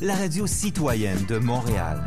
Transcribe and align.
la 0.00 0.16
radio 0.16 0.46
citoyenne 0.46 1.24
de 1.28 1.38
Montréal. 1.38 2.04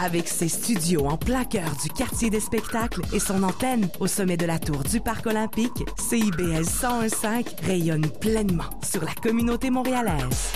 Avec 0.00 0.28
ses 0.28 0.48
studios 0.48 1.06
en 1.06 1.18
plein 1.18 1.44
cœur 1.44 1.70
du 1.82 1.90
quartier 1.90 2.30
des 2.30 2.40
spectacles 2.40 3.02
et 3.12 3.18
son 3.18 3.42
antenne 3.42 3.88
au 4.00 4.06
sommet 4.06 4.36
de 4.36 4.46
la 4.46 4.58
tour 4.58 4.82
du 4.82 5.00
Parc 5.00 5.26
olympique, 5.26 5.84
CIBL 5.98 6.62
101.5 6.62 7.64
rayonne 7.66 8.06
pleinement 8.20 8.70
sur 8.82 9.04
la 9.04 9.12
communauté 9.12 9.70
montréalaise. 9.70 10.52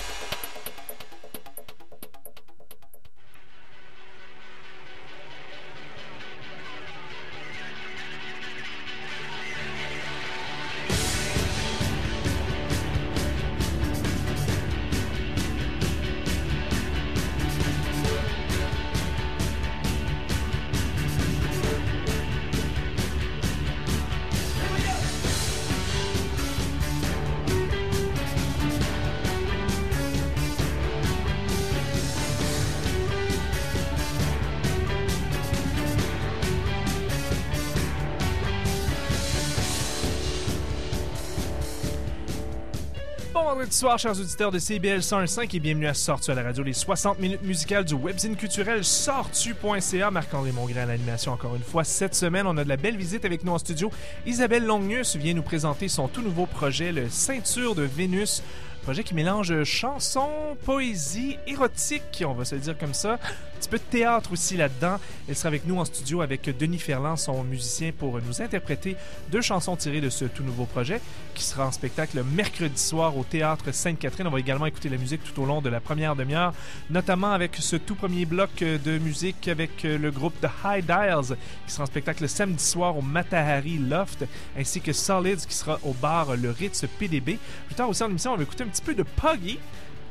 Bonsoir, 43.72 43.98
chers 43.98 44.20
auditeurs 44.20 44.50
de 44.50 44.58
CBL 44.58 45.00
101.5 45.00 45.56
et 45.56 45.58
bienvenue 45.58 45.86
à 45.86 45.94
Sortu 45.94 46.30
à 46.30 46.34
la 46.34 46.42
radio, 46.42 46.62
les 46.62 46.74
60 46.74 47.18
minutes 47.18 47.42
musicales 47.42 47.86
du 47.86 47.94
webzine 47.94 48.36
culturel 48.36 48.84
sortu.ca. 48.84 50.10
Marc-André 50.10 50.52
Mongrain 50.52 50.82
à 50.82 50.84
l'animation 50.84 51.32
encore 51.32 51.56
une 51.56 51.62
fois. 51.62 51.82
Cette 51.82 52.14
semaine, 52.14 52.46
on 52.46 52.58
a 52.58 52.64
de 52.64 52.68
la 52.68 52.76
belle 52.76 52.98
visite 52.98 53.24
avec 53.24 53.44
nous 53.44 53.52
en 53.52 53.56
studio. 53.56 53.90
Isabelle 54.26 54.66
Longnus 54.66 55.16
vient 55.16 55.32
nous 55.32 55.42
présenter 55.42 55.88
son 55.88 56.06
tout 56.06 56.20
nouveau 56.20 56.44
projet, 56.44 56.92
le 56.92 57.08
Ceinture 57.08 57.74
de 57.74 57.84
Vénus. 57.84 58.42
Projet 58.82 59.04
qui 59.04 59.14
mélange 59.14 59.62
chanson, 59.62 60.28
poésie, 60.64 61.38
érotique, 61.46 62.24
on 62.26 62.32
va 62.32 62.44
se 62.44 62.56
le 62.56 62.60
dire 62.60 62.76
comme 62.76 62.94
ça. 62.94 63.12
Un 63.12 63.58
petit 63.60 63.68
peu 63.68 63.78
de 63.78 63.82
théâtre 63.84 64.32
aussi 64.32 64.56
là-dedans. 64.56 64.96
Elle 65.28 65.36
sera 65.36 65.46
avec 65.46 65.66
nous 65.66 65.78
en 65.78 65.84
studio 65.84 66.20
avec 66.20 66.50
Denis 66.58 66.80
Ferland, 66.80 67.16
son 67.16 67.44
musicien, 67.44 67.92
pour 67.96 68.20
nous 68.20 68.42
interpréter 68.42 68.96
deux 69.30 69.40
chansons 69.40 69.76
tirées 69.76 70.00
de 70.00 70.10
ce 70.10 70.24
tout 70.24 70.42
nouveau 70.42 70.64
projet 70.64 71.00
qui 71.32 71.44
sera 71.44 71.68
en 71.68 71.70
spectacle 71.70 72.24
mercredi 72.24 72.82
soir 72.82 73.16
au 73.16 73.22
Théâtre 73.22 73.72
Sainte-Catherine. 73.72 74.26
On 74.26 74.30
va 74.30 74.40
également 74.40 74.66
écouter 74.66 74.88
la 74.88 74.96
musique 74.96 75.22
tout 75.22 75.40
au 75.40 75.46
long 75.46 75.62
de 75.62 75.68
la 75.68 75.78
première 75.78 76.16
demi-heure, 76.16 76.52
notamment 76.90 77.30
avec 77.30 77.54
ce 77.60 77.76
tout 77.76 77.94
premier 77.94 78.24
bloc 78.24 78.50
de 78.58 78.98
musique 78.98 79.46
avec 79.46 79.84
le 79.84 80.10
groupe 80.10 80.34
The 80.40 80.50
High 80.64 80.84
Dials 80.84 81.36
qui 81.66 81.72
sera 81.72 81.84
en 81.84 81.86
spectacle 81.86 82.28
samedi 82.28 82.64
soir 82.64 82.96
au 82.96 83.02
Matahari 83.02 83.78
Loft, 83.78 84.24
ainsi 84.58 84.80
que 84.80 84.92
Solids 84.92 85.46
qui 85.48 85.54
sera 85.54 85.78
au 85.84 85.92
bar 85.92 86.34
Le 86.36 86.50
Ritz 86.50 86.84
PDB. 86.98 87.38
Plus 87.66 87.76
tard 87.76 87.88
aussi 87.88 88.02
en 88.02 88.10
émission, 88.10 88.32
on 88.32 88.36
va 88.36 88.42
écouter 88.42 88.64
un 88.64 88.71
petit 88.72 88.82
peu 88.82 88.94
de 88.94 89.02
Puggy, 89.02 89.58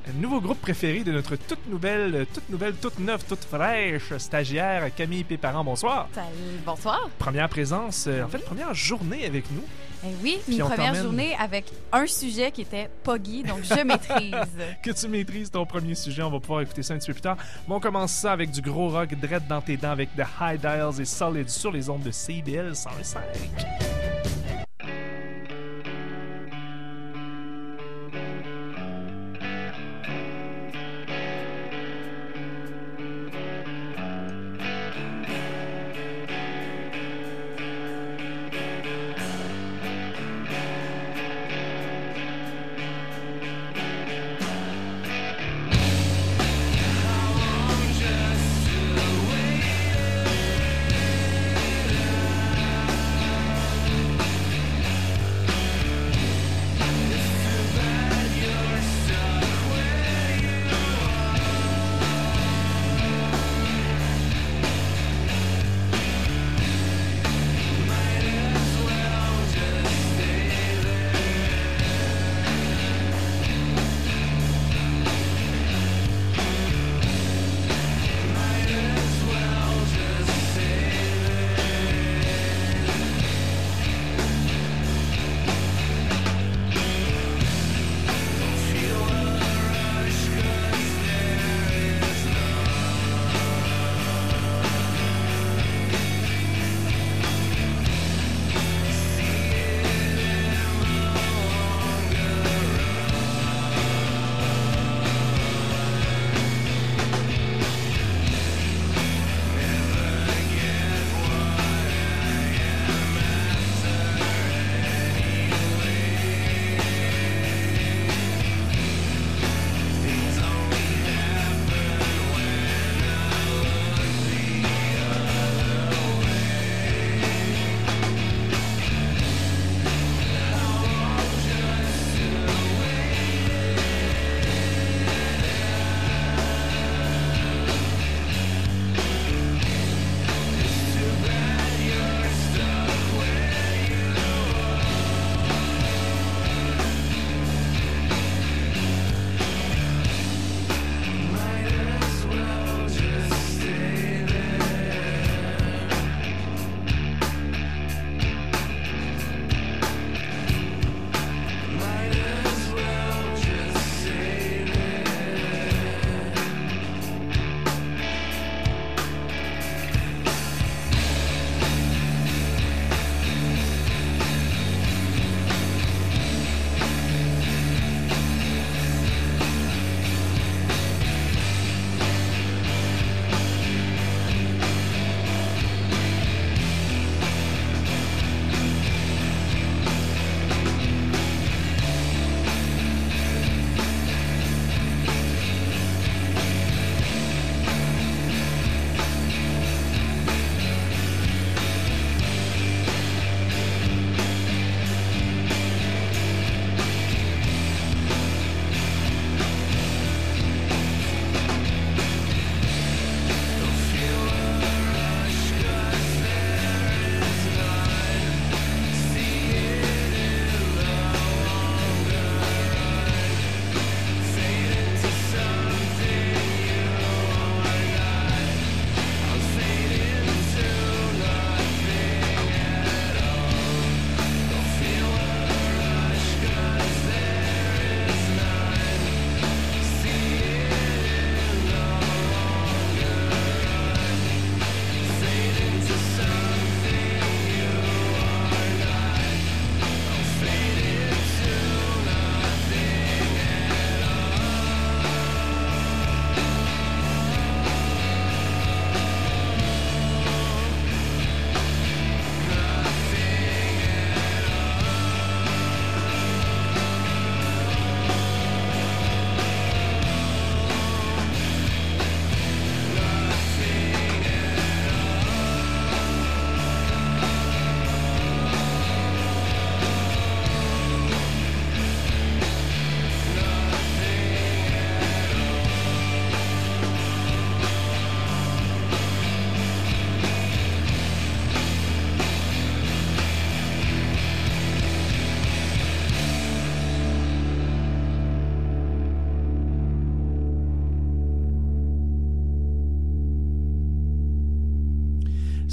un 0.07 0.21
nouveau 0.21 0.39
groupe 0.39 0.61
préféré 0.61 1.03
de 1.03 1.11
notre 1.11 1.35
toute 1.35 1.67
nouvelle, 1.67 2.27
toute 2.31 2.47
nouvelle, 2.49 2.75
toute 2.75 2.99
neuve, 2.99 3.23
toute 3.27 3.43
fraîche 3.43 4.15
stagiaire 4.17 4.93
Camille 4.95 5.23
Péparent. 5.23 5.63
Bonsoir. 5.63 6.07
Salut, 6.13 6.59
bonsoir. 6.63 7.09
Première 7.17 7.49
présence, 7.49 8.05
euh, 8.07 8.23
en 8.23 8.27
fait, 8.27 8.39
première 8.39 8.73
journée 8.75 9.25
avec 9.25 9.49
nous. 9.51 9.63
Eh 10.03 10.09
oui, 10.23 10.39
Puis 10.45 10.57
une 10.57 10.65
première 10.65 10.95
journée 10.95 11.35
avec 11.39 11.65
un 11.91 12.05
sujet 12.05 12.51
qui 12.51 12.61
était 12.61 12.89
Poggy, 13.03 13.43
donc 13.43 13.63
je 13.63 13.83
maîtrise. 13.83 14.35
que 14.83 14.91
tu 14.91 15.07
maîtrises 15.07 15.49
ton 15.49 15.65
premier 15.65 15.95
sujet. 15.95 16.21
On 16.21 16.31
va 16.31 16.39
pouvoir 16.39 16.61
écouter 16.61 16.83
ça 16.83 16.93
un 16.93 16.97
petit 16.97 17.07
peu 17.07 17.13
plus 17.13 17.21
tard. 17.21 17.37
Mais 17.67 17.75
on 17.75 17.79
commence 17.79 18.11
ça 18.11 18.31
avec 18.31 18.51
du 18.51 18.61
gros 18.61 18.89
rock 18.89 19.09
dread 19.19 19.47
dans 19.47 19.61
tes 19.61 19.77
dents 19.77 19.91
avec 19.91 20.09
The 20.15 20.23
High 20.39 20.59
Dials 20.59 21.01
et 21.01 21.05
Solid 21.05 21.49
sur 21.49 21.71
les 21.71 21.89
ondes 21.89 22.03
de 22.03 22.11
CBL 22.11 22.75
105. 22.75 23.21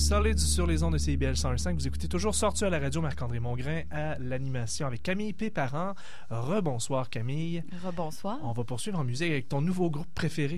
Solide 0.09 0.39
sur 0.39 0.67
les 0.67 0.83
ondes 0.83 0.95
de 0.95 0.99
CIBL 0.99 1.37
105. 1.37 1.75
Vous 1.75 1.87
écoutez 1.87 2.09
toujours 2.09 2.35
Sortu 2.35 2.65
à 2.65 2.71
la 2.71 2.79
radio 2.79 3.03
Marc-André 3.03 3.41
Mongrain 3.41 3.83
à 3.91 4.17
l'animation 4.19 4.87
avec 4.87 5.03
Camille 5.03 5.35
Péparent. 5.35 5.93
Rebonsoir 6.31 7.11
Camille. 7.11 7.63
Rebonsoir. 7.85 8.39
On 8.43 8.53
va 8.53 8.65
poursuivre 8.65 8.99
en 8.99 9.05
musique 9.05 9.31
avec 9.31 9.51
ton 9.51 9.61
nouveau 9.61 9.91
groupe 9.91 10.09
préféré. 10.15 10.57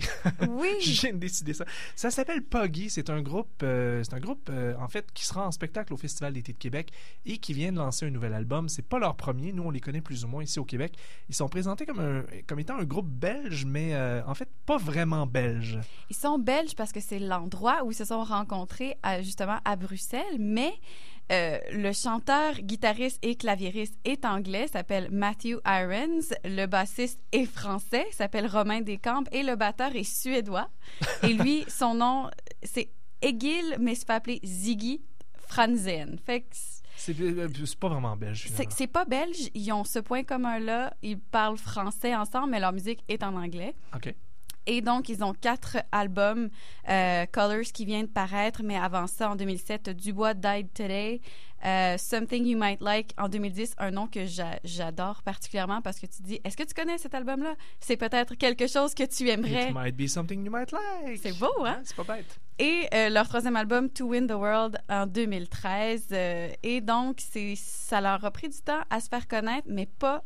Oui. 0.49 0.69
Je 0.81 1.01
viens 1.01 1.13
de 1.15 1.19
décider 1.19 1.53
ça. 1.53 1.65
Ça 1.97 2.13
s'appelle 2.13 2.43
Poggy. 2.45 2.91
C'est 2.91 3.11
un 3.11 3.23
groupe, 3.23 3.49
euh, 3.65 4.05
c'est 4.05 4.15
un 4.15 4.21
groupe 4.21 4.49
euh, 4.53 4.77
en 4.79 4.87
fait 4.87 5.11
qui 5.13 5.27
sera 5.27 5.45
en 5.49 5.51
spectacle 5.51 5.93
au 5.95 5.97
Festival 5.97 6.33
d'été 6.33 6.53
de 6.53 6.59
Québec 6.59 6.93
et 7.27 7.39
qui 7.39 7.53
vient 7.53 7.73
de 7.73 7.79
lancer 7.79 8.07
un 8.07 8.11
nouvel 8.11 8.35
album. 8.35 8.69
C'est 8.69 8.87
pas 8.87 9.01
leur 9.01 9.17
premier. 9.17 9.53
Nous, 9.53 9.65
on 9.65 9.71
les 9.73 9.81
connaît 9.81 10.01
plus 10.01 10.25
ou 10.25 10.29
moins 10.29 10.45
ici 10.45 10.61
au 10.61 10.65
Québec. 10.65 10.95
Ils 11.29 11.35
sont 11.35 11.49
présentés 11.49 11.87
comme 11.87 11.99
un, 11.99 12.23
comme 12.47 12.61
étant 12.61 12.79
un 12.79 12.85
groupe 12.85 13.09
belge, 13.09 13.65
mais 13.65 13.95
euh, 13.95 14.23
en 14.27 14.35
fait 14.35 14.49
pas 14.65 14.77
vraiment 14.77 15.27
belge. 15.27 15.81
Ils 16.09 16.17
sont 16.17 16.39
belges 16.39 16.77
parce 16.77 16.93
que 16.93 17.01
c'est 17.01 17.19
l'endroit 17.19 17.83
où 17.85 17.91
ils 17.91 17.97
se 17.97 18.05
sont 18.05 18.23
rencontrés 18.23 18.95
à- 19.03 19.23
justement 19.23 19.40
à 19.41 19.77
Bruxelles, 19.77 20.39
mais 20.39 20.73
euh, 21.31 21.59
le 21.73 21.93
chanteur, 21.93 22.55
guitariste 22.61 23.19
et 23.23 23.37
claviériste 23.37 23.95
est 24.05 24.25
anglais, 24.25 24.67
s'appelle 24.67 25.09
Matthew 25.13 25.59
Irons. 25.65 26.35
Le 26.45 26.67
bassiste 26.67 27.21
est 27.31 27.47
français, 27.47 28.05
s'appelle 28.11 28.47
Romain 28.49 28.81
Descamps 28.81 29.25
et 29.31 29.45
le 29.45 29.55
batteur 29.55 29.95
est 29.95 30.03
suédois. 30.03 30.69
Et 31.23 31.33
lui, 31.33 31.65
son 31.69 31.95
nom, 31.95 32.29
c'est 32.65 32.91
Egil, 33.23 33.77
mais 33.79 33.95
se 33.95 34.05
fait 34.05 34.13
appeler 34.13 34.41
Ziggy 34.45 35.01
Franzen. 35.47 36.19
Fait 36.25 36.41
que 36.41 36.47
C'est 36.97 37.19
euh, 37.21 37.49
c'est 37.65 37.79
pas 37.79 37.89
vraiment 37.89 38.17
belge. 38.17 38.49
c'est 38.71 38.87
pas 38.89 39.05
belge, 39.05 39.51
ils 39.55 39.73
ont 39.73 39.85
ce 39.85 40.01
point 40.01 40.25
commun-là, 40.25 40.95
ils 41.03 41.19
parlent 41.19 41.59
français 41.59 42.15
ensemble, 42.17 42.51
mais 42.51 42.61
leur 42.61 42.73
musique 42.73 43.05
est 43.09 43.23
en 43.23 43.37
anglais. 43.37 43.75
OK. 43.95 44.13
Et 44.67 44.83
donc, 44.83 45.09
ils 45.09 45.25
ont 45.25 45.33
quatre 45.33 45.79
albums, 45.93 46.49
euh, 46.89 47.27
Colors 47.33 47.73
qui 47.75 47.85
vient 47.85 48.03
de 48.03 48.09
paraître, 48.09 48.63
mais 48.63 48.77
avant 48.77 49.07
ça, 49.07 49.31
en 49.31 49.37
2007, 49.37 49.91
Dubois 49.91 50.35
Died 50.35 50.69
Today, 50.75 51.21
euh, 51.65 51.97
Something 51.99 52.47
You 52.47 52.59
Might 52.59 52.81
Like 52.81 53.13
en 53.19 53.29
2010, 53.29 53.75
un 53.79 53.91
nom 53.91 54.07
que 54.07 54.25
j'a- 54.27 54.59
j'adore 54.65 55.23
particulièrement 55.23 55.83
parce 55.83 55.99
que 55.99 56.07
tu 56.07 56.23
dis, 56.23 56.41
est-ce 56.45 56.57
que 56.57 56.63
tu 56.63 56.73
connais 56.75 56.99
cet 56.99 57.15
album-là? 57.15 57.55
C'est 57.81 57.97
peut-être 57.97 58.35
quelque 58.35 58.67
chose 58.67 58.95
que 58.95 59.03
tu 59.05 59.29
aimerais. 59.29 59.69
It 59.71 59.75
might 59.75 59.97
be 59.97 60.07
something 60.07 60.45
you 60.45 60.51
might 60.53 60.73
like. 60.73 61.19
C'est 61.23 61.39
beau, 61.39 61.53
hein? 61.65 61.81
C'est 61.85 61.97
pas 61.97 62.05
bête. 62.17 62.39
Et 62.59 62.87
euh, 62.95 63.09
leur 63.09 63.29
troisième 63.29 63.57
album, 63.57 63.89
To 63.91 64.07
Win 64.09 64.27
the 64.27 64.33
World, 64.33 64.79
en 64.89 65.07
2013. 65.07 66.07
euh, 66.13 66.49
et 66.63 66.81
donc, 66.81 67.19
c'est, 67.21 67.55
ça 67.57 68.01
leur 68.01 68.25
a 68.25 68.31
pris 68.31 68.49
du 68.49 68.59
temps 68.61 68.81
à 68.91 69.01
se 69.01 69.09
faire 69.09 69.27
connaître, 69.27 69.67
mais 69.71 69.87
pas 69.87 70.23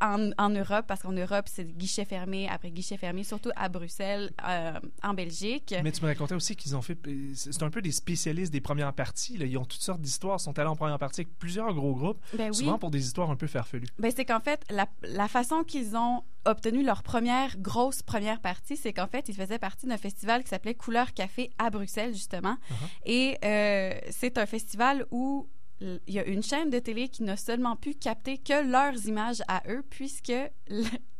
en, 0.00 0.30
en 0.38 0.48
Europe, 0.50 0.84
parce 0.86 1.02
qu'en 1.02 1.12
Europe, 1.12 1.46
c'est 1.46 1.64
guichet 1.76 2.04
fermé 2.04 2.48
après 2.48 2.70
guichet 2.70 2.96
fermé, 2.96 3.24
surtout 3.24 3.50
à 3.56 3.68
Bruxelles, 3.68 4.30
euh, 4.46 4.78
en 5.02 5.14
Belgique. 5.14 5.74
Mais 5.82 5.92
tu 5.92 6.02
me 6.02 6.08
racontais 6.08 6.34
aussi 6.34 6.56
qu'ils 6.56 6.76
ont 6.76 6.82
fait. 6.82 6.98
C'est 7.34 7.62
un 7.62 7.70
peu 7.70 7.82
des 7.82 7.92
spécialistes 7.92 8.52
des 8.52 8.60
premières 8.60 8.92
parties. 8.92 9.36
là. 9.38 9.46
Ils 9.46 9.56
ont 9.58 9.64
toutes 9.64 9.80
sortes 9.82 10.00
d'histoires. 10.00 10.40
Sont 10.40 10.58
allés 10.58 10.68
en 10.68 10.76
première 10.76 10.98
partie 10.98 11.22
avec 11.22 11.38
plusieurs 11.38 11.72
gros 11.74 11.94
groupes, 11.94 12.20
Ben 12.36 12.48
oui. 12.50 12.54
souvent 12.54 12.78
pour 12.78 12.90
des 12.90 13.04
histoires 13.04 13.30
un 13.30 13.36
peu 13.36 13.46
farfelues. 13.46 13.88
Ben, 13.98 14.12
c'est 14.14 14.24
qu'en 14.24 14.40
fait, 14.40 14.64
la, 14.70 14.86
la 15.02 15.28
façon 15.28 15.64
qu'ils 15.64 15.96
ont 15.96 16.22
obtenu 16.44 16.82
leur 16.82 17.02
première 17.02 17.58
grosse 17.58 18.02
première 18.02 18.40
partie, 18.40 18.76
c'est 18.76 18.92
qu'en 18.92 19.06
fait, 19.06 19.28
ils 19.28 19.34
faisaient 19.34 19.58
partie 19.58 19.86
d'un 19.86 19.98
festival 19.98 20.42
qui 20.42 20.48
s'appelait 20.48 20.74
Couleur 20.74 21.12
Café 21.12 21.50
à 21.58 21.68
Bruxelles, 21.70 22.14
justement. 22.14 22.56
Et 23.04 23.36
euh, 23.44 23.92
c'est 24.10 24.38
un 24.38 24.46
festival 24.46 25.06
où 25.10 25.48
il 25.80 26.00
y 26.06 26.18
a 26.18 26.26
une 26.26 26.42
chaîne 26.42 26.70
de 26.70 26.78
télé 26.78 27.08
qui 27.08 27.22
n'a 27.22 27.36
seulement 27.36 27.76
pu 27.76 27.94
capter 27.94 28.38
que 28.38 28.68
leurs 28.68 29.06
images 29.06 29.42
à 29.48 29.62
eux, 29.68 29.82
puisque 29.88 30.32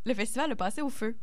le, 0.08 0.14
festival 0.14 0.50
a 0.52 0.56
passé 0.56 0.82
au 0.82 0.88
feu. 0.90 1.16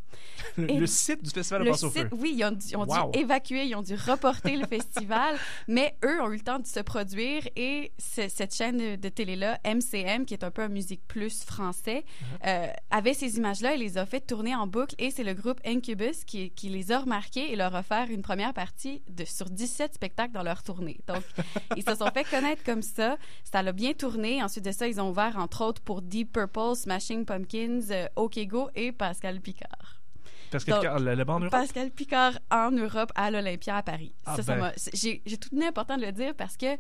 Et 0.57 0.79
le 0.79 0.87
site 0.87 1.23
du 1.23 1.29
festival 1.29 1.67
a 1.67 1.71
passé 1.71 1.85
au 1.85 1.89
site, 1.91 2.03
feu. 2.03 2.09
oui, 2.13 2.35
ils 2.37 2.43
ont, 2.45 2.51
dû, 2.51 2.65
ils 2.69 2.77
ont 2.77 2.85
Wow. 2.85 3.11
dû 3.11 3.19
évacuer, 3.19 3.65
ils 3.65 3.75
ont 3.75 3.81
dû 3.81 3.95
reporter 3.95 4.55
le 4.55 4.65
festival, 4.67 5.35
mais 5.67 5.95
eux 6.05 6.21
ont 6.21 6.29
eu 6.31 6.35
le 6.37 6.41
temps 6.43 6.59
de 6.59 6.67
se 6.67 6.79
produire 6.79 7.43
et 7.55 7.91
ce- 7.97 8.29
cette 8.29 8.53
chaîne 8.55 8.77
de, 8.77 8.95
de 8.95 9.09
télé-là, 9.09 9.59
MCM, 9.65 10.25
qui 10.25 10.33
est 10.33 10.43
un 10.43 10.51
peu 10.51 10.61
un 10.63 10.69
musique 10.69 11.01
plus 11.07 11.43
français, 11.43 12.03
Uh-huh. 12.05 12.47
euh, 12.47 12.67
avait 12.91 13.13
ces 13.13 13.37
images-là 13.37 13.73
et 13.75 13.77
les 13.77 13.97
a 13.97 14.05
fait 14.05 14.21
tourner 14.21 14.55
en 14.55 14.67
boucle 14.67 14.95
et 14.99 15.11
c'est 15.11 15.23
le 15.23 15.33
groupe 15.33 15.59
Incubus 15.65 16.23
qui, 16.25 16.51
qui 16.51 16.69
les 16.69 16.91
a 16.91 16.99
remarqués 16.99 17.51
et 17.51 17.55
leur 17.55 17.75
a 17.75 17.79
offert 17.79 18.07
une 18.09 18.21
première 18.21 18.53
partie 18.53 19.01
de, 19.09 19.25
sur 19.25 19.49
17 19.49 19.93
spectacles 19.95 20.31
dans 20.33 20.43
leur 20.43 20.63
tournée. 20.63 20.99
Donc, 21.07 21.23
ils 21.75 21.83
se 21.83 21.95
sont 21.95 22.09
fait 22.13 22.23
connaître 22.23 22.63
comme 22.63 22.81
ça. 22.81 23.17
Ça 23.43 23.61
l'a 23.61 23.71
bien 23.71 23.93
tourné. 23.93 24.41
Ensuite 24.43 24.65
de 24.65 24.71
ça, 24.71 24.87
ils 24.87 24.99
ont 25.01 25.09
ouvert, 25.09 25.37
entre 25.37 25.63
autres, 25.63 25.81
pour 25.81 26.01
Deep 26.01 26.31
Purple, 26.33 26.75
Smashing 26.75 27.25
Pumpkins, 27.25 27.81
euh, 27.91 28.07
OK 28.15 28.39
Go 28.47 28.69
et 28.75 28.91
Pascal 28.91 29.41
Picard. 29.41 30.01
Que 30.51 30.69
Donc, 30.69 31.01
le, 31.01 31.15
le 31.15 31.23
banc 31.25 31.35
en 31.35 31.39
Europe, 31.39 31.51
Pascal 31.51 31.91
Picard 31.91 32.39
en 32.49 32.71
Europe 32.71 33.11
à 33.15 33.29
l'Olympia 33.29 33.77
à 33.77 33.83
Paris. 33.83 34.13
Ah 34.25 34.37
ça, 34.41 34.55
ben. 34.55 34.71
j'ai 34.93 35.19
tout 35.37 35.49
tenu 35.49 35.65
important 35.65 35.97
de 35.97 36.03
le 36.03 36.11
dire 36.11 36.33
parce 36.35 36.55
que 36.55 36.77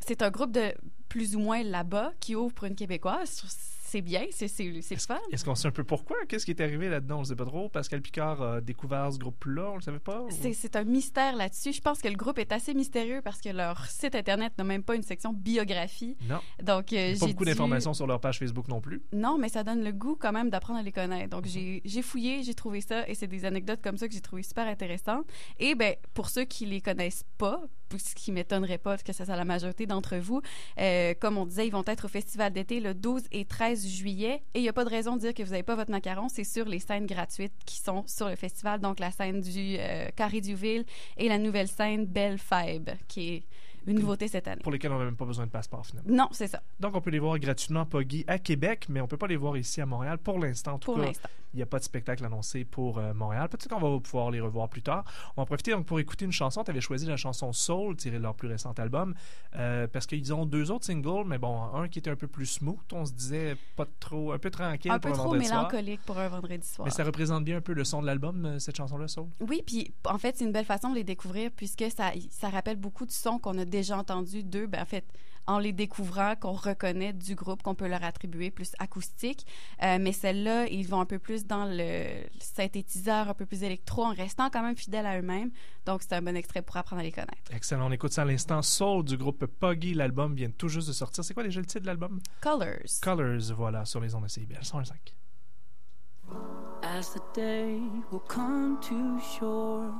c'est 0.00 0.20
un 0.22 0.30
groupe 0.30 0.52
de 0.52 0.74
plus 1.08 1.34
ou 1.34 1.38
moins 1.38 1.62
là-bas 1.62 2.12
qui 2.20 2.36
ouvre 2.36 2.52
pour 2.52 2.66
une 2.66 2.74
Québécoise. 2.74 3.42
C'est 3.90 4.02
bien, 4.02 4.26
c'est 4.30 4.48
c'est 4.48 4.96
fun. 5.00 5.18
est-ce 5.32 5.44
qu'on 5.44 5.54
sait 5.54 5.68
un 5.68 5.70
peu 5.70 5.82
pourquoi? 5.84 6.16
Qu'est-ce 6.28 6.44
qui 6.44 6.50
est 6.50 6.60
arrivé 6.60 6.88
là-dedans? 6.90 7.16
On 7.16 7.20
ne 7.20 7.24
sait 7.24 7.36
pas 7.36 7.46
trop. 7.46 7.68
Pascal 7.70 8.02
Picard 8.02 8.42
a 8.42 8.60
découvert 8.60 9.10
ce 9.12 9.18
groupe-là, 9.18 9.70
on 9.70 9.76
le 9.76 9.80
savait 9.80 9.98
pas? 9.98 10.20
ou- 10.20 10.28
C'est 10.30 10.76
un 10.76 10.84
mystère 10.84 11.34
là-dessus. 11.36 11.72
Je 11.72 11.80
pense 11.80 12.00
que 12.02 12.08
le 12.08 12.14
groupe 12.16 12.38
est 12.38 12.52
assez 12.52 12.74
mystérieux 12.74 13.20
parce 13.24 13.40
que 13.40 13.48
leur 13.48 13.86
site 13.86 14.14
Internet 14.14 14.52
n'a 14.58 14.64
même 14.64 14.82
pas 14.82 14.94
une 14.94 15.02
section 15.02 15.32
biographie. 15.32 16.16
Non. 16.28 16.40
Donc, 16.62 16.92
euh, 16.92 17.16
pas 17.18 17.26
beaucoup 17.26 17.44
dû- 17.44 17.50
d'informations 17.50 17.94
sur 17.94 18.06
leur 18.06 18.20
page 18.20 18.38
Facebook 18.38 18.68
non 18.68 18.80
plus. 18.80 19.02
Non, 19.12 19.38
mais 19.38 19.48
ça 19.48 19.64
donne 19.64 19.82
le 19.82 19.92
goût 19.92 20.16
quand 20.16 20.32
même 20.32 20.50
d'apprendre 20.50 20.80
à 20.80 20.82
les 20.82 20.92
connaître. 20.92 21.24
Mhm. 21.24 21.30
Donc, 21.30 21.46
j'ai 21.46 21.80
j'ai 21.84 22.02
fouillé, 22.02 22.42
j'ai 22.42 22.54
trouvé 22.54 22.80
ça, 22.82 23.08
et 23.08 23.14
c'est 23.14 23.26
des 23.26 23.44
anecdotes 23.44 23.80
comme 23.82 23.96
ça 23.96 24.06
que 24.06 24.12
j'ai 24.14 24.20
trouvé 24.20 24.42
super 24.42 24.66
intéressantes. 24.66 25.26
Et 25.58 25.74
ben, 25.74 25.94
pour 26.14 26.28
ceux 26.28 26.44
qui 26.44 26.66
les 26.66 26.80
connaissent 26.80 27.24
pas, 27.38 27.62
ce 27.96 28.14
qui 28.14 28.32
m'étonnerait 28.32 28.78
pas 28.78 28.98
que 28.98 29.12
ça 29.12 29.24
soit 29.24 29.36
la 29.36 29.44
majorité 29.44 29.86
d'entre 29.86 30.16
vous, 30.16 30.42
euh, 30.78 31.14
comme 31.18 31.38
on 31.38 31.46
disait, 31.46 31.66
ils 31.66 31.72
vont 31.72 31.84
être 31.86 32.04
au 32.04 32.08
festival 32.08 32.52
d'été 32.52 32.80
le 32.80 32.94
12 32.94 33.22
et 33.32 33.44
13 33.44 33.86
juillet. 33.86 34.42
Et 34.54 34.58
il 34.58 34.62
n'y 34.62 34.68
a 34.68 34.72
pas 34.72 34.84
de 34.84 34.90
raison 34.90 35.16
de 35.16 35.20
dire 35.20 35.34
que 35.34 35.42
vous 35.42 35.50
n'avez 35.50 35.62
pas 35.62 35.76
votre 35.76 35.90
macaron. 35.90 36.28
C'est 36.28 36.44
sur 36.44 36.66
les 36.66 36.80
scènes 36.80 37.06
gratuites 37.06 37.54
qui 37.64 37.78
sont 37.78 38.04
sur 38.06 38.28
le 38.28 38.36
festival. 38.36 38.80
Donc, 38.80 38.98
la 38.98 39.10
scène 39.10 39.40
du 39.40 39.76
euh, 39.78 40.08
Carré 40.16 40.40
du 40.40 40.58
et 41.16 41.28
la 41.28 41.38
nouvelle 41.38 41.68
scène 41.68 42.04
Belle 42.04 42.38
Fibe, 42.38 42.90
qui 43.06 43.34
est 43.34 43.42
une 43.86 44.00
nouveauté 44.00 44.28
cette 44.28 44.48
année. 44.48 44.62
Pour 44.62 44.72
lesquels 44.72 44.92
on 44.92 44.98
n'a 44.98 45.04
même 45.04 45.16
pas 45.16 45.24
besoin 45.24 45.46
de 45.46 45.50
passeport 45.50 45.86
finalement. 45.86 46.10
Non, 46.14 46.28
c'est 46.32 46.48
ça, 46.48 46.62
Donc 46.80 46.94
on 46.96 47.00
peut 47.00 47.10
les 47.10 47.18
voir 47.18 47.38
gratuitement 47.38 47.86
Poggy 47.86 48.24
à 48.26 48.38
Québec, 48.38 48.86
mais 48.88 49.00
on 49.00 49.06
peut 49.06 49.16
pas 49.16 49.26
les 49.26 49.36
voir 49.36 49.56
ici 49.56 49.80
à 49.80 49.86
Montréal 49.86 50.18
pour 50.18 50.38
l'instant. 50.38 50.74
En 50.74 50.78
tout 50.78 50.92
pour 50.92 51.02
l'instant. 51.02 51.28
il 51.54 51.56
n'y 51.56 51.62
a 51.62 51.66
pas 51.66 51.78
de 51.78 51.84
spectacle 51.84 52.24
annoncé 52.24 52.64
pour 52.64 52.98
euh, 52.98 53.14
Montréal. 53.14 53.48
Peut-être 53.48 53.68
qu'on 53.68 53.78
va 53.94 54.00
pouvoir 54.00 54.30
les 54.30 54.40
revoir 54.40 54.68
plus 54.68 54.82
tard. 54.82 55.04
On 55.36 55.40
va 55.40 55.42
en 55.42 55.46
profiter 55.46 55.70
donc 55.72 55.86
pour 55.86 55.98
écouter 56.00 56.24
une 56.24 56.32
chanson. 56.32 56.62
Tu 56.64 56.70
avais 56.70 56.80
choisi 56.80 57.06
la 57.06 57.16
chanson 57.16 57.52
Soul, 57.52 57.96
tirée 57.96 58.18
de 58.18 58.22
leur 58.22 58.34
plus 58.34 58.48
récent 58.48 58.72
album, 58.78 59.14
euh, 59.56 59.86
parce 59.86 60.06
qu'ils 60.06 60.32
ont 60.34 60.44
deux 60.46 60.70
autres 60.70 60.84
singles, 60.84 61.24
mais 61.26 61.38
bon, 61.38 61.62
un 61.74 61.88
qui 61.88 61.98
était 61.98 62.10
un 62.10 62.16
peu 62.16 62.26
plus 62.26 62.46
smooth. 62.46 62.78
On 62.92 63.04
se 63.06 63.12
disait 63.12 63.56
pas 63.76 63.86
trop, 64.00 64.32
un 64.32 64.38
peu 64.38 64.50
tranquille 64.50 64.90
Un 64.90 64.98
pour 64.98 65.10
peu 65.10 65.14
un 65.14 65.18
trop 65.18 65.24
vendredi 65.30 65.46
soir. 65.46 65.68
mélancolique 65.70 66.00
pour 66.04 66.18
un 66.18 66.28
vendredi 66.28 66.66
soir. 66.66 66.84
Mais 66.86 66.92
ça 66.92 67.04
représente 67.04 67.44
bien 67.44 67.56
un 67.58 67.60
peu 67.60 67.72
le 67.72 67.84
son 67.84 68.02
de 68.02 68.06
l'album, 68.06 68.44
euh, 68.44 68.58
cette 68.58 68.76
chanson-là, 68.76 69.08
Soul? 69.08 69.28
Oui, 69.40 69.62
puis 69.64 69.92
en 70.04 70.18
fait, 70.18 70.36
c'est 70.36 70.44
une 70.44 70.52
belle 70.52 70.64
façon 70.64 70.90
de 70.90 70.96
les 70.96 71.04
découvrir 71.04 71.50
puisque 71.56 71.84
ça, 71.94 72.12
ça 72.30 72.48
rappelle 72.50 72.76
beaucoup 72.76 73.06
de 73.06 73.10
sons 73.10 73.38
qu'on 73.38 73.56
a 73.58 73.64
déjà 73.64 73.77
entendus 73.92 74.44
d'eux. 74.44 74.66
Ben, 74.66 74.82
en 74.82 74.86
fait, 74.86 75.04
en 75.48 75.58
les 75.58 75.72
découvrant, 75.72 76.36
qu'on 76.36 76.52
reconnaît 76.52 77.14
du 77.14 77.34
groupe, 77.34 77.62
qu'on 77.62 77.74
peut 77.74 77.88
leur 77.88 78.04
attribuer 78.04 78.50
plus 78.50 78.72
acoustique. 78.78 79.46
Euh, 79.82 79.98
mais 79.98 80.12
celle-là, 80.12 80.66
ils 80.68 80.86
vont 80.86 81.00
un 81.00 81.06
peu 81.06 81.18
plus 81.18 81.46
dans 81.46 81.64
le 81.64 82.22
synthétiseur, 82.38 83.30
un 83.30 83.34
peu 83.34 83.46
plus 83.46 83.62
électro, 83.62 84.04
en 84.04 84.12
restant 84.12 84.50
quand 84.50 84.62
même 84.62 84.76
fidèles 84.76 85.06
à 85.06 85.18
eux-mêmes. 85.18 85.50
Donc, 85.86 86.02
c'est 86.02 86.12
un 86.12 86.22
bon 86.22 86.36
extrait 86.36 86.60
pour 86.60 86.76
apprendre 86.76 87.00
à 87.00 87.02
les 87.02 87.12
connaître. 87.12 87.50
Excellent. 87.50 87.88
On 87.88 87.92
écoute 87.92 88.12
ça 88.12 88.22
à 88.22 88.24
l'instant. 88.26 88.60
Soul 88.60 89.04
du 89.04 89.16
groupe 89.16 89.46
Poggy. 89.46 89.94
L'album 89.94 90.34
vient 90.34 90.50
tout 90.50 90.68
juste 90.68 90.88
de 90.88 90.92
sortir. 90.92 91.24
C'est 91.24 91.32
quoi 91.32 91.42
déjà 91.42 91.60
le 91.60 91.66
titre 91.66 91.80
de 91.80 91.86
l'album? 91.86 92.20
Colors. 92.42 93.00
Colors, 93.00 93.54
voilà, 93.56 93.86
sur 93.86 94.00
les 94.00 94.14
ondes 94.14 94.24
de 94.24 94.28
CIBL 94.28 94.62
105. 94.62 95.16
As 96.82 97.14
the 97.14 97.22
day 97.34 97.80
will 98.10 98.22
come 98.28 98.78
to 98.82 99.18
shore 99.18 99.92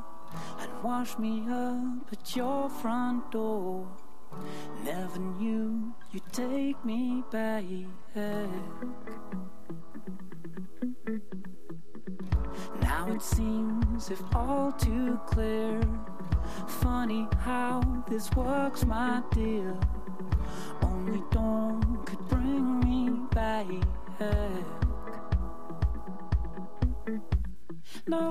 and 0.61 0.83
wash 0.83 1.19
me 1.19 1.43
up 1.51 2.13
at 2.13 2.37
your 2.37 2.69
front 2.69 3.31
door. 3.31 3.89
Never 4.85 5.19
knew 5.19 5.95
you'd 6.13 6.33
take 6.33 6.85
me 6.85 7.23
back. 7.31 7.65
Now 12.83 13.09
it 13.11 13.23
seems 13.23 14.11
if 14.11 14.23
all 14.35 14.73
too 14.73 15.19
clear. 15.27 15.81
Funny 16.67 17.27
how 17.39 17.81
this 18.09 18.31
works, 18.33 18.85
my 18.85 19.23
dear. 19.33 19.77
Only 20.83 21.23
dawn 21.31 22.03
could 22.05 22.29
bring 22.29 22.81
me 22.81 23.11
back. 23.31 23.67
No, 28.07 28.31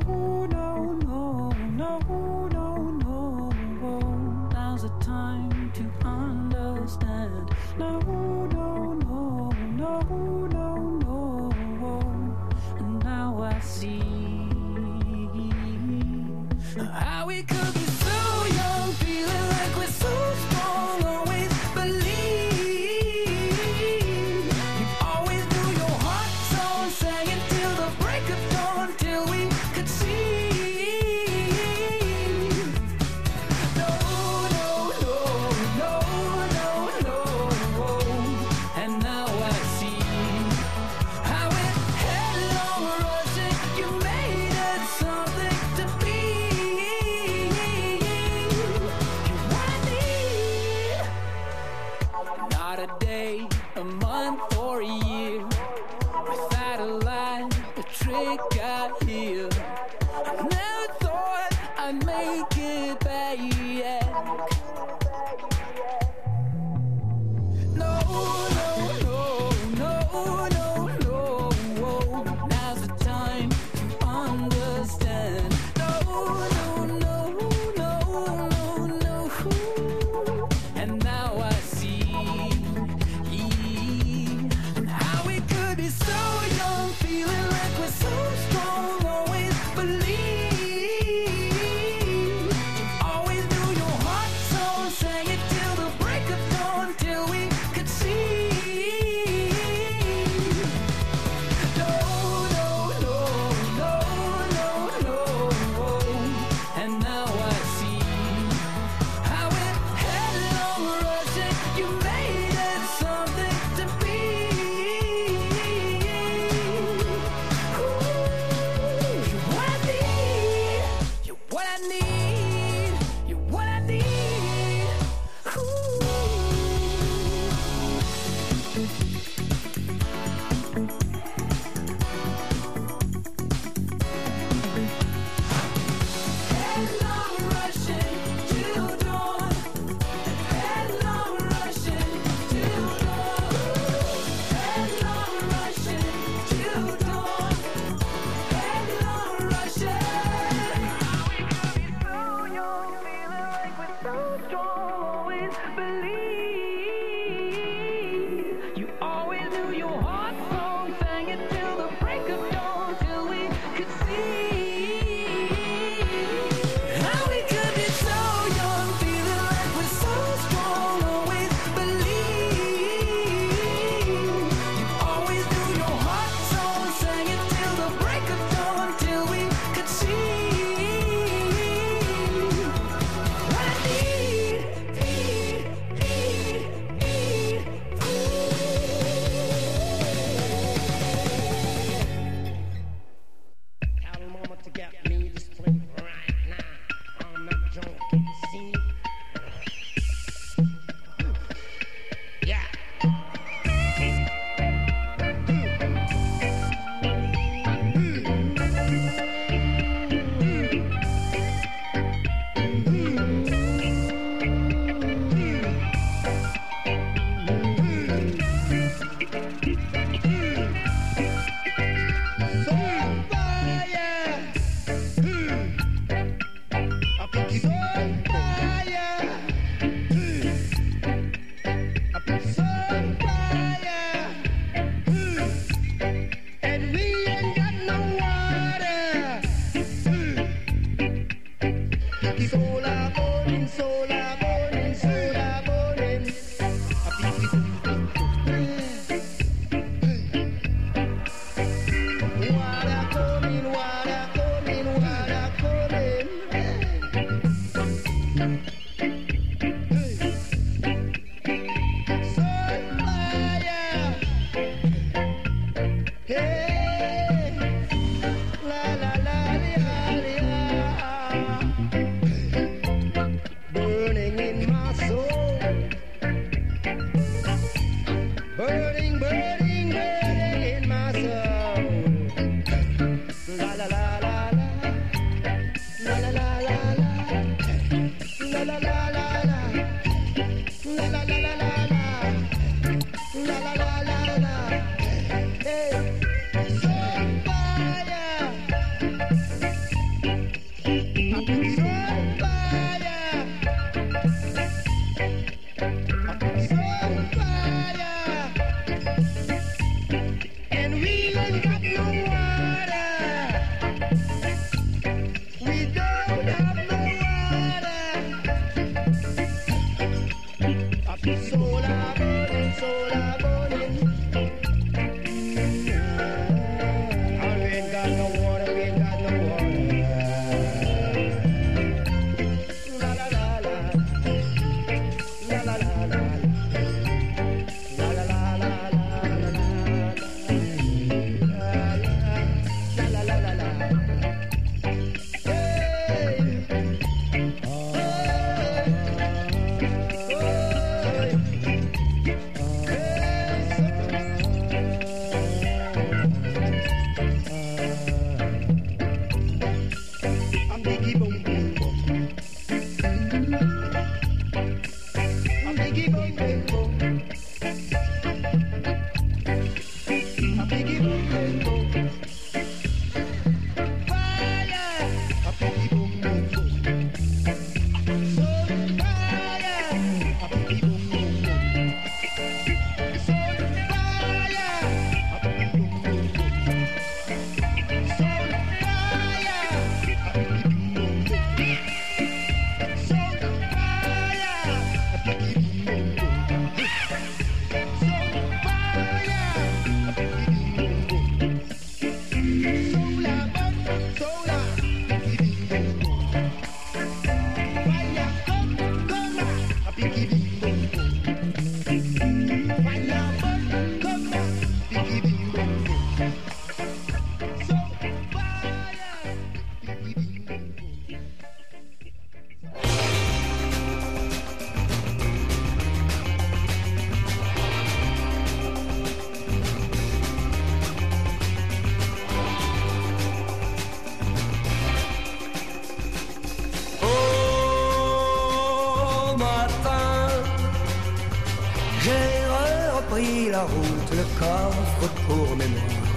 la 443.57 443.63
route, 443.63 444.11
le 444.21 444.25
coffre 444.41 445.07
pour 445.25 445.47
mémoire. 445.61 446.07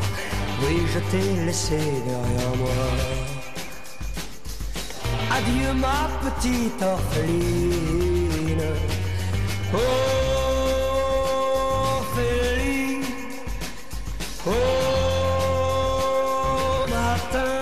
Oui, 0.63 0.75
je 0.93 1.01
t'ai 1.11 1.29
laissé 1.47 1.81
derrière 2.09 2.55
moi. 2.63 2.81
Adieu 5.37 5.71
ma 5.87 6.01
petite 6.25 6.83
orpheline. 6.95 8.69
Orpheline. 11.93 12.31
Au 14.47 14.59
matin, 16.97 17.57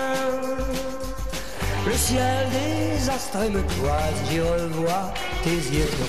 le 1.87 1.95
ciel 2.05 2.43
des 2.57 3.09
astres 3.15 3.47
me 3.55 3.61
croise, 3.73 4.19
j'y 4.27 4.39
revois 4.41 5.07
tes 5.43 5.61
yeux 5.75 5.91
de. 5.99 6.05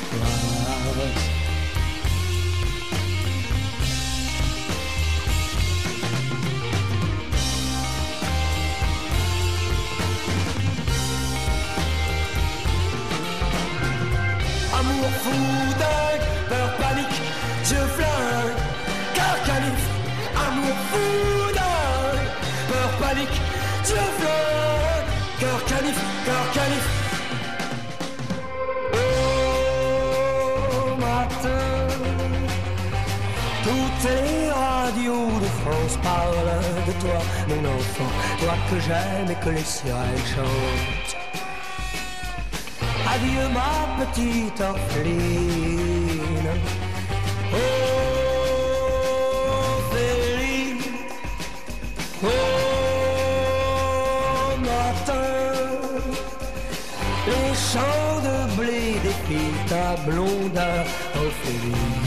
parle 36.03 36.53
de 36.87 36.93
toi, 37.01 37.21
mon 37.49 37.65
enfant, 37.77 38.11
toi 38.41 38.55
que 38.71 38.79
j'aime 38.81 39.31
et 39.31 39.39
que 39.45 39.51
les 39.51 39.65
sirènes 39.65 40.27
chantent. 40.35 41.17
Adieu 43.13 43.49
ma 43.53 43.73
petite 44.05 44.61
orpheline. 44.61 46.51
Oh, 47.53 47.57
Féline. 49.91 50.85
Oh, 52.23 52.29
matin. 54.61 55.31
Les 57.27 57.53
champs 57.55 58.19
de 58.27 58.37
blé 58.57 58.83
défilent 59.03 59.65
ta 59.69 59.89
blonde 60.09 60.63
Ophélie. 61.17 62.00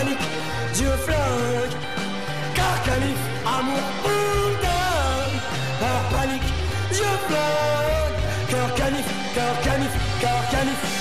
panique, 0.00 0.28
Dieu 0.74 0.90
flingue. 1.04 1.76
Car 2.54 2.82
calife, 2.84 3.26
amour 3.44 3.82
ou 4.04 4.50
dingue, 4.64 5.40
par 5.80 6.18
panique, 6.18 6.52
Dieu 6.92 7.12
flingue. 7.26 8.50
Car 8.50 8.74
calife, 8.74 9.12
car 9.34 9.60
calife, 9.62 9.98
car 10.20 10.50
calife. 10.50 10.99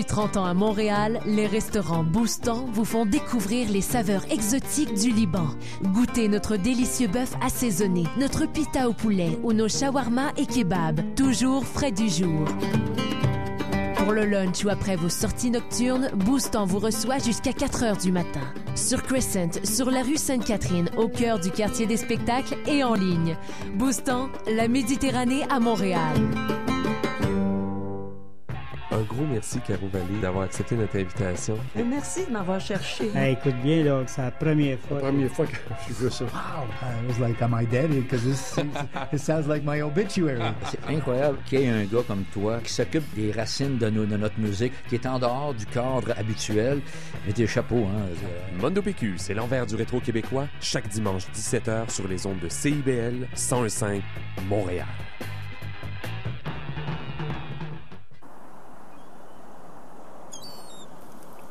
Depuis 0.00 0.14
30 0.14 0.36
ans 0.38 0.46
à 0.46 0.54
Montréal, 0.54 1.20
les 1.26 1.46
restaurants 1.46 2.04
Boostan 2.04 2.64
vous 2.72 2.86
font 2.86 3.04
découvrir 3.04 3.68
les 3.68 3.82
saveurs 3.82 4.24
exotiques 4.30 4.94
du 4.94 5.10
Liban. 5.10 5.48
Goûtez 5.92 6.26
notre 6.28 6.56
délicieux 6.56 7.06
bœuf 7.06 7.34
assaisonné, 7.42 8.04
notre 8.16 8.46
pita 8.46 8.88
au 8.88 8.94
poulet 8.94 9.38
ou 9.42 9.52
nos 9.52 9.68
shawarma 9.68 10.32
et 10.38 10.46
kebabs, 10.46 11.02
toujours 11.16 11.66
frais 11.66 11.92
du 11.92 12.08
jour. 12.08 12.46
Pour 13.98 14.12
le 14.12 14.24
lunch 14.24 14.64
ou 14.64 14.70
après 14.70 14.96
vos 14.96 15.10
sorties 15.10 15.50
nocturnes, 15.50 16.08
Boostan 16.14 16.64
vous 16.64 16.78
reçoit 16.78 17.18
jusqu'à 17.18 17.52
4 17.52 17.82
heures 17.82 17.98
du 17.98 18.10
matin. 18.10 18.40
Sur 18.76 19.02
Crescent, 19.02 19.60
sur 19.64 19.90
la 19.90 20.02
rue 20.02 20.16
Sainte-Catherine, 20.16 20.88
au 20.96 21.08
cœur 21.08 21.40
du 21.40 21.50
quartier 21.50 21.84
des 21.84 21.98
spectacles 21.98 22.56
et 22.66 22.82
en 22.82 22.94
ligne. 22.94 23.36
Boostan, 23.74 24.30
la 24.50 24.66
Méditerranée 24.66 25.44
à 25.50 25.60
Montréal. 25.60 26.16
Merci, 29.30 29.58
Caro 29.60 29.88
Vallée, 29.92 30.20
d'avoir 30.20 30.44
accepté 30.44 30.74
notre 30.76 30.96
invitation. 30.96 31.56
Et 31.76 31.82
merci 31.82 32.26
de 32.26 32.32
m'avoir 32.32 32.60
cherché. 32.60 33.10
Hey, 33.14 33.32
écoute 33.34 33.54
bien, 33.62 33.84
là, 33.84 34.02
c'est 34.06 34.22
la 34.22 34.30
première 34.30 34.78
fois. 34.78 34.96
La 34.98 35.02
première 35.08 35.30
fois 35.30 35.46
que 35.46 35.56
je 35.88 35.94
veux 35.94 36.10
ça. 36.10 36.24
Wow! 36.24 36.30
I 36.82 37.06
was 37.08 37.18
like, 37.20 37.40
am 37.42 37.54
I 37.60 37.66
dead? 37.66 37.90
Because 37.90 38.22
this, 38.24 38.56
it 39.12 39.18
sounds 39.20 39.46
like 39.48 39.62
my 39.64 39.82
obituary. 39.82 40.40
C'est 40.70 40.94
incroyable 40.94 41.38
qu'il 41.46 41.60
y 41.60 41.64
ait 41.64 41.68
un 41.70 41.84
gars 41.84 42.02
comme 42.06 42.24
toi 42.32 42.58
qui 42.62 42.72
s'occupe 42.72 43.04
des 43.14 43.32
racines 43.32 43.78
de, 43.78 43.90
nos- 43.90 44.06
de 44.06 44.16
notre 44.16 44.38
musique, 44.38 44.72
qui 44.88 44.94
est 44.96 45.06
en 45.06 45.18
dehors 45.18 45.54
du 45.54 45.66
cadre 45.66 46.12
habituel. 46.18 46.80
Mais 47.26 47.32
tes 47.32 47.46
chapeaux, 47.46 47.86
hein. 47.86 48.06
Mondo 48.60 48.82
PQ, 48.82 49.14
c'est 49.16 49.34
l'envers 49.34 49.66
du 49.66 49.74
rétro 49.76 50.00
québécois, 50.00 50.46
chaque 50.60 50.88
dimanche 50.88 51.24
17h 51.34 51.90
sur 51.90 52.06
les 52.08 52.26
ondes 52.26 52.40
de 52.40 52.48
CIBL 52.48 53.26
101.5 53.36 54.00
Montréal. 54.48 54.86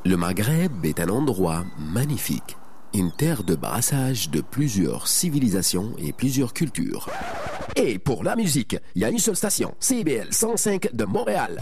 Le 0.10 0.18
Maghreb 0.18 0.86
est 0.86 1.00
un 1.00 1.10
endroit 1.10 1.66
magnifique, 1.78 2.58
une 2.96 3.12
terre 3.12 3.44
de 3.44 3.54
brassage 3.54 4.32
de 4.32 4.42
plusieurs 4.42 5.08
civilisations 5.08 5.92
et 6.00 6.14
plusieurs 6.14 6.52
cultures. 6.52 7.08
Et 7.76 8.00
pour 8.00 8.24
la 8.24 8.36
musique, 8.36 8.76
il 8.96 9.04
y 9.04 9.06
a 9.06 9.10
une 9.10 9.20
seule 9.20 9.36
station, 9.36 9.76
CBL 9.80 10.34
105 10.34 10.96
de 10.96 11.06
Montréal. 11.06 11.62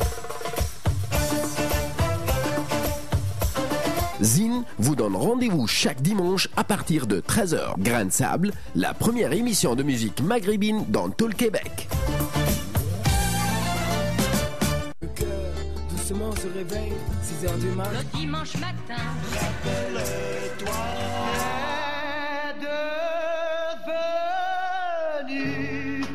Zine 4.21 4.63
vous 4.79 4.95
donne 4.95 5.17
rendez-vous 5.17 5.67
chaque 5.67 6.01
dimanche 6.01 6.47
à 6.55 6.63
partir 6.63 7.05
de 7.05 7.19
13h. 7.19 7.77
Grain 7.79 8.05
de 8.05 8.12
sable, 8.13 8.53
la 8.75 8.93
première 8.93 9.33
émission 9.33 9.75
de 9.75 9.83
musique 9.83 10.21
maghrébine 10.21 10.86
dans 10.88 11.10
tout 11.10 11.27
le 11.27 11.33
Québec. 11.33 11.89
Doucement 16.08 16.32
se 16.36 16.48
réveille, 16.48 16.93
6 17.22 17.46
heures 17.46 17.58
du 17.58 17.67
matin. 17.67 17.91
Le 17.91 18.20
dimanche 18.20 18.54
matin. 18.56 19.04
Rappelle-toi. 19.34 20.72
devenu 25.28 26.06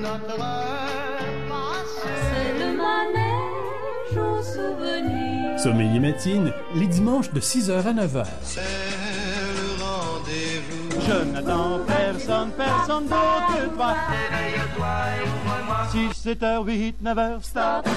notre 0.00 0.36
passé. 0.36 2.08
C'est 2.30 2.52
le 2.58 2.68
manège 2.76 4.16
aux 4.16 4.42
souvenirs. 4.42 5.58
Sommeil 5.58 5.96
et 5.96 6.00
matine, 6.00 6.52
les 6.76 6.86
dimanches 6.86 7.32
de 7.32 7.40
6h 7.40 7.84
à 7.84 7.92
9h. 7.92 8.24
C'est 8.44 8.60
le 8.60 9.82
rendez-vous. 9.82 11.00
Je 11.00 11.24
n'attends 11.32 11.80
personne, 11.84 12.50
personne 12.52 13.04
d'autre 13.04 13.56
que 13.56 13.74
toi. 13.74 13.96
Réveille-toi 14.30 14.94
et 15.16 15.22
ouvre-moi. 15.22 16.12
6, 16.12 16.20
7 16.20 16.42
h 16.42 16.64
8, 16.64 17.02
9 17.02 17.18
h 17.18 17.42
stop. 17.42 17.88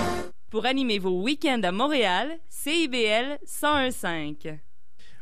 Pour 0.49 0.65
animer 0.65 0.97
vos 0.97 1.21
week-ends 1.21 1.61
à 1.63 1.71
Montréal, 1.71 2.39
CIBL 2.49 3.37
1015. 3.61 4.57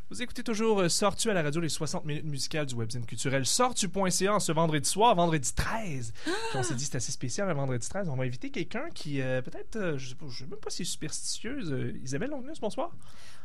Vous 0.09 0.21
écoutez 0.21 0.41
toujours 0.41 0.79
euh, 0.79 0.87
Sortu 0.87 1.29
à 1.29 1.33
la 1.33 1.43
radio, 1.43 1.59
les 1.59 1.67
60 1.67 2.05
minutes 2.05 2.23
musicales 2.23 2.65
du 2.65 2.75
webzine 2.75 3.05
culturel? 3.05 3.45
Sortu.ca 3.45 4.33
en 4.33 4.39
ce 4.39 4.53
vendredi 4.53 4.89
soir, 4.89 5.13
vendredi 5.15 5.53
13. 5.53 6.13
Puis 6.23 6.31
on 6.55 6.63
s'est 6.63 6.75
dit 6.75 6.85
c'est 6.85 6.95
assez 6.95 7.11
spécial, 7.11 7.45
le 7.49 7.53
vendredi 7.53 7.85
13. 7.89 8.07
On 8.07 8.15
va 8.15 8.23
inviter 8.23 8.49
quelqu'un 8.49 8.87
qui, 8.95 9.19
euh, 9.21 9.41
peut-être, 9.41 9.75
euh, 9.75 9.97
je 9.97 10.15
je 10.29 10.37
sais 10.37 10.45
même 10.45 10.59
pas 10.61 10.69
si 10.69 10.83
est 10.83 10.85
superstitieuse. 10.85 11.73
Euh, 11.73 11.99
Isabelle 12.01 12.29
Longnus, 12.29 12.61
bonsoir. 12.61 12.91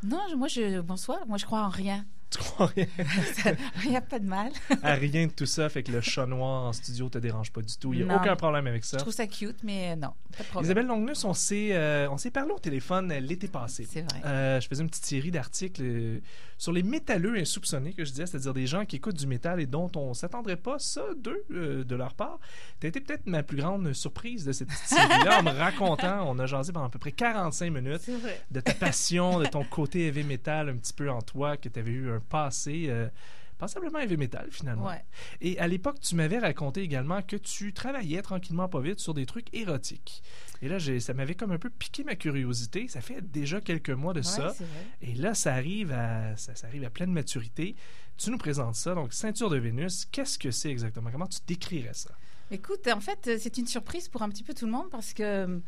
Non, 0.05 0.21
je- 0.31 0.37
moi, 0.37 0.47
je, 0.47 0.81
bonsoir. 0.83 1.27
Moi, 1.27 1.37
je 1.37 1.47
crois 1.47 1.63
en 1.63 1.69
rien. 1.69 2.07
Tu 2.33 2.39
crois 2.39 2.67
rien? 2.75 2.87
Il 3.85 3.91
n'y 3.91 3.97
a 3.97 4.01
pas 4.01 4.19
de 4.19 4.27
mal. 4.27 4.51
à 4.83 4.95
rien 4.95 5.27
de 5.27 5.33
tout 5.33 5.45
ça, 5.47 5.69
fait 5.69 5.83
que 5.83 5.93
le 5.93 6.01
chat 6.01 6.25
noir 6.27 6.65
en 6.65 6.73
studio 6.73 7.09
te 7.11 7.19
dérange 7.19 7.53
pas 7.53 7.61
du 7.61 7.77
tout. 7.77 7.93
Il 7.93 8.05
n'y 8.05 8.11
a 8.11 8.15
Non. 8.15 8.21
aucun 8.23 8.37
problème 8.37 8.67
avec 8.67 8.85
ça. 8.85 8.97
Je 8.97 9.03
trouve 9.03 9.13
ça 9.13 9.27
cute, 9.27 9.59
mais 9.63 9.93
euh, 9.93 9.97
non, 9.97 10.13
pas 10.37 10.43
de 10.43 10.49
problème. 10.49 10.65
Isabelle 10.65 10.87
Longnus, 10.87 11.25
on 11.25 11.35
s'est 11.35 11.71
euh, 11.73 12.09
parlé 12.33 12.53
au 12.53 12.59
téléphone 12.59 13.13
euh, 13.13 13.21
l'été 13.21 13.49
passé. 13.49 13.87
C'est 13.91 14.01
vrai. 14.03 14.21
Euh, 14.25 14.61
je 14.61 14.69
faisais 14.69 14.83
une 14.83 14.89
petite 14.89 15.05
série 15.05 15.31
d'articles 15.31 15.83
euh, 15.85 16.21
sur 16.57 16.73
les 16.73 16.83
métalleux 16.83 17.37
insoupçonnés 17.37 17.93
que 17.93 18.05
je 18.05 18.11
disais, 18.11 18.25
c'est-à-dire 18.27 18.55
des 18.55 18.67
gens 18.67 18.85
qui 18.87 18.97
écoutent 18.97 19.19
du 19.19 19.27
métal 19.27 19.61
et 19.61 19.67
dont 19.67 19.91
on 19.97 20.15
s'attendrait 20.15 20.57
pas 20.57 20.79
ça 20.79 21.03
d'eux, 21.17 21.45
de 21.51 21.95
leur 21.97 22.15
part. 22.15 22.39
Tu 22.81 22.87
été 22.87 23.01
peut-être 23.01 23.27
ma 23.27 23.43
plus 23.43 23.57
grande 23.59 23.93
surprise 23.93 24.45
de 24.45 24.53
cette 24.53 24.69
petite 24.69 24.87
série-là 24.87 25.41
en 25.41 25.43
me 25.43 25.51
racontant, 25.51 26.25
on 26.31 26.39
a 26.39 26.47
jasé 26.47 26.73
pendant 26.73 26.87
à 26.87 26.89
peu 26.89 26.99
près 27.01 27.13
45 27.13 27.71
minutes 27.71 28.09
de 28.51 28.61
ta 28.61 28.75
passion, 28.75 29.41
de 29.41 29.47
ton 29.47 29.65
côté 29.65 30.07
heavy 30.07 30.23
metal 30.23 30.69
un 30.69 30.77
petit 30.77 30.93
peu 30.93 31.11
en 31.11 31.21
toi, 31.21 31.57
que 31.57 31.69
tu 31.69 31.79
avais 31.81 31.91
eu 31.91 32.11
un 32.13 32.21
passé 32.23 32.87
euh, 32.89 33.09
passablement 33.59 34.01
heavy 34.01 34.17
metal 34.17 34.49
finalement. 34.51 34.89
Ouais. 34.89 35.05
Et 35.41 35.57
à 35.61 35.69
l'époque, 35.69 36.01
tu 36.01 36.17
m'avais 36.17 36.39
raconté 36.39 36.81
également 36.83 37.23
que 37.23 37.37
tu 37.37 37.73
travaillais 37.73 38.21
tranquillement 38.23 38.69
pas 38.69 38.81
vite 38.81 38.99
sur 38.99 39.15
des 39.15 39.25
trucs 39.25 39.55
érotiques. 39.55 40.23
Et 40.63 40.69
là, 40.69 40.79
j'ai- 40.79 40.99
ça 40.99 41.15
m'avait 41.15 41.37
comme 41.37 41.53
un 41.53 41.59
peu 41.59 41.71
piqué 41.71 42.03
ma 42.03 42.17
curiosité. 42.17 42.89
Ça 42.89 43.01
fait 43.01 43.21
déjà 43.21 43.61
quelques 43.61 43.91
mois 43.91 44.15
de 44.15 44.19
Ouais, 44.21 44.25
ça. 44.25 44.53
Et 45.01 45.15
là, 45.15 45.35
ça 45.35 45.55
arrive 45.55 45.93
à 45.93 46.37
ça, 46.37 46.55
ça 46.57 46.67
arrive 46.67 46.83
à 46.85 46.91
pleine 46.91 47.13
maturité. 47.13 47.77
Tu 48.17 48.31
nous 48.31 48.39
présentes 48.39 48.75
ça. 48.75 48.95
Donc, 48.95 49.13
ceinture 49.13 49.49
de 49.51 49.59
Vénus, 49.59 50.07
qu'est-ce 50.11 50.39
que 50.39 50.51
c'est 50.51 50.71
exactement? 50.71 51.11
Comment 51.13 51.27
tu 51.29 51.39
décrirais 51.47 51.95
ça? 51.95 52.11
Écoute, 52.51 52.87
en 52.89 53.01
fait, 53.01 53.29
euh, 53.29 53.37
c'est 53.41 53.57
une 53.59 53.67
surprise 53.67 54.09
pour 54.09 54.23
un 54.23 54.29
petit 54.29 54.43
peu 54.43 54.53
tout 54.55 54.67
le 54.67 54.73
monde 54.73 54.91
parce 54.91 55.15
que. 55.15 55.61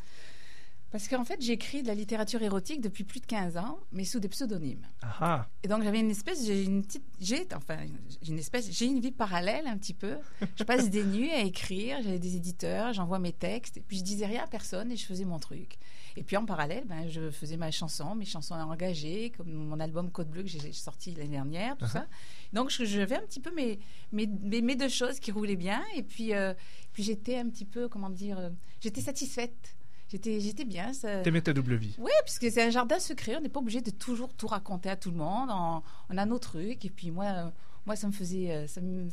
Parce 0.95 1.09
qu'en 1.09 1.25
fait, 1.25 1.43
j'écris 1.43 1.83
de 1.83 1.89
la 1.89 1.95
littérature 1.97 2.41
érotique 2.41 2.81
depuis 2.81 3.03
plus 3.03 3.19
de 3.19 3.27
15 3.27 3.57
ans, 3.57 3.81
mais 3.91 4.05
sous 4.05 4.21
des 4.21 4.29
pseudonymes. 4.29 4.87
Ah. 5.03 5.49
Et 5.65 5.67
donc 5.67 5.83
j'avais 5.83 5.99
une 5.99 6.13
espèce, 6.13 6.47
j'ai 6.47 6.63
une 6.63 6.85
petite, 6.85 7.03
j'ai 7.19 7.49
enfin 7.53 7.79
j'ai 8.23 8.31
une 8.31 8.39
espèce, 8.39 8.71
j'ai 8.71 8.87
une 8.87 9.01
vie 9.01 9.11
parallèle 9.11 9.67
un 9.67 9.77
petit 9.77 9.93
peu. 9.93 10.19
Je 10.55 10.63
passe 10.63 10.91
des 10.91 11.03
nuits 11.17 11.33
à 11.33 11.41
écrire, 11.41 12.01
j'avais 12.01 12.21
des 12.21 12.37
éditeurs, 12.37 12.93
j'envoie 12.93 13.19
mes 13.19 13.33
textes, 13.33 13.77
et 13.77 13.81
puis 13.81 13.99
je 13.99 14.05
disais 14.05 14.25
rien 14.27 14.45
à 14.45 14.47
personne 14.47 14.93
et 14.93 14.97
je 14.97 15.05
faisais 15.05 15.25
mon 15.25 15.41
truc. 15.41 15.79
Et 16.17 16.23
puis 16.23 16.37
en 16.37 16.47
parallèle, 16.47 16.85
ben 16.87 17.09
je 17.09 17.33
faisais 17.33 17.57
ma 17.57 17.73
chanson, 17.73 18.15
mes 18.15 18.25
chansons 18.25 18.55
engagées, 18.55 19.33
comme 19.37 19.53
mon 19.53 19.81
album 19.81 20.13
Code 20.13 20.29
Bleu 20.29 20.45
que 20.45 20.49
j'ai 20.49 20.73
sorti 20.73 21.13
l'année 21.17 21.31
dernière, 21.31 21.77
tout 21.77 21.89
ça. 21.89 22.07
Donc 22.53 22.71
je, 22.71 22.85
je 22.85 23.05
fais 23.05 23.17
un 23.17 23.27
petit 23.27 23.41
peu 23.41 23.53
mes, 23.53 23.81
mes, 24.13 24.29
mes, 24.29 24.63
mes 24.63 24.77
deux 24.77 24.89
choses 24.89 25.19
qui 25.19 25.33
roulaient 25.33 25.57
bien, 25.57 25.83
et 25.97 26.05
puis 26.05 26.35
euh, 26.35 26.55
puis 26.93 27.03
j'étais 27.03 27.37
un 27.37 27.49
petit 27.49 27.65
peu, 27.65 27.89
comment 27.89 28.11
dire, 28.11 28.39
euh, 28.39 28.51
j'étais 28.81 29.01
satisfaite. 29.01 29.75
J'étais, 30.15 30.39
j'étais 30.39 30.65
bien. 30.65 30.93
Ça... 30.93 31.23
T'aimais 31.23 31.41
ta 31.41 31.53
double 31.53 31.75
vie. 31.75 31.97
Oui, 31.99 32.13
puisque 32.25 32.49
c'est 32.49 32.63
un 32.63 32.71
jardin 32.71 33.01
secret. 33.01 33.35
On 33.35 33.41
n'est 33.41 33.49
pas 33.49 33.59
obligé 33.59 33.81
de 33.81 33.91
toujours 33.91 34.33
tout 34.33 34.47
raconter 34.47 34.89
à 34.89 34.95
tout 34.95 35.11
le 35.11 35.17
monde. 35.17 35.49
On, 35.51 35.83
on 36.09 36.17
a 36.17 36.25
nos 36.25 36.39
trucs. 36.39 36.85
Et 36.85 36.91
puis 36.91 37.11
moi, 37.11 37.25
euh, 37.25 37.51
moi 37.85 37.97
ça 37.97 38.07
me 38.07 38.13
faisait, 38.13 38.53
euh, 38.53 38.67
ça 38.69 38.81
me, 38.81 39.09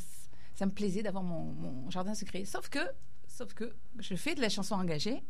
ça 0.53 0.67
me 0.67 0.71
plaisait 0.71 1.01
d'avoir 1.01 1.23
mon, 1.23 1.53
mon 1.53 1.89
jardin 1.89 2.13
secret. 2.13 2.45
Sauf 2.45 2.69
que, 2.69 2.77
sauf 3.27 3.51
que 3.55 3.73
je 3.97 4.13
fais 4.13 4.35
de 4.35 4.41
la 4.41 4.49
chanson 4.49 4.75
engagée. 4.75 5.23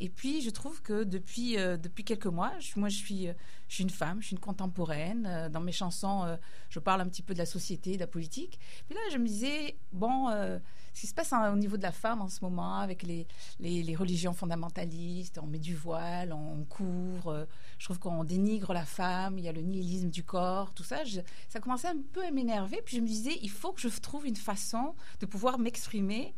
Et 0.00 0.08
puis, 0.08 0.42
je 0.42 0.50
trouve 0.50 0.82
que 0.82 1.04
depuis, 1.04 1.58
euh, 1.58 1.76
depuis 1.76 2.04
quelques 2.04 2.26
mois, 2.26 2.52
moi, 2.76 2.88
je 2.88 2.96
suis, 2.96 3.28
euh, 3.28 3.32
je 3.68 3.74
suis 3.76 3.84
une 3.84 3.90
femme, 3.90 4.20
je 4.20 4.28
suis 4.28 4.36
une 4.36 4.40
contemporaine. 4.40 5.26
Euh, 5.26 5.48
dans 5.48 5.60
mes 5.60 5.72
chansons, 5.72 6.38
je 6.70 6.78
parle 6.78 7.00
un 7.00 7.08
petit 7.08 7.22
peu 7.22 7.34
de 7.34 7.38
la 7.38 7.46
société, 7.46 7.94
de 7.94 8.00
la 8.00 8.06
politique. 8.06 8.58
Puis 8.88 8.94
là, 8.94 9.00
je 9.12 9.18
me 9.18 9.26
disais, 9.26 9.76
bon, 9.92 10.28
ce 10.98 11.02
qui 11.02 11.06
se 11.06 11.14
passe 11.14 11.32
au 11.32 11.56
niveau 11.56 11.76
de 11.76 11.82
la 11.82 11.92
femme 11.92 12.20
en 12.22 12.28
ce 12.28 12.40
moment, 12.42 12.80
avec 12.80 13.04
les, 13.04 13.28
les, 13.60 13.94
religions 13.94 14.32
fondamentalistes, 14.32 15.38
on 15.38 15.46
met 15.46 15.60
du 15.60 15.76
voile, 15.76 16.32
on 16.32 16.64
couvre, 16.64 17.28
euh, 17.28 17.44
je 17.78 17.84
trouve 17.84 18.00
qu'on 18.00 18.24
dénigre 18.24 18.72
la 18.72 18.84
femme, 18.84 19.38
il 19.38 19.44
y 19.44 19.48
a 19.48 19.52
le 19.52 19.60
nihilisme 19.60 20.10
du 20.10 20.24
corps, 20.24 20.74
tout 20.74 20.82
ça. 20.82 21.02
Ça 21.48 21.60
commençait 21.60 21.86
un 21.86 22.02
peu 22.12 22.24
à 22.24 22.32
m'énerver. 22.32 22.82
Puis 22.84 22.96
je 22.96 23.00
me 23.00 23.06
disais, 23.06 23.38
il 23.42 23.50
faut 23.50 23.72
que 23.72 23.80
je 23.80 23.88
trouve 24.00 24.26
une 24.26 24.34
façon 24.34 24.96
de 25.20 25.26
pouvoir 25.26 25.60
m'exprimer. 25.60 26.34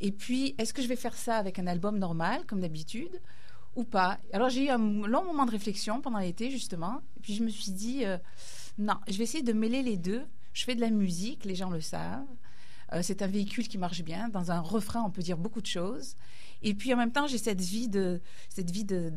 Et 0.00 0.12
puis, 0.12 0.54
est-ce 0.58 0.72
que 0.72 0.82
je 0.82 0.88
vais 0.88 0.96
faire 0.96 1.14
ça 1.14 1.36
avec 1.36 1.58
un 1.58 1.66
album 1.66 1.98
normal, 1.98 2.44
comme 2.46 2.60
d'habitude, 2.60 3.20
ou 3.76 3.84
pas? 3.84 4.18
Alors, 4.32 4.48
j'ai 4.48 4.66
eu 4.66 4.68
un 4.70 4.78
long 4.78 5.24
moment 5.24 5.44
de 5.44 5.50
réflexion 5.50 6.00
pendant 6.00 6.18
l'été, 6.18 6.50
justement. 6.50 7.02
Et 7.16 7.20
puis, 7.20 7.34
je 7.34 7.42
me 7.42 7.50
suis 7.50 7.72
dit, 7.72 8.04
euh, 8.04 8.16
non, 8.78 8.94
je 9.08 9.16
vais 9.18 9.24
essayer 9.24 9.44
de 9.44 9.52
mêler 9.52 9.82
les 9.82 9.96
deux. 9.96 10.22
Je 10.52 10.64
fais 10.64 10.74
de 10.74 10.80
la 10.80 10.90
musique, 10.90 11.44
les 11.44 11.54
gens 11.54 11.70
le 11.70 11.80
savent. 11.80 12.24
Euh, 12.92 13.00
c'est 13.02 13.22
un 13.22 13.26
véhicule 13.26 13.68
qui 13.68 13.78
marche 13.78 14.02
bien. 14.02 14.28
Dans 14.28 14.50
un 14.50 14.60
refrain, 14.60 15.02
on 15.02 15.10
peut 15.10 15.22
dire 15.22 15.36
beaucoup 15.36 15.60
de 15.60 15.66
choses. 15.66 16.16
Et 16.62 16.74
puis, 16.74 16.92
en 16.94 16.96
même 16.96 17.12
temps, 17.12 17.26
j'ai 17.26 17.38
cette 17.38 17.60
vie 17.60 17.88
de... 17.88 18.20
Cette 18.48 18.70
vie 18.70 18.84
de 18.84 19.12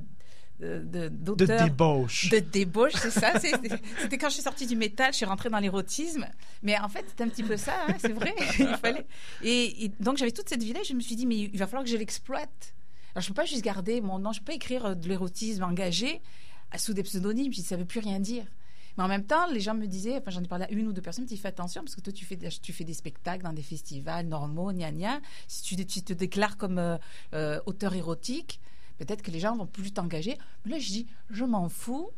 de, 0.59 1.09
de, 1.09 1.45
débauche. 1.45 2.29
De 2.29 2.39
débauche, 2.39 2.93
c'est 2.93 3.09
ça. 3.11 3.39
C'était 3.39 4.17
quand 4.17 4.29
je 4.29 4.35
suis 4.35 4.43
sortie 4.43 4.65
du 4.67 4.75
métal, 4.75 5.11
je 5.11 5.17
suis 5.17 5.25
rentrée 5.25 5.49
dans 5.49 5.59
l'érotisme. 5.59 6.25
Mais 6.61 6.77
en 6.79 6.87
fait, 6.89 7.05
c'est 7.07 7.23
un 7.23 7.27
petit 7.27 7.43
peu 7.43 7.57
ça, 7.57 7.73
hein, 7.87 7.95
c'est 7.99 8.13
vrai. 8.13 8.33
il 8.59 8.77
fallait. 8.81 9.05
Et, 9.43 9.85
et 9.85 9.91
donc, 9.99 10.17
j'avais 10.17 10.31
toute 10.31 10.47
cette 10.47 10.63
vie-là. 10.63 10.79
Je 10.87 10.93
me 10.93 11.01
suis 11.01 11.15
dit, 11.15 11.25
mais 11.25 11.37
il 11.37 11.57
va 11.57 11.67
falloir 11.67 11.83
que 11.83 11.89
je 11.89 11.97
l'exploite. 11.97 12.73
Alors, 13.13 13.21
je 13.23 13.27
peux 13.27 13.33
pas 13.33 13.45
juste 13.45 13.63
garder 13.63 13.99
mon 14.01 14.19
nom, 14.19 14.31
je 14.31 14.39
peux 14.39 14.45
pas 14.45 14.53
écrire 14.53 14.95
de 14.95 15.07
l'érotisme 15.07 15.63
engagé 15.63 16.21
euh, 16.73 16.77
sous 16.77 16.93
des 16.93 17.03
pseudonymes, 17.03 17.51
puis 17.51 17.61
ça 17.61 17.75
veut 17.75 17.85
plus 17.85 17.99
rien 17.99 18.19
dire. 18.19 18.45
Mais 18.97 19.03
en 19.03 19.07
même 19.07 19.25
temps, 19.25 19.47
les 19.51 19.59
gens 19.59 19.73
me 19.73 19.87
disaient, 19.87 20.17
enfin 20.17 20.29
j'en 20.31 20.41
ai 20.43 20.47
parlé 20.47 20.65
à 20.65 20.71
une 20.71 20.87
ou 20.87 20.93
deux 20.93 21.01
personnes, 21.01 21.25
tu 21.25 21.35
fais 21.35 21.47
attention 21.47 21.81
parce 21.81 21.95
que 21.95 22.01
toi 22.01 22.13
tu 22.13 22.25
fais, 22.25 22.35
des- 22.35 22.49
tu 22.49 22.71
fais 22.73 22.83
des 22.83 22.93
spectacles 22.93 23.43
dans 23.43 23.51
des 23.53 23.63
festivals 23.63 24.27
normaux, 24.27 24.71
gna 24.71 24.91
gna. 24.91 25.19
Si 25.47 25.63
tu, 25.63 25.85
tu 25.85 26.03
te 26.03 26.13
déclares 26.13 26.57
comme 26.57 26.77
euh, 26.77 26.97
euh, 27.33 27.59
auteur 27.65 27.95
érotique, 27.95 28.59
peut-être 28.97 29.21
que 29.21 29.31
les 29.31 29.39
gens 29.39 29.55
vont 29.55 29.67
plus 29.67 29.91
t'engager. 29.91 30.37
Mais 30.65 30.71
là, 30.73 30.79
je 30.79 30.87
dis, 30.87 31.07
je 31.29 31.45
m'en 31.45 31.69
fous. 31.69 32.09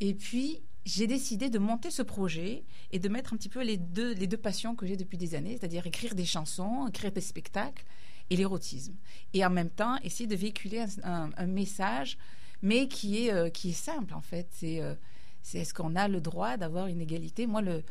Et 0.00 0.14
puis, 0.14 0.62
j'ai 0.84 1.06
décidé 1.06 1.50
de 1.50 1.58
monter 1.58 1.90
ce 1.90 2.02
projet 2.02 2.64
et 2.90 2.98
de 2.98 3.08
mettre 3.08 3.32
un 3.32 3.36
petit 3.36 3.48
peu 3.48 3.62
les 3.62 3.76
deux, 3.76 4.14
les 4.14 4.26
deux 4.26 4.36
passions 4.36 4.74
que 4.74 4.86
j'ai 4.86 4.96
depuis 4.96 5.18
des 5.18 5.34
années, 5.34 5.56
c'est-à-dire 5.58 5.86
écrire 5.86 6.14
des 6.14 6.24
chansons, 6.24 6.88
écrire 6.88 7.12
des 7.12 7.20
spectacles 7.20 7.84
et 8.30 8.36
l'érotisme. 8.36 8.94
Et 9.32 9.44
en 9.44 9.50
même 9.50 9.70
temps, 9.70 9.96
essayer 10.02 10.26
de 10.26 10.36
véhiculer 10.36 10.84
un, 11.04 11.46
message, 11.46 12.18
mais 12.62 12.88
qui 12.88 13.26
est, 13.26 13.32
euh, 13.32 13.50
qui 13.50 13.70
est 13.70 13.74
simple, 13.74 14.14
en 14.14 14.20
fait. 14.20 14.48
C'est 14.50 14.80
euh, 14.80 14.94
c'est 15.42 15.58
est-ce 15.58 15.74
qu'on 15.74 15.96
a 15.96 16.08
le 16.08 16.20
droit 16.20 16.56
d'avoir 16.56 16.86
une 16.86 17.00
égalité? 17.00 17.46
Moi, 17.46 17.62
le, 17.62 17.82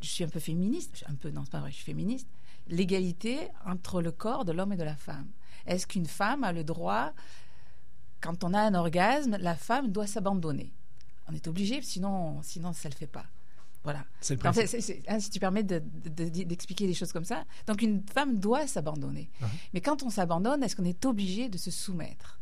je 0.00 0.08
suis 0.08 0.24
un 0.24 0.28
peu 0.28 0.40
féministe, 0.40 1.04
un 1.08 1.14
peu, 1.14 1.30
non, 1.30 1.42
c'est 1.44 1.50
pas 1.50 1.60
vrai, 1.60 1.70
je 1.70 1.76
suis 1.76 1.84
féministe. 1.84 2.28
L'égalité 2.68 3.48
entre 3.64 4.02
le 4.02 4.12
corps 4.12 4.44
de 4.44 4.52
l'homme 4.52 4.72
et 4.72 4.76
de 4.76 4.84
la 4.84 4.96
femme. 4.96 5.28
Est-ce 5.66 5.86
qu'une 5.86 6.06
femme 6.06 6.44
a 6.44 6.52
le 6.52 6.64
droit, 6.64 7.12
quand 8.20 8.44
on 8.44 8.54
a 8.54 8.60
un 8.60 8.74
orgasme, 8.74 9.36
la 9.38 9.54
femme 9.54 9.90
doit 9.92 10.06
s'abandonner 10.06 10.72
On 11.30 11.34
est 11.34 11.46
obligé, 11.46 11.80
sinon, 11.82 12.40
sinon 12.42 12.72
ça 12.72 12.88
ne 12.88 12.94
le 12.94 12.98
fait 12.98 13.06
pas. 13.06 13.26
Voilà. 13.84 14.04
C'est 14.20 14.34
le 14.34 14.40
principe. 14.40 15.04
hein, 15.08 15.20
si 15.20 15.30
tu 15.30 15.38
permets 15.38 15.62
de- 15.62 15.82
de- 16.04 16.28
de- 16.28 16.42
d'expliquer 16.44 16.86
les 16.86 16.94
choses 16.94 17.12
comme 17.12 17.24
ça. 17.24 17.44
Donc, 17.66 17.80
une 17.82 18.02
femme 18.02 18.38
doit 18.38 18.66
s'abandonner. 18.66 19.30
Uh-huh. 19.40 19.46
Mais 19.72 19.80
quand 19.80 20.02
on 20.02 20.10
s'abandonne, 20.10 20.62
est-ce 20.62 20.74
qu'on 20.76 20.84
est 20.84 21.04
obligé 21.06 21.48
de 21.48 21.56
se 21.58 21.70
soumettre? 21.70 22.40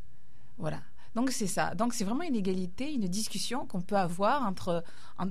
Voilà. 0.59 0.81
Donc, 1.15 1.31
c'est 1.31 1.47
ça. 1.47 1.75
Donc, 1.75 1.95
c'est 1.95 2.05
vraiment 2.05 2.23
une 2.23 2.37
égalité, 2.37 2.93
une 2.93 3.07
discussion 3.07 3.67
qu'on 3.67 3.81
peut 3.83 3.97
avoir 3.97 4.43
entre, 4.47 4.83
en- 5.19 5.27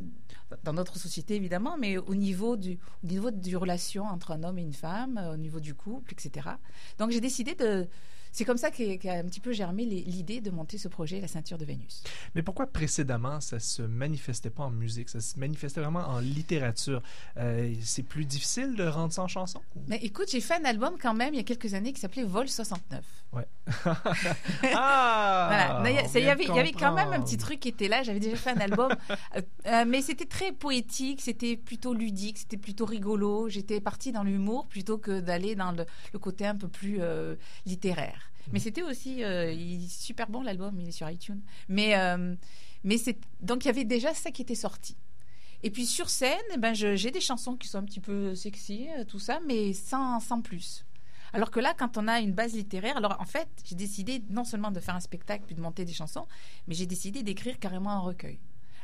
dans 0.63 0.73
notre 0.73 0.97
société, 0.99 1.35
évidemment, 1.35 1.75
mais 1.77 1.97
au 1.97 2.13
niveau 2.15 2.55
du, 2.57 2.77
au 3.03 3.07
niveau 3.07 3.31
du 3.31 3.57
relation 3.57 4.05
entre 4.05 4.31
un 4.31 4.43
homme 4.43 4.59
et 4.59 4.61
une 4.63 4.73
femme, 4.73 5.17
euh, 5.17 5.33
au 5.33 5.37
niveau 5.37 5.59
du 5.59 5.73
couple, 5.73 6.13
etc. 6.13 6.49
Donc, 6.99 7.11
j'ai 7.11 7.21
décidé 7.21 7.55
de. 7.55 7.87
C'est 8.35 8.43
comme 8.43 8.57
ça 8.57 8.69
qu'a 8.69 9.13
un 9.13 9.23
petit 9.23 9.39
peu 9.39 9.53
germé 9.53 9.85
l'idée 9.85 10.41
de 10.41 10.51
monter 10.51 10.77
ce 10.77 10.89
projet, 10.89 11.21
La 11.21 11.29
ceinture 11.29 11.57
de 11.57 11.63
Vénus. 11.63 12.03
Mais 12.35 12.43
pourquoi 12.43 12.67
précédemment 12.67 13.39
ça 13.39 13.59
se 13.59 13.81
manifestait 13.81 14.49
pas 14.49 14.63
en 14.63 14.71
musique, 14.71 15.07
ça 15.07 15.21
se 15.21 15.39
manifestait 15.39 15.79
vraiment 15.79 16.05
en 16.05 16.19
littérature? 16.19 17.01
Euh, 17.37 17.73
C'est 17.81 18.03
plus 18.03 18.25
difficile 18.25 18.75
de 18.75 18.83
rendre 18.83 19.13
ça 19.13 19.21
en 19.21 19.29
chanson 19.29 19.61
Mais 19.87 19.99
écoute, 20.03 20.29
j'ai 20.29 20.41
fait 20.41 20.55
un 20.55 20.65
album 20.65 20.95
quand 21.01 21.13
même 21.13 21.33
il 21.33 21.37
y 21.37 21.39
a 21.39 21.43
quelques 21.43 21.75
années 21.75 21.93
qui 21.93 22.01
s'appelait 22.01 22.25
Vol 22.25 22.49
69. 22.49 23.05
Ouais. 23.31 23.47
ah 24.75 25.83
il 25.85 26.21
y 26.21 26.29
avait, 26.29 26.43
y 26.45 26.71
quand 26.73 26.93
même 26.93 27.11
un 27.11 27.21
petit 27.21 27.37
truc 27.37 27.59
qui 27.59 27.69
était 27.69 27.87
là. 27.87 28.03
J'avais 28.03 28.19
déjà 28.19 28.35
fait 28.35 28.51
un 28.51 28.59
album, 28.59 28.91
euh, 29.35 29.41
euh, 29.67 29.85
mais 29.87 30.01
c'était 30.01 30.25
très 30.25 30.51
poétique, 30.51 31.21
c'était 31.21 31.57
plutôt 31.57 31.93
ludique, 31.93 32.37
c'était 32.37 32.57
plutôt 32.57 32.85
rigolo. 32.85 33.49
J'étais 33.49 33.81
partie 33.81 34.11
dans 34.11 34.23
l'humour 34.23 34.67
plutôt 34.67 34.97
que 34.97 35.19
d'aller 35.19 35.55
dans 35.55 35.71
le, 35.71 35.85
le 36.13 36.19
côté 36.19 36.45
un 36.45 36.55
peu 36.55 36.67
plus 36.67 36.97
euh, 37.01 37.35
littéraire. 37.65 38.24
Mais 38.51 38.59
c'était 38.59 38.83
aussi 38.83 39.23
euh, 39.23 39.51
il 39.51 39.89
super 39.89 40.29
bon 40.29 40.41
l'album, 40.41 40.79
il 40.79 40.87
est 40.87 40.91
sur 40.91 41.09
iTunes. 41.09 41.41
Mais 41.67 41.97
euh, 41.97 42.35
donc 43.41 43.65
il 43.65 43.67
y 43.67 43.71
avait 43.71 43.85
déjà 43.85 44.13
ça 44.13 44.31
qui 44.31 44.41
était 44.41 44.55
sorti. 44.55 44.95
Et 45.63 45.71
puis 45.71 45.85
sur 45.85 46.09
scène, 46.09 46.37
eh 46.53 46.57
ben 46.57 46.73
j'ai 46.73 47.11
des 47.11 47.21
chansons 47.21 47.55
qui 47.55 47.67
sont 47.67 47.79
un 47.79 47.85
petit 47.85 47.99
peu 47.99 48.35
sexy, 48.35 48.87
euh, 48.97 49.03
tout 49.03 49.19
ça, 49.19 49.39
mais 49.47 49.73
sans 49.73 50.19
sans 50.19 50.41
plus. 50.41 50.85
Alors 51.33 51.51
que 51.51 51.59
là, 51.59 51.73
quand 51.77 51.97
on 51.97 52.07
a 52.07 52.21
une 52.21 52.33
base 52.33 52.53
littéraire, 52.53 52.97
alors 52.97 53.17
en 53.19 53.25
fait, 53.25 53.49
j'ai 53.65 53.75
décidé 53.75 54.23
non 54.29 54.43
seulement 54.43 54.71
de 54.71 54.79
faire 54.79 54.95
un 54.95 54.99
spectacle 54.99 55.43
puis 55.45 55.55
de 55.55 55.61
monter 55.61 55.83
des 55.83 55.93
chansons, 55.93 56.27
mais 56.67 56.75
j'ai 56.75 56.85
décidé 56.85 57.23
d'écrire 57.23 57.59
carrément 57.59 57.91
un 57.91 57.99
recueil. 57.99 58.39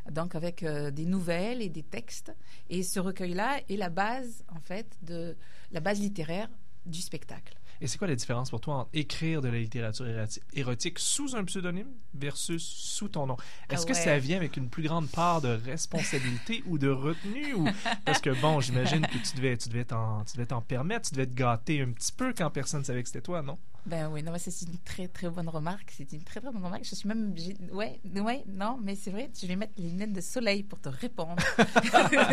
Donc 0.09 0.35
avec 0.35 0.63
euh, 0.63 0.91
des 0.91 1.05
nouvelles 1.05 1.61
et 1.61 1.69
des 1.69 1.83
textes. 1.83 2.35
Et 2.69 2.83
ce 2.83 2.99
recueil-là 2.99 3.61
est 3.69 3.77
la 3.77 3.89
base, 3.89 4.43
en 4.53 4.59
fait, 4.59 4.97
de 5.03 5.37
la 5.71 5.79
base 5.79 5.99
littéraire 5.99 6.49
du 6.85 7.01
spectacle. 7.01 7.55
Et 7.81 7.87
c'est 7.87 7.97
quoi 7.97 8.07
la 8.07 8.15
différence 8.15 8.51
pour 8.51 8.61
toi 8.61 8.75
entre 8.75 8.89
écrire 8.93 9.41
de 9.41 9.49
la 9.49 9.57
littérature 9.57 10.05
érotique 10.53 10.99
sous 10.99 11.35
un 11.35 11.43
pseudonyme 11.43 11.89
versus 12.13 12.63
sous 12.63 13.07
ton 13.07 13.25
nom? 13.25 13.37
Est-ce 13.71 13.85
Ah 13.85 13.89
que 13.89 13.93
ça 13.95 14.19
vient 14.19 14.37
avec 14.37 14.55
une 14.55 14.69
plus 14.69 14.83
grande 14.83 15.09
part 15.09 15.41
de 15.41 15.49
responsabilité 15.49 16.63
ou 16.67 16.77
de 16.77 16.89
retenue 16.89 17.55
ou 17.55 17.67
parce 18.05 18.21
que 18.21 18.29
bon, 18.39 18.59
j'imagine 18.59 19.01
que 19.07 19.17
tu 19.17 19.35
devais 19.35 19.57
tu 19.57 19.69
devais 19.69 19.85
t'en 19.85 20.23
tu 20.25 20.33
devais 20.33 20.45
t'en 20.45 20.61
permettre, 20.61 21.09
tu 21.09 21.15
devais 21.15 21.25
te 21.25 21.33
gâter 21.33 21.81
un 21.81 21.91
petit 21.91 22.11
peu 22.11 22.33
quand 22.37 22.51
personne 22.51 22.83
savait 22.83 23.01
que 23.01 23.09
c'était 23.09 23.21
toi, 23.21 23.41
non? 23.41 23.57
Ben 23.85 24.09
oui, 24.11 24.21
non, 24.21 24.31
c'est 24.37 24.61
une 24.61 24.77
très 24.85 25.07
très 25.07 25.29
bonne 25.29 25.49
remarque. 25.49 25.91
C'est 25.97 26.11
une 26.13 26.23
très 26.23 26.39
très 26.39 26.51
bonne 26.51 26.63
remarque. 26.63 26.83
Je 26.83 26.95
suis 26.95 27.07
même. 27.07 27.33
Ouais, 27.71 27.99
ouais, 28.15 28.43
non, 28.47 28.77
mais 28.81 28.95
c'est 28.95 29.09
vrai, 29.11 29.29
je 29.39 29.47
vais 29.47 29.55
mettre 29.55 29.73
les 29.77 29.89
lunettes 29.89 30.13
de 30.13 30.21
soleil 30.21 30.63
pour 30.63 30.79
te 30.79 30.89
répondre. 30.89 31.35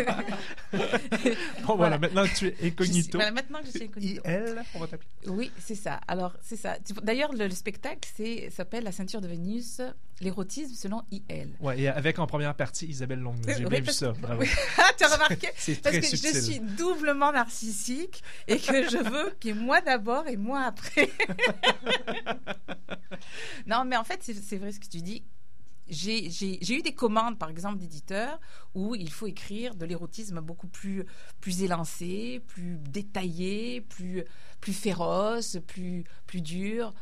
Bon 1.65 1.75
voilà, 1.75 1.97
maintenant 1.97 2.23
que 2.25 2.35
tu 2.35 2.47
es 2.47 2.55
suis- 2.55 2.67
incognito. 2.67 3.17
voilà, 3.17 3.31
maintenant 3.31 3.59
que 3.59 3.65
je 3.67 3.71
suis 3.71 3.83
incognito. 3.83 4.21
IL, 4.25 4.63
on 4.75 4.79
va 4.79 4.87
t'appeler. 4.87 5.09
Oui, 5.27 5.51
c'est 5.59 5.75
ça. 5.75 5.99
Alors, 6.07 6.33
c'est 6.41 6.55
ça. 6.55 6.77
D'ailleurs, 7.03 7.33
le, 7.33 7.45
le 7.47 7.53
spectacle 7.55 8.09
c'est- 8.15 8.49
s'appelle 8.49 8.83
La 8.83 8.91
ceinture 8.91 9.21
de 9.21 9.27
Vénus, 9.27 9.81
l'érotisme 10.21 10.73
selon 10.75 11.03
IL. 11.11 11.49
Ouais, 11.59 11.79
et 11.79 11.87
avec 11.87 12.19
en 12.19 12.27
première 12.27 12.55
partie 12.55 12.87
Isabelle 12.87 13.19
Longue. 13.19 13.37
J'ai 13.47 13.55
Oui, 13.63 13.69
bien 13.69 13.79
vu 13.79 13.85
parce- 13.85 13.97
ça, 13.97 14.11
bravo. 14.13 14.41
Oui. 14.41 14.49
Ah, 14.77 14.91
tu 14.97 15.03
as 15.03 15.13
remarqué 15.13 15.49
C'est 15.57 15.81
Parce 15.81 15.95
très 15.97 16.01
que 16.01 16.07
subtil. 16.07 16.33
je 16.33 16.39
suis 16.39 16.59
doublement 16.59 17.31
narcissique 17.31 18.23
et 18.47 18.57
que 18.57 18.89
je 18.89 18.97
veux 18.97 19.31
qu'il 19.39 19.55
y 19.55 19.57
ait 19.57 19.61
moi 19.61 19.81
d'abord 19.81 20.27
et 20.27 20.37
moi 20.37 20.61
après. 20.61 21.09
non, 23.67 23.85
mais 23.85 23.97
en 23.97 24.03
fait, 24.03 24.23
c'est 24.23 24.57
vrai 24.57 24.71
ce 24.71 24.79
que 24.79 24.87
tu 24.87 25.01
dis. 25.01 25.23
J'ai 25.89 26.77
eu 26.77 26.83
des 26.83 26.93
commandes, 26.93 27.39
par 27.39 27.49
exemple, 27.49 27.79
d'éditeurs 27.79 28.39
où 28.75 28.93
il 28.93 29.11
faut 29.11 29.25
écrire 29.25 29.73
de 29.73 29.85
l'érotisme 29.85 30.39
beaucoup 30.39 30.67
plus, 30.67 31.05
élancé, 31.61 32.43
plus 32.47 32.77
détaillé, 32.77 33.81
plus, 33.81 34.23
féroce, 34.61 35.57
plus, 35.65 36.05
dur, 36.33 36.93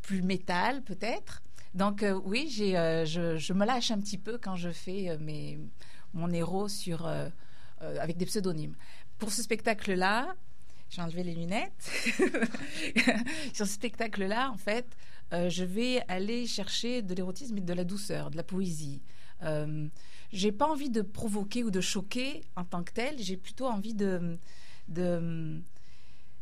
plus 0.00 0.22
métal 0.22 0.82
peut-être. 0.82 1.42
Donc 1.74 2.02
euh, 2.02 2.18
oui, 2.24 2.50
euh, 2.74 3.04
je, 3.04 3.52
me 3.52 3.64
lâche 3.64 3.90
un 3.90 4.00
petit 4.00 4.18
peu 4.18 4.38
quand 4.38 4.56
je 4.56 4.70
fais 4.70 5.10
euh, 5.10 5.56
mon 6.14 6.30
héros 6.30 6.66
avec 7.78 8.16
des 8.16 8.26
pseudonymes. 8.26 8.74
Pour 9.18 9.32
ce 9.32 9.42
spectacle-là, 9.42 10.34
j'ai 10.90 11.00
enlevé 11.00 11.22
les 11.22 11.34
lunettes. 11.34 11.90
sur 13.54 13.66
ce 13.66 13.72
spectacle-là, 13.72 14.50
en 14.50 14.56
fait, 14.56 14.96
euh, 15.32 15.48
je 15.48 15.64
vais 15.64 16.02
aller 16.08 16.46
chercher 16.46 17.02
de 17.02 17.14
l'érotisme 17.14 17.56
et 17.58 17.60
de 17.60 17.72
la 17.72 17.84
douceur, 17.84 18.30
de 18.30 18.36
la 18.36 18.42
poésie. 18.42 19.00
Euh, 19.42 19.88
j'ai 20.32 20.52
pas 20.52 20.66
envie 20.66 20.90
de 20.90 21.02
provoquer 21.02 21.64
ou 21.64 21.70
de 21.70 21.80
choquer 21.80 22.42
en 22.56 22.64
tant 22.64 22.82
que 22.82 22.92
tel. 22.92 23.16
J'ai 23.18 23.36
plutôt 23.36 23.66
envie 23.66 23.94
de, 23.94 24.38
de 24.88 25.60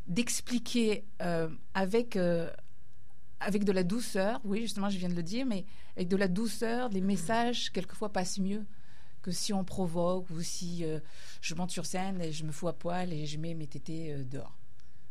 d'expliquer 0.07 1.05
euh, 1.20 1.49
avec 1.74 2.16
euh, 2.16 2.51
avec 3.40 3.64
de 3.64 3.72
la 3.72 3.84
douceur. 3.84 4.40
Oui, 4.44 4.62
justement, 4.62 4.90
je 4.90 4.99
viens 4.99 5.09
de 5.09 5.14
le 5.14 5.22
dire, 5.22 5.46
mais 5.46 5.64
avec 5.96 6.09
de 6.09 6.16
la 6.16 6.28
douceur, 6.28 6.88
les 6.88 7.01
messages 7.01 7.70
quelquefois 7.70 8.12
passent 8.12 8.38
mieux 8.38 8.64
que 9.23 9.31
si 9.31 9.53
on 9.53 9.64
provoque 9.64 10.29
ou 10.31 10.41
si 10.43 10.85
euh, 10.85 11.01
je 11.41 11.55
monte 11.55 11.71
sur 11.71 11.87
scène 11.87 12.21
et 12.21 12.33
je 12.33 12.45
me 12.45 12.53
fous 12.53 12.69
à 12.69 12.73
poil 12.73 13.12
et 13.12 13.27
je 13.27 13.39
mets 13.39 13.55
mes 13.55 13.66
tétés 13.66 14.12
euh, 14.12 14.25
dehors. 14.25 14.57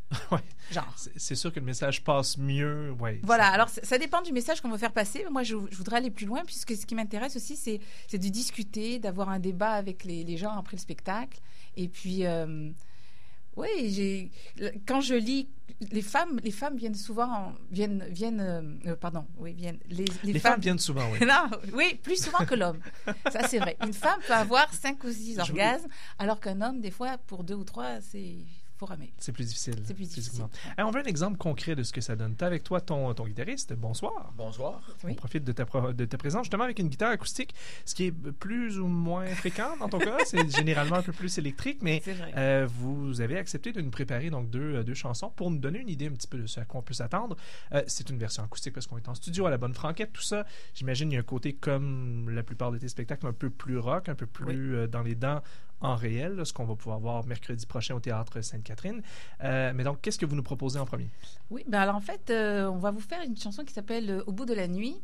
Ouais. 0.32 0.40
Genre. 0.72 0.96
C'est 1.18 1.36
sûr 1.36 1.52
que 1.52 1.60
le 1.60 1.66
message 1.66 2.04
passe 2.04 2.38
mieux, 2.38 2.92
ouais. 3.00 3.20
Voilà, 3.24 3.48
alors 3.48 3.68
ça, 3.70 3.98
dépend 3.98 4.22
du 4.22 4.32
message 4.32 4.62
qu'on 4.62 4.70
veut 4.70 4.78
faire 4.78 4.94
passer. 4.94 5.26
Moi, 5.30 5.44
je, 5.44 5.56
je 5.70 5.76
voudrais 5.76 5.98
aller 5.98 6.12
plus 6.12 6.26
loin, 6.26 6.44
puisque 6.46 6.76
ce 6.76 6.86
qui 6.86 6.96
m'intéresse 6.96 7.36
aussi, 7.36 7.58
c'est 7.58 7.80
de 8.18 8.28
discuter, 8.30 9.00
d'avoir 9.00 9.30
un 9.30 9.40
débat 9.40 9.72
avec 9.72 10.06
les, 10.06 10.24
les 10.24 10.38
gens 10.38 10.52
après 10.52 10.78
le 10.78 10.82
spectacle. 10.82 11.40
Et 11.76 11.90
puis, 11.90 12.26
euh, 12.26 12.72
oui, 13.58 14.32
quand 14.86 15.02
je 15.02 15.16
lis, 15.16 15.50
les 15.92 16.02
femmes, 16.02 16.40
les 16.44 16.52
femmes 16.52 16.76
viennent 16.76 16.96
souvent, 16.96 17.54
viennent, 17.72 18.04
viennent, 18.10 18.80
euh, 18.88 18.96
pardon, 18.96 19.26
oui, 19.38 19.54
viennent. 19.54 19.80
Les, 19.90 20.06
Les 20.24 20.40
femmes 20.40 20.60
viennent 20.60 20.80
souvent, 20.80 21.10
oui. 21.12 21.20
non, 21.26 21.50
oui, 21.74 22.00
plus 22.02 22.22
souvent 22.24 22.46
que 22.46 22.56
l'homme. 22.56 22.80
Ça, 23.32 23.48
c'est 23.48 23.60
vrai. 23.60 23.78
Une 23.86 23.94
femme 23.94 24.20
peut 24.26 24.34
avoir 24.34 24.74
cinq 24.74 25.04
ou 25.04 25.12
six 25.12 25.36
Je- 25.36 25.42
orgasmes, 25.42 25.88
alors 26.18 26.40
qu'un 26.40 26.62
homme, 26.62 26.82
des 26.82 26.92
fois, 26.92 27.18
pour 27.28 27.44
deux 27.44 27.54
ou 27.56 27.64
trois, 27.64 28.02
c'est 28.02 28.38
faut 28.78 28.86
ramer. 28.86 29.12
C'est 29.18 29.32
plus 29.32 29.46
difficile. 29.46 29.76
C'est 29.86 29.94
plus 29.94 30.06
physiquement. 30.06 30.50
Hey, 30.78 30.84
on 30.84 30.92
veut 30.92 31.02
un 31.02 31.06
exemple 31.06 31.38
concret 31.38 31.76
de 31.76 31.84
ce 31.84 31.92
que 31.92 32.02
ça 32.02 32.16
donne. 32.16 32.36
T'as 32.36 32.46
avec 32.46 32.64
toi 32.64 32.80
ton, 32.80 33.14
ton 33.14 33.26
guitariste. 33.26 33.74
Bonsoir. 33.74 34.32
Bonsoir. 34.38 34.82
On 35.04 35.14
profite 35.16 35.44
de 35.44 35.52
ta, 35.52 35.66
pro- 35.66 35.94
de 35.94 36.06
ta 36.06 36.18
présence 36.18 36.44
justement 36.44 36.64
avec 36.64 36.78
une 36.80 36.88
guitare 36.90 37.10
acoustique, 37.12 37.56
ce 37.86 37.96
qui 37.96 38.06
est 38.06 38.12
plus 38.12 38.80
ou 38.80 38.88
moins 38.88 39.26
fréquent 39.28 39.76
dans 39.80 39.90
ton 39.90 40.00
cas. 40.00 40.18
C'est 40.26 40.50
généralement 40.56 40.98
un 40.98 41.02
peu 41.02 41.12
plus 41.14 41.38
électrique, 41.38 41.80
mais 41.82 42.04
euh, 42.36 42.68
vous 42.70 43.22
avez 43.22 43.38
accepté 43.38 43.72
de 43.74 43.82
nous 43.82 43.90
préparer 43.90 44.30
donc 44.30 44.50
deux, 44.50 44.76
euh, 44.76 44.84
deux 44.84 44.94
chansons 44.94 45.32
pour 45.32 45.50
nous 45.50 45.58
donner 45.58 45.80
une 45.80 45.90
idée 45.90 46.08
un 46.08 46.12
petit 46.12 46.28
peu 46.28 46.38
de 46.38 46.46
ce 46.48 46.60
à 46.60 46.66
quoi 46.66 46.80
on 46.80 46.84
peut 46.84 46.94
s'attendre. 46.94 47.36
Euh, 47.74 47.84
c'est 47.88 48.10
une 48.10 48.18
version 48.18 48.44
acoustique 48.44 48.74
parce 48.74 48.86
qu'on 48.86 48.98
est 48.98 49.08
en 49.10 49.16
studio 49.16 49.46
à 49.48 49.50
la 49.50 49.58
bonne 49.58 49.74
franquette, 49.74 50.14
tout 50.14 50.22
ça. 50.22 50.46
J'imagine 50.76 51.12
il 51.12 51.16
y 51.16 51.18
a 51.18 51.22
un 51.22 51.24
côté 51.24 51.54
comme 51.54 52.30
la 52.30 52.44
plupart 52.44 52.72
de 52.72 52.78
tes 52.78 52.88
spectacles 52.88 53.26
un 53.28 53.34
peu 53.34 53.50
plus 53.50 53.78
rock, 53.80 54.10
un 54.10 54.16
peu 54.16 54.28
plus 54.28 54.76
euh, 54.76 54.88
dans 54.88 55.02
les 55.02 55.16
dents 55.16 55.42
en 55.82 55.96
réel, 55.96 56.34
là, 56.36 56.46
ce 56.46 56.54
qu'on 56.54 56.66
va 56.66 56.76
pouvoir 56.76 57.00
voir 57.00 57.26
mercredi 57.26 57.66
prochain 57.66 57.96
au 57.96 58.00
Théâtre 58.00 58.42
Sainte-Catherine. 58.42 59.02
Euh, 59.44 59.72
mais 59.76 59.84
donc, 59.84 60.02
qu'est-ce 60.02 60.18
que 60.18 60.26
vous 60.26 60.36
nous 60.36 60.44
proposez 60.44 60.80
en 60.80 60.86
premier? 60.86 61.08
Oui, 61.50 61.64
ben 61.68 61.80
alors 61.80 61.96
en 61.96 62.02
fait, 62.02 62.30
euh, 62.30 62.66
on 62.70 62.78
va 62.78 62.92
vous 62.92 63.00
faire 63.00 63.22
une 63.24 63.38
chanson 63.38 63.64
qui 63.64 63.74
s'appelle 63.74 64.10
euh, 64.10 64.24
Au 64.28 64.32
bout 64.32 64.46
de 64.46 64.54
la 64.54 64.68
nuit. 64.68 64.98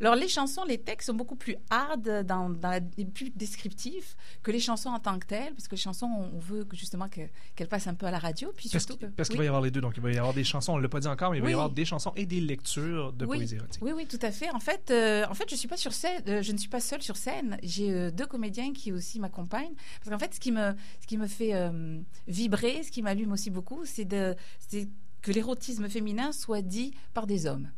Alors 0.00 0.14
les 0.14 0.28
chansons, 0.28 0.64
les 0.64 0.78
textes 0.78 1.08
sont 1.08 1.14
beaucoup 1.14 1.36
plus 1.36 1.56
hard, 1.68 2.24
dans, 2.24 2.48
dans 2.48 2.70
la- 2.70 2.80
et 2.96 3.04
plus 3.04 3.28
descriptifs 3.30 4.16
que 4.42 4.50
les 4.50 4.60
chansons 4.60 4.88
en 4.88 4.98
tant 4.98 5.18
que 5.18 5.26
telles, 5.26 5.52
parce 5.52 5.68
que 5.68 5.74
les 5.74 5.80
chansons, 5.80 6.06
on, 6.06 6.38
veut 6.38 6.66
justement 6.72 7.08
que- 7.08 7.28
qu'elles 7.54 7.68
passent 7.68 7.86
un 7.86 7.94
peu 7.94 8.06
à 8.06 8.10
la 8.10 8.18
radio, 8.18 8.50
puis 8.56 8.70
Parce, 8.70 8.86
surtout 8.86 9.06
parce 9.14 9.28
qu'il 9.28 9.36
oui. 9.38 9.40
va 9.40 9.44
y 9.44 9.48
avoir 9.48 9.60
les 9.62 9.70
deux. 9.70 9.82
Donc, 9.82 9.94
il 9.96 10.02
va 10.02 10.10
y 10.10 10.16
avoir 10.16 10.32
des 10.32 10.44
chansons, 10.44 10.72
on 10.72 10.78
ne 10.78 10.82
l'a 10.82 10.88
pas 10.88 11.00
dit 11.00 11.06
encore, 11.08 11.32
mais 11.32 11.38
il 11.38 11.42
va 11.42 11.50
y 11.50 11.52
avoir 11.52 11.68
des 11.68 11.84
chansons 11.84 12.12
et 12.16 12.24
des 12.24 12.40
lectures 12.40 13.12
de 13.12 13.26
oui. 13.26 13.38
poésie 13.38 13.56
érotique. 13.56 13.82
Oui, 13.82 13.92
oui, 13.94 14.06
tout 14.06 14.18
à 14.22 14.30
fait. 14.30 14.48
En 14.54 14.60
fait, 14.60 14.90
euh, 14.90 15.26
en 15.28 15.34
fait, 15.34 15.50
je 15.50 15.56
suis 15.56 15.68
pas 15.68 15.76
sur 15.76 15.92
scène. 15.92 16.22
je 16.42 16.52
ne 16.52 16.56
suis 16.56 16.68
pas 16.70 16.80
seule 16.80 17.02
sur 17.02 17.16
scène. 17.16 17.58
J'ai 17.62 18.10
deux 18.12 18.26
comédiens 18.26 18.72
qui 18.72 18.92
aussi 18.92 19.20
m'accompagnent. 19.20 19.74
Parce 20.02 20.10
fait, 20.20 20.34
ce 20.34 20.40
qui 20.40 20.52
me, 20.52 20.74
ce 21.00 21.06
qui 21.06 21.18
me 21.18 21.26
fait 21.26 21.54
euh, 21.54 22.00
vibrer, 22.28 22.82
ce 22.82 22.90
qui 22.90 23.02
m'allume 23.02 23.32
aussi 23.32 23.50
beaucoup, 23.50 23.84
c'est 23.84 24.06
que 24.06 25.32
l'érotisme 25.32 25.88
féminin 25.88 26.32
soit 26.32 26.62
dit 26.62 26.94
par 27.12 27.26
des 27.26 27.46
hommes. 27.46 27.70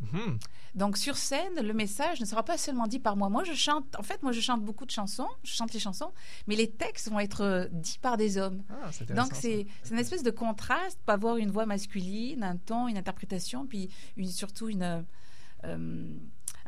Mhm. 0.00 0.38
Donc 0.74 0.96
sur 0.96 1.16
scène, 1.16 1.60
le 1.60 1.72
message 1.72 2.20
ne 2.20 2.24
sera 2.24 2.44
pas 2.44 2.56
seulement 2.56 2.86
dit 2.86 3.00
par 3.00 3.16
moi. 3.16 3.28
Moi, 3.28 3.42
je 3.44 3.52
chante. 3.52 3.96
En 3.98 4.02
fait, 4.02 4.22
moi, 4.22 4.32
je 4.32 4.40
chante 4.40 4.64
beaucoup 4.64 4.86
de 4.86 4.90
chansons. 4.90 5.28
Je 5.42 5.52
chante 5.52 5.72
les 5.72 5.80
chansons, 5.80 6.12
mais 6.46 6.54
les 6.54 6.70
textes 6.70 7.10
vont 7.10 7.18
être 7.18 7.40
euh, 7.42 7.66
dits 7.72 7.98
par 8.00 8.16
des 8.16 8.38
hommes. 8.38 8.62
Ah, 8.70 8.90
Donc 9.14 9.32
c'est 9.34 9.66
c'est 9.82 9.92
une 9.92 10.00
espèce 10.00 10.22
de 10.22 10.30
contraste, 10.30 11.00
pas 11.04 11.14
avoir 11.14 11.36
une 11.36 11.50
voix 11.50 11.66
masculine, 11.66 12.44
un 12.44 12.56
ton, 12.56 12.86
une 12.86 12.96
interprétation, 12.96 13.66
puis 13.66 13.90
une, 14.16 14.28
surtout 14.28 14.68
une 14.68 15.04
euh, 15.64 16.14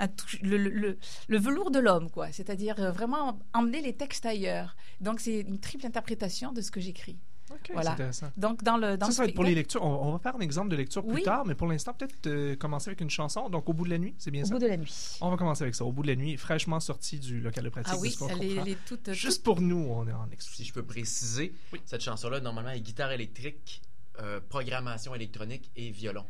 un 0.01 0.09
le, 0.43 0.57
le- 0.57 0.71
le- 0.71 0.99
le 1.29 1.39
velours 1.39 1.71
de 1.71 1.79
l'homme, 1.79 2.11
quoi. 2.11 2.33
C'est-à-dire 2.33 2.81
euh, 2.81 2.91
vraiment 2.91 3.39
emmener 3.55 3.81
les 3.83 3.95
textes 3.95 4.27
ailleurs. 4.27 4.77
Donc 5.01 5.21
c'est 5.21 5.41
une 5.41 5.59
triple 5.61 5.87
interprétation 5.87 6.53
de 6.53 6.61
ce 6.63 6.71
que 6.71 6.81
j'écris. 6.81 7.19
Ok, 7.53 7.71
voilà. 7.73 7.83
c'est 7.91 7.95
intéressant. 7.95 8.31
Donc 8.37 8.63
dans 8.63 8.77
le 8.77 8.97
dans 8.97 9.07
ça, 9.07 9.13
ça 9.13 9.23
va 9.25 9.29
être 9.29 9.35
pour 9.35 9.43
les 9.43 9.57
lectures. 9.57 9.83
On, 9.83 10.09
on 10.09 10.13
va 10.13 10.19
faire 10.21 10.37
un 10.37 10.41
exemple 10.41 10.69
de 10.69 10.77
lecture 10.77 11.03
plus 11.05 11.15
Oui. 11.17 11.23
tard, 11.25 11.45
mais 11.47 11.57
pour 11.57 11.67
l'instant, 11.67 11.93
peut-être 11.93 12.29
euh, 12.29 12.55
commencer 12.55 12.91
avec 12.91 13.01
une 13.01 13.11
chanson. 13.11 13.49
Donc, 13.49 13.69
Au 13.69 13.73
bout 13.73 13.85
de 13.85 13.91
la 13.91 13.99
nuit, 13.99 14.15
c'est 14.19 14.31
bien 14.31 14.43
Au 14.45 14.47
ça? 14.47 14.53
bout 14.55 14.61
de 14.61 14.69
la 14.69 14.77
nuit. 14.77 15.17
On 15.21 15.31
va 15.31 15.37
commencer 15.37 15.63
avec 15.65 15.75
ça. 15.75 15.85
Au 15.85 15.91
bout 15.91 16.03
de 16.03 16.09
la 16.09 16.15
nuit, 16.15 16.37
fraîchement 16.37 16.79
sorti 16.79 17.19
du 17.19 17.41
local 17.41 17.65
de 17.65 17.69
pratique. 17.71 17.93
Ah 17.93 17.99
oui, 18.01 18.11
de 18.11 18.15
ce 18.15 18.19
qu'on 18.21 18.29
elle 18.29 18.43
est- 18.45 18.47
comprend? 18.51 18.63
elle 18.63 18.69
est 18.73 18.85
toute- 18.87 19.13
Juste 19.13 19.39
toute- 19.39 19.43
pour 19.45 19.61
nous, 19.61 19.85
on 19.91 20.07
est 20.07 20.13
en 20.13 20.31
exclusivité. 20.31 20.63
Si 20.63 20.69
je 20.69 20.73
peux 20.75 20.85
préciser, 20.85 21.53
cette 21.87 22.03
chanson-là, 22.03 22.39
normalement, 22.39 22.71
est 22.71 22.81
guitare 22.81 23.11
électrique, 23.11 23.83
euh, 24.21 24.39
programmation 24.49 25.13
électronique 25.17 25.73
et 25.75 25.91
violon. 25.91 26.25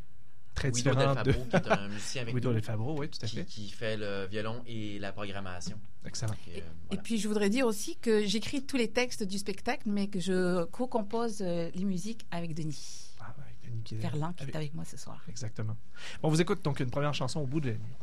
Très 0.60 0.70
Guido 0.70 0.90
différent 0.90 1.14
Del 1.14 1.24
de- 1.24 1.32
Fabro, 1.32 1.46
qui 1.50 1.56
est 1.56 1.72
un 1.72 1.88
musicien 1.88 2.22
avec 2.22 2.34
Guido 2.36 2.48
nous, 2.50 2.54
Del 2.54 2.62
Fabro, 2.64 2.98
oui, 2.98 3.08
tout 3.08 3.18
à 3.22 3.26
qui- 3.26 3.36
fait. 3.36 3.44
Qui, 3.44 3.70
fait 3.70 3.96
le 3.96 4.26
violon 4.26 4.62
et 4.66 4.98
la 4.98 5.12
programmation. 5.12 5.78
Excellent. 6.04 6.34
Et, 6.54 6.60
euh, 6.60 6.64
Et 6.92 6.96
puis 6.98 7.18
je 7.18 7.28
voudrais 7.28 7.50
dire 7.50 7.66
aussi 7.66 7.96
que 7.96 8.26
j'écris 8.26 8.62
tous 8.64 8.76
les 8.76 8.88
textes 8.90 9.22
du 9.22 9.38
spectacle, 9.38 9.82
mais 9.86 10.08
que 10.08 10.20
je 10.20 10.64
co-compose 10.66 11.38
euh, 11.42 11.70
les 11.74 11.84
musiques 11.84 12.26
avec 12.30 12.54
Denis. 12.54 13.10
Ah, 13.20 13.34
Denis 13.64 13.82
qui 13.82 13.94
est- 13.94 13.98
Ferland 14.00 14.32
qui 14.34 14.44
est 14.44 14.56
avec 14.56 14.74
moi 14.74 14.84
ce 14.84 14.96
soir. 14.96 15.22
Exactement. 15.28 15.76
On 16.22 16.28
vous 16.28 16.40
écoute 16.40 16.62
donc 16.64 16.80
une 16.80 16.90
première 16.90 17.14
chanson 17.14 17.40
au 17.40 17.46
bout 17.46 17.60
de 17.60 17.68
la 17.70 17.74
nuit. 17.74 17.96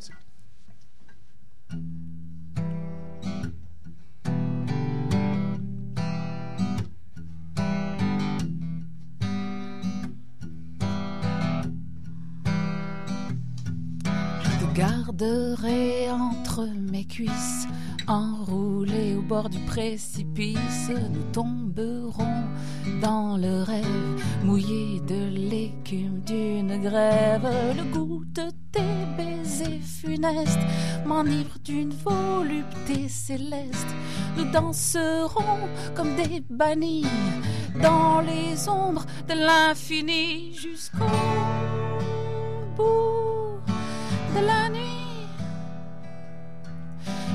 Garderai 14.77 16.11
entre 16.11 16.67
mes 16.91 17.05
cuisses, 17.05 17.67
enroulé 18.07 19.15
au 19.15 19.23
bord 19.23 19.49
du 19.49 19.57
précipice. 19.65 20.91
Nous 21.11 21.23
tomberons 21.33 22.43
dans 23.01 23.37
le 23.37 23.63
rêve, 23.63 24.23
mouillé 24.43 24.99
de 24.99 25.29
l'écume 25.35 26.21
d'une 26.27 26.79
grève. 26.79 27.47
Le 27.75 27.91
goût 27.91 28.23
de 28.25 28.51
tes 28.71 29.05
baisers 29.17 29.81
funestes 29.81 30.59
m'enivre 31.07 31.57
d'une 31.63 31.93
volupté 31.93 33.09
céleste. 33.09 33.95
Nous 34.37 34.45
danserons 34.51 35.67
comme 35.95 36.15
des 36.15 36.43
bannis 36.51 37.07
dans 37.81 38.21
les 38.21 38.69
ombres 38.69 39.07
de 39.27 39.33
l'infini 39.33 40.53
jusqu'au 40.53 41.05
bout 42.75 43.26
de 44.37 44.45
la 44.45 44.69
nuit 44.69 45.27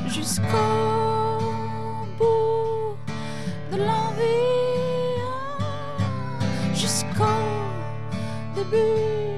jusqu'au 0.07 1.39
bout 2.19 2.97
de 3.73 3.77
l'envie 3.79 5.19
jusqu'au 6.75 7.41
début 8.55 9.37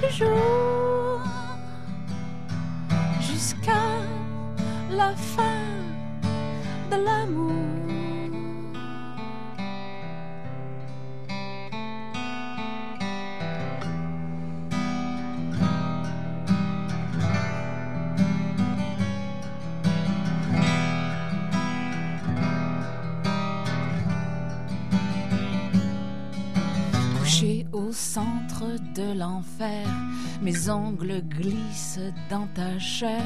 du 0.00 0.08
jour 0.14 1.20
jusqu'à 3.20 3.86
la 4.90 5.14
fin 5.16 5.64
de 6.90 6.96
l'amour 7.04 7.87
au 27.88 27.92
centre 27.92 28.64
de 28.94 29.18
l'enfer, 29.18 29.86
mes 30.42 30.68
ongles 30.68 31.22
glissent 31.22 32.00
dans 32.28 32.46
ta 32.54 32.78
chair. 32.78 33.22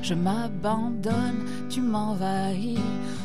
Je 0.00 0.14
m'abandonne, 0.14 1.44
tu 1.68 1.82
m'envahis, 1.82 2.78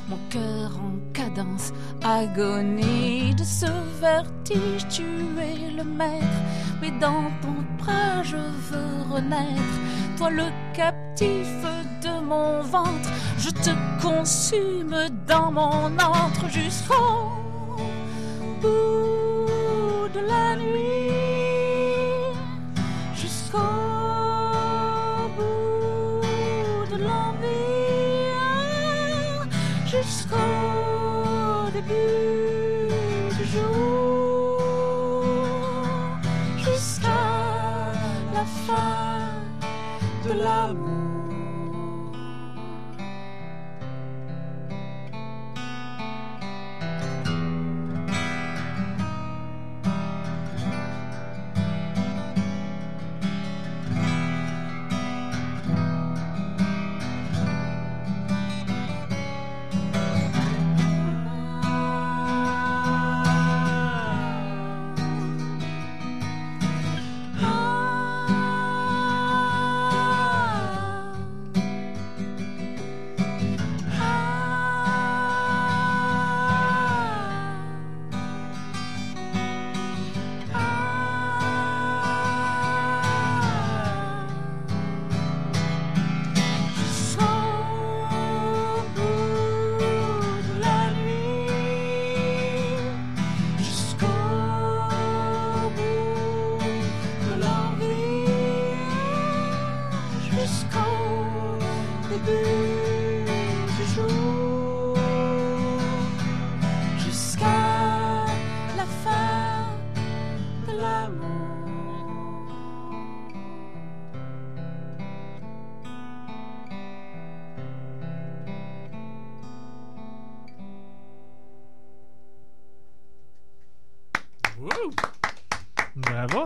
mon 0.09 0.17
cœur 0.29 0.71
en 0.77 0.97
cadence, 1.13 1.71
agonie. 2.03 3.33
De 3.35 3.43
ce 3.43 3.67
vertige, 4.01 4.85
tu 4.89 5.03
es 5.39 5.71
le 5.71 5.83
maître, 5.83 6.41
mais 6.81 6.91
dans 6.99 7.23
ton 7.41 7.55
bras, 7.77 8.21
je 8.23 8.35
veux 8.35 9.13
renaître. 9.13 9.77
Toi, 10.17 10.29
le 10.29 10.47
captif 10.73 11.51
de 12.03 12.19
mon 12.21 12.61
ventre, 12.63 13.09
je 13.37 13.49
te 13.49 13.71
consume 14.01 14.95
dans 15.25 15.51
mon 15.51 15.85
antre 15.97 16.49
jusqu'au 16.49 17.31
bout 18.61 19.30
de 20.09 20.19
la 20.19 20.55
nuit 20.55 21.11
jusqu'au 23.15 23.57
bout 25.37 26.23
de 26.91 26.97
l'envie 27.03 28.31
jusqu'au 29.85 31.71
début 31.73 32.89
du 33.37 33.45
jour 33.45 34.57
jusqu'à 36.57 37.23
la 38.33 38.45
fin 38.65 39.29
de 40.25 40.33
l'amour 40.33 40.90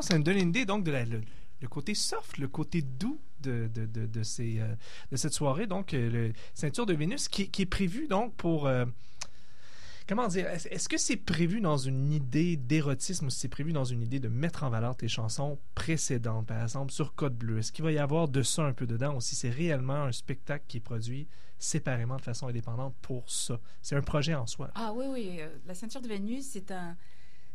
ça 0.05 0.17
me 0.17 0.23
donne 0.23 0.37
une 0.37 0.49
idée 0.49 0.65
donc 0.65 0.83
de 0.83 0.91
le, 0.91 1.67
côté 1.67 1.95
soft, 1.95 2.37
le 2.37 2.47
côté 2.47 2.81
doux 2.83 3.19
de, 3.41 3.69
de, 3.73 3.85
de, 4.05 4.23
ces, 4.23 4.59
euh, 4.59 4.75
de 5.11 5.17
cette 5.17 5.33
soirée. 5.33 5.65
Donc, 5.67 5.93
euh, 5.93 6.09
le 6.09 6.33
ceinture 6.53 6.85
de 6.85 6.93
Vénus 6.93 7.27
qui, 7.27 7.49
est 7.57 7.65
prévu 7.65 8.07
donc 8.07 8.33
pour. 8.35 8.67
euh, 8.67 8.85
comment 10.07 10.27
dire 10.27 10.47
Est-ce 10.47 10.87
que 10.87 10.97
c'est 10.97 11.17
prévu 11.17 11.61
dans 11.61 11.77
une 11.77 12.11
idée 12.11 12.55
d'érotisme 12.55 13.25
ou 13.25 13.29
c'est 13.31 13.47
prévu 13.47 13.73
dans 13.73 13.83
une 13.83 14.03
idée 14.03 14.19
de 14.19 14.27
mettre 14.27 14.63
en 14.63 14.69
valeur 14.69 14.95
tes 14.95 15.07
chansons 15.07 15.57
précédentes, 15.73 16.45
par 16.45 16.61
exemple 16.61 16.91
sur 16.91 17.15
Code 17.15 17.35
Bleu? 17.35 17.57
Est-ce 17.57 17.71
qu'il 17.71 17.83
va 17.83 17.91
y 17.91 17.97
avoir 17.97 18.27
de 18.27 18.43
ça 18.43 18.63
un 18.63 18.73
peu 18.73 18.85
dedans 18.85 19.15
ou 19.15 19.21
si 19.21 19.35
c'est 19.35 19.49
réellement 19.49 20.03
un 20.03 20.11
spectacle 20.11 20.65
qui 20.67 20.77
est 20.77 20.81
produit 20.81 21.27
séparément 21.57 22.17
de 22.17 22.21
façon 22.21 22.47
indépendante 22.47 22.93
pour 23.01 23.29
ça? 23.29 23.59
C'est 23.81 23.95
un 23.95 24.01
projet 24.01 24.35
en 24.35 24.45
soi. 24.45 24.69
Ah 24.75 24.93
oui, 24.95 25.05
oui. 25.09 25.39
la 25.65 25.73
ceinture 25.73 26.01
de 26.01 26.07
Vénus, 26.07 26.45
c'est 26.45 26.69
un. 26.69 26.95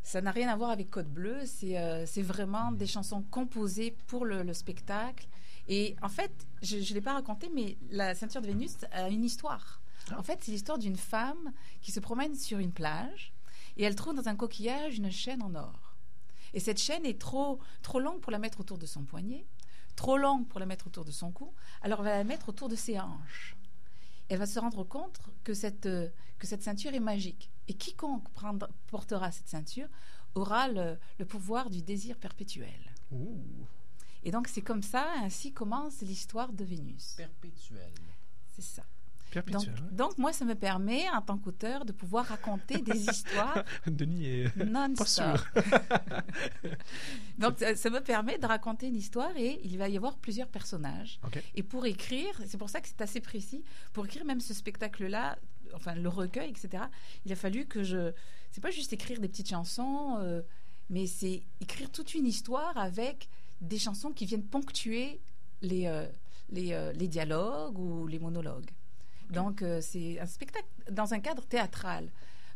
Ça 0.03 0.20
n'a 0.20 0.30
rien 0.30 0.48
à 0.48 0.57
voir 0.57 0.70
avec 0.70 0.90
Code 0.90 1.09
Bleu. 1.09 1.38
C'est 1.44 1.78
euh, 1.78 2.05
vraiment 2.18 2.72
des 2.72 2.86
chansons 2.86 3.22
composées 3.30 3.96
pour 4.07 4.24
le, 4.24 4.42
le 4.42 4.55
spectacle. 4.55 5.28
Et 5.68 5.94
en 6.03 6.09
fait, 6.09 6.32
je 6.62 6.76
ne 6.76 6.94
l'ai 6.94 7.01
pas 7.01 7.12
raconté, 7.12 7.51
mais 7.55 7.76
la 7.90 8.14
ceinture 8.14 8.40
de 8.40 8.46
Vénus 8.46 8.76
a 8.92 9.09
une 9.09 9.24
histoire. 9.24 9.80
En 10.16 10.22
fait, 10.22 10.38
c'est 10.42 10.53
l'histoire 10.53 10.78
d'une 10.78 10.96
femme 10.96 11.53
qui 11.82 11.92
se 11.92 12.01
promène 12.01 12.34
sur 12.34 12.59
une 12.59 12.72
plage 12.72 13.32
et 13.76 13.84
elle 13.84 13.94
trouve 13.94 14.14
dans 14.14 14.28
un 14.28 14.36
coquillage 14.36 14.98
une 14.98 15.11
chaîne 15.11 15.42
en 15.42 15.55
or. 15.55 15.96
Et 16.53 16.61
cette 16.61 16.80
chaîne 16.80 17.07
est 17.07 17.20
trop, 17.20 17.61
trop 17.82 18.01
longue 18.01 18.20
pour 18.20 18.32
la 18.32 18.38
mettre 18.38 18.61
autour 18.61 18.78
de 18.78 18.86
son 18.86 19.05
poignet, 19.05 19.46
trop 19.94 20.16
longue 20.16 20.46
pour 20.48 20.59
la 20.59 20.66
mettre 20.66 20.88
autour 20.88 21.05
de 21.05 21.12
son 21.12 21.30
cou, 21.30 21.53
alors 21.82 22.01
elle 22.01 22.07
va 22.07 22.18
la 22.18 22.24
mettre 22.24 22.48
autour 22.48 22.68
de 22.68 22.74
ses 22.76 22.98
hanches 22.98 23.57
elle 24.31 24.39
va 24.39 24.47
se 24.47 24.59
rendre 24.59 24.85
compte 24.85 25.18
que 25.45 25.53
cette, 25.55 25.87
euh, 25.87 26.09
que 26.39 26.47
cette 26.47 26.62
ceinture 26.62 26.95
est 26.95 27.01
magique. 27.01 27.51
Et 27.68 27.74
quiconque 27.74 28.28
prendra- 28.31 28.70
portera 28.87 29.31
cette 29.31 29.49
ceinture 29.49 29.89
aura 30.35 30.68
le, 30.68 30.97
le 31.18 31.24
pouvoir 31.26 31.68
du 31.70 31.83
désir 31.83 32.16
perpétuel. 32.16 32.93
Et 34.22 34.31
donc 34.31 34.49
c'est 34.49 34.62
comme 34.62 34.83
ça, 34.83 35.11
ainsi 35.18 35.53
commence 35.53 36.01
l'histoire 36.03 36.53
de 36.53 36.64
Vénus. 36.64 37.14
Perpétuel. 37.16 37.93
C'est 38.53 38.62
ça. 38.62 38.85
Donc, 39.93 40.18
moi, 40.18 40.33
ça 40.33 40.45
me 40.45 40.55
permet, 40.55 41.09
en 41.11 41.22
tant 41.22 41.39
qu'auteur, 41.39 41.85
de 41.85 41.93
pouvoir 41.93 42.26
raconter 42.26 42.83
des 42.83 42.99
histoires 43.11 43.64
Denis 43.87 44.26
est 44.26 44.59
pas 44.59 44.64
non-stop. 44.89 45.07
sûr. 45.39 45.62
Donc, 47.39 47.59
ça, 47.59 47.74
ça 47.74 47.91
me 47.91 48.01
permet 48.01 48.39
de 48.39 48.47
raconter 48.47 48.89
une 48.89 48.97
histoire 48.97 49.37
et 49.37 49.61
il 49.64 49.78
va 49.78 49.89
y 49.89 49.97
avoir 49.97 50.16
plusieurs 50.18 50.49
personnages. 50.49 51.20
Et 51.55 51.62
pour 51.62 51.87
écrire, 51.87 52.33
c'est 52.47 52.59
pour 52.59 52.70
ça 52.70 52.81
que 52.81 52.89
c'est 52.89 53.01
assez 53.01 53.20
précis, 53.20 53.62
pour 53.93 54.05
écrire 54.05 54.24
même 54.24 54.41
ce 54.41 54.55
spectacle-là, 54.55 55.39
enfin 55.74 55.95
le 55.95 56.09
recueil, 56.09 56.51
etc., 56.51 56.85
il 57.24 57.33
a 57.33 57.37
fallu 57.37 57.66
que 57.66 57.83
je. 57.83 58.12
C'est 58.51 58.61
pas 58.61 58.70
juste 58.70 58.93
écrire 58.93 59.20
des 59.20 59.28
petites 59.28 59.49
chansons, 59.49 60.16
euh, 60.18 60.43
mais 60.89 61.07
c'est 61.07 61.43
écrire 61.61 61.91
toute 61.91 62.14
une 62.14 62.26
histoire 62.26 62.76
avec 62.76 63.28
des 63.61 63.78
chansons 63.78 64.11
qui 64.11 64.26
viennent 64.26 64.45
ponctuer 64.47 65.20
les, 65.62 65.87
euh, 65.87 66.07
les, 66.51 66.72
euh, 66.72 66.93
les 66.93 67.09
dialogues 67.09 67.78
ou 67.78 68.07
les 68.07 68.18
monologues. 68.18 68.70
Donc, 69.31 69.62
euh, 69.62 69.81
c'est 69.81 70.18
un 70.20 70.26
spectacle 70.26 70.66
dans 70.91 71.14
un 71.14 71.20
cadre 71.20 71.45
théâtral. 71.47 72.11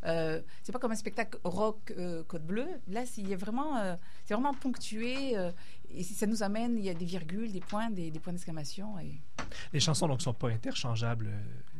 Euh, 0.05 0.41
c'est 0.61 0.71
pas 0.71 0.77
comme 0.77 0.91
un 0.91 0.95
spectacle 0.95 1.39
rock 1.43 1.91
euh, 1.97 2.23
Code 2.25 2.45
Bleu. 2.45 2.67
Là, 2.87 3.05
c'est 3.07 3.23
vraiment, 3.35 3.77
euh, 3.77 3.95
c'est 4.23 4.35
vraiment 4.35 4.53
ponctué 4.53 5.35
euh, 5.35 5.51
et 5.89 6.03
ça 6.03 6.27
nous 6.27 6.43
amène. 6.43 6.77
Il 6.77 6.83
y 6.85 6.89
a 6.91 6.93
des 6.93 7.05
virgules, 7.05 7.51
des 7.51 7.59
points, 7.59 7.89
des, 7.89 8.11
des 8.11 8.19
points 8.19 8.33
d'exclamation. 8.33 8.99
Et... 8.99 9.19
Les 9.73 9.79
chansons 9.79 10.07
donc 10.07 10.21
sont 10.21 10.33
pas 10.33 10.49
interchangeables. 10.49 11.31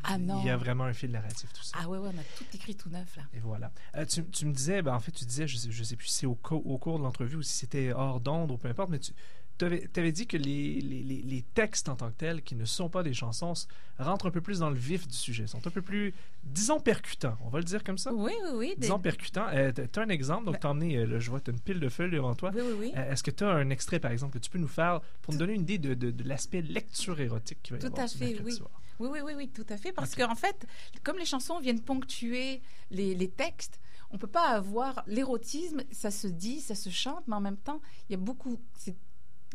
Ah 0.03 0.17
non. 0.17 0.39
Il 0.41 0.47
y 0.47 0.49
a 0.49 0.57
vraiment 0.57 0.85
un 0.85 0.93
fil 0.93 1.11
narratif 1.11 1.53
tout 1.53 1.61
ça. 1.61 1.77
Ah 1.79 1.87
ouais, 1.87 1.99
ouais, 1.99 2.09
on 2.11 2.17
a 2.19 2.23
tout 2.37 2.45
écrit 2.53 2.75
tout 2.75 2.89
neuf 2.89 3.15
là. 3.15 3.23
Et 3.33 3.39
voilà. 3.39 3.71
Tu, 4.07 4.23
tu 4.25 4.45
me 4.47 4.53
disais, 4.53 4.81
ben, 4.81 4.95
en 4.95 4.99
fait, 4.99 5.11
tu 5.11 5.25
disais, 5.25 5.47
je 5.47 5.57
sais, 5.57 5.71
je 5.71 5.83
sais 5.83 5.95
plus 5.95 6.07
si 6.07 6.19
c'est 6.21 6.25
au, 6.25 6.35
co- 6.35 6.63
au 6.65 6.79
cours 6.79 6.97
de 6.97 7.03
l'entrevue 7.03 7.35
ou 7.35 7.43
si 7.43 7.53
c'était 7.53 7.91
hors 7.93 8.19
d'onde 8.21 8.49
ou 8.51 8.57
peu 8.57 8.69
importe, 8.69 8.89
mais 8.89 8.99
tu 8.99 9.13
avais, 9.61 10.11
dit 10.11 10.27
que 10.27 10.35
les, 10.37 10.81
les, 10.81 11.01
les- 11.03 11.21
les 11.21 11.41
textes 11.53 11.87
en 11.87 11.95
tant 11.95 12.09
que 12.09 12.15
tels, 12.17 12.41
qui 12.41 12.55
ne 12.55 12.65
sont 12.65 12.89
pas 12.89 13.03
des 13.03 13.13
chansons, 13.13 13.53
rentrent 13.97 14.25
un 14.27 14.31
peu 14.31 14.41
plus 14.41 14.59
dans 14.59 14.69
le 14.69 14.75
vif 14.75 15.07
du 15.07 15.15
sujet, 15.15 15.47
sont 15.47 15.65
un 15.65 15.69
peu 15.69 15.81
plus, 15.81 16.13
disons, 16.43 16.79
percutants. 16.81 17.37
On 17.41 17.49
va 17.49 17.59
le 17.59 17.63
dire 17.63 17.83
comme 17.83 17.97
ça? 17.97 18.11
Oui, 18.13 18.33
oui, 18.43 18.49
oui. 18.55 18.67
des- 18.75 18.81
Disons 18.81 18.99
percutants. 18.99 19.47
Euh, 19.53 19.71
tu 19.71 19.99
as 19.99 20.01
un 20.01 20.09
exemple, 20.09 20.45
donc 20.45 20.55
Ben- 20.55 20.59
t'as 20.59 20.69
emmené, 20.69 20.97
euh, 20.97 21.19
je 21.19 21.29
vois, 21.29 21.39
tu 21.39 21.51
as 21.51 21.53
une 21.53 21.59
pile 21.61 21.79
de 21.79 21.87
feuilles 21.89 22.11
devant 22.11 22.35
toi. 22.35 22.51
Oui, 22.53 22.61
oui, 22.65 22.73
oui. 22.79 22.91
Euh, 22.97 23.11
Est-ce 23.11 23.23
que 23.23 23.31
tu 23.31 23.43
as 23.45 23.49
un 23.49 23.69
extrait, 23.69 23.99
par 23.99 24.11
exemple, 24.11 24.33
que 24.33 24.43
tu 24.43 24.49
peux 24.49 24.59
nous 24.59 24.67
faire 24.67 24.99
pour 25.21 25.33
nous 25.33 25.39
donner 25.39 25.53
une 25.53 25.61
idée 25.61 25.77
de, 25.77 25.93
de- 25.93 26.11
de 26.11 26.23
l'aspect 26.27 26.61
lecture 26.61 27.19
érotique 27.21 27.59
qui 27.63 27.71
va 27.71 27.77
y 27.77 27.79
Tout 27.79 27.87
avoir 27.87 28.03
à 28.03 28.07
fait, 28.07 28.39
oui. 28.43 28.51
soir? 28.51 28.69
Oui, 28.99 29.09
oui, 29.11 29.19
oui, 29.23 29.33
oui, 29.35 29.49
tout 29.49 29.65
à 29.69 29.77
fait. 29.77 29.91
Parce 29.91 30.15
qu'en 30.15 30.35
fait, 30.35 30.65
comme 31.03 31.17
les 31.17 31.25
chansons 31.25 31.59
viennent 31.59 31.81
ponctuer 31.81 32.61
les, 32.91 33.13
les 33.13 33.29
textes, 33.29 33.79
on 34.11 34.17
peut 34.17 34.27
pas 34.27 34.49
avoir 34.49 35.03
l'érotisme, 35.07 35.81
ça 35.91 36.11
se 36.11 36.27
dit, 36.27 36.61
ça 36.61 36.75
se 36.75 36.89
chante, 36.89 37.23
mais 37.27 37.35
en 37.35 37.41
même 37.41 37.57
temps, 37.57 37.81
il 38.07 38.13
y 38.13 38.15
a 38.15 38.17
beaucoup. 38.19 38.57
c'est- 38.77 38.95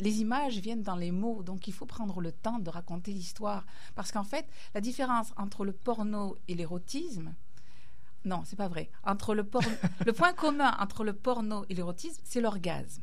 Les 0.01 0.20
images 0.20 0.59
viennent 0.59 0.82
dans 0.82 0.96
les 0.96 1.12
mots, 1.12 1.42
donc 1.42 1.68
il 1.68 1.72
faut 1.72 1.86
prendre 1.86 2.20
le 2.20 2.32
temps 2.32 2.59
de 2.59 2.70
raconter 2.70 3.12
l'histoire. 3.12 3.66
Parce 3.94 4.12
qu'en 4.12 4.24
fait, 4.24 4.46
la 4.74 4.80
différence 4.80 5.32
entre 5.36 5.64
le 5.64 5.72
porno 5.72 6.36
et 6.48 6.55
l'érotisme, 6.55 7.34
non, 8.24 8.42
c'est 8.44 8.57
pas 8.57 8.68
vrai. 8.68 8.90
Entre 9.05 9.34
le, 9.34 9.44
porno, 9.44 9.68
le 10.07 10.12
point 10.12 10.32
commun 10.32 10.76
entre 10.78 11.05
le 11.05 11.12
porno 11.12 11.64
et 11.68 11.74
l'érotisme, 11.74 12.20
c'est 12.24 12.40
l'orgasme. 12.40 13.03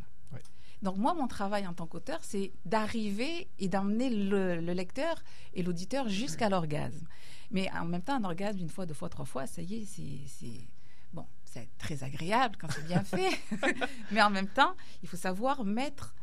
Donc 0.83 0.97
moi, 0.97 1.15
mon 1.15 1.27
travail 1.27 1.65
en 1.65 1.73
tant 1.73 1.87
qu'auteur, 1.87 2.19
c'est 2.21 2.51
d'arriver 2.65 3.47
et 3.57 3.67
d'emmener 3.67 4.11
le, 4.11 4.61
le 4.61 4.73
lecteur 4.73 5.15
et 5.55 5.63
l'auditeur 5.63 6.07
jusqu'à 6.07 6.49
l'orgasme. 6.49 7.07
Mais 7.49 7.71
en 7.71 7.85
même 7.85 8.01
temps, 8.01 8.15
un 8.15 8.23
orgasme 8.23 8.59
une 8.59 8.69
fois, 8.69 8.85
deux 8.85 8.93
fois, 8.93 9.09
trois 9.09 9.25
fois, 9.25 9.47
ça 9.47 9.61
y 9.61 9.75
est, 9.75 9.85
c'est 9.85 10.67
bon, 11.13 11.25
c'est 11.45 11.69
très 11.77 12.03
agréable 12.03 12.57
quand 12.59 12.69
c'est 12.71 12.85
bien 12.85 13.03
fait. 13.03 13.39
Mais 14.11 14.21
en 14.21 14.29
même 14.29 14.47
temps, 14.47 14.75
il 15.01 15.09
faut 15.09 15.17
savoir 15.17 15.63
mettre 15.63 16.13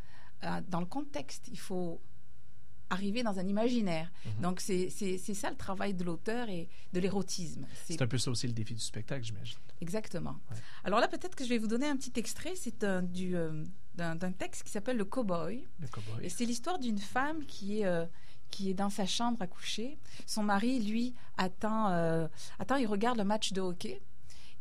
dans 0.68 0.80
le 0.80 0.86
contexte. 0.86 1.49
Il 1.51 1.59
faut 1.59 2.01
arriver 2.90 3.22
dans 3.22 3.38
un 3.38 3.47
imaginaire. 3.47 4.11
Mhm. 4.24 4.42
Donc 4.42 4.61
c'est 4.61 4.88
ça 5.18 5.51
le 5.51 5.57
travail 5.57 5.95
de 5.95 6.05
l'auteur 6.05 6.49
et 6.49 6.68
de 6.92 7.01
l'érotisme. 7.01 7.66
C'est 7.84 8.01
un 8.01 8.07
peu 8.07 8.18
ça 8.18 8.30
aussi 8.30 8.47
le 8.47 8.53
défi 8.53 8.74
du 8.74 8.80
spectacle, 8.80 9.24
j'imagine. 9.24 9.59
Exactement. 9.80 10.36
Alors 10.84 11.01
là, 11.01 11.09
peut-être 11.09 11.34
que 11.34 11.45
je 11.45 11.49
vais 11.49 11.59
vous 11.59 11.66
donner 11.66 11.88
un 11.88 11.97
petit 11.97 12.12
extrait. 12.18 12.53
C'est 12.57 12.84
un, 12.84 13.03
du, 13.03 13.36
euh, 13.36 13.64
d'un, 13.95 14.16
texte 14.32 14.62
qui 14.62 14.70
s'appelle 14.70 14.97
Le 14.97 15.05
Cowboy. 15.05 15.66
Le 15.80 15.88
cowboy. 15.88 16.24
Et 16.24 16.28
c'est 16.28 16.45
l'histoire 16.45 16.78
d'une 16.78 16.99
femme 16.99 17.45
qui 17.45 17.80
est, 17.80 17.86
euh, 17.86 18.07
qui 18.51 18.70
est 18.70 18.74
dans 18.74 18.90
sa 18.90 19.07
chambre 19.07 19.42
à 19.42 19.47
coucher. 19.47 19.99
Son 20.26 20.42
mari, 20.42 20.80
lui, 20.80 21.14
attend, 21.36 21.90
euh, 21.90 22.28
attend 22.59 22.76
il 22.76 22.86
regarde 22.86 23.18
le 23.18 23.24
match 23.24 23.53
de 23.53 23.61
hockey. 23.61 24.01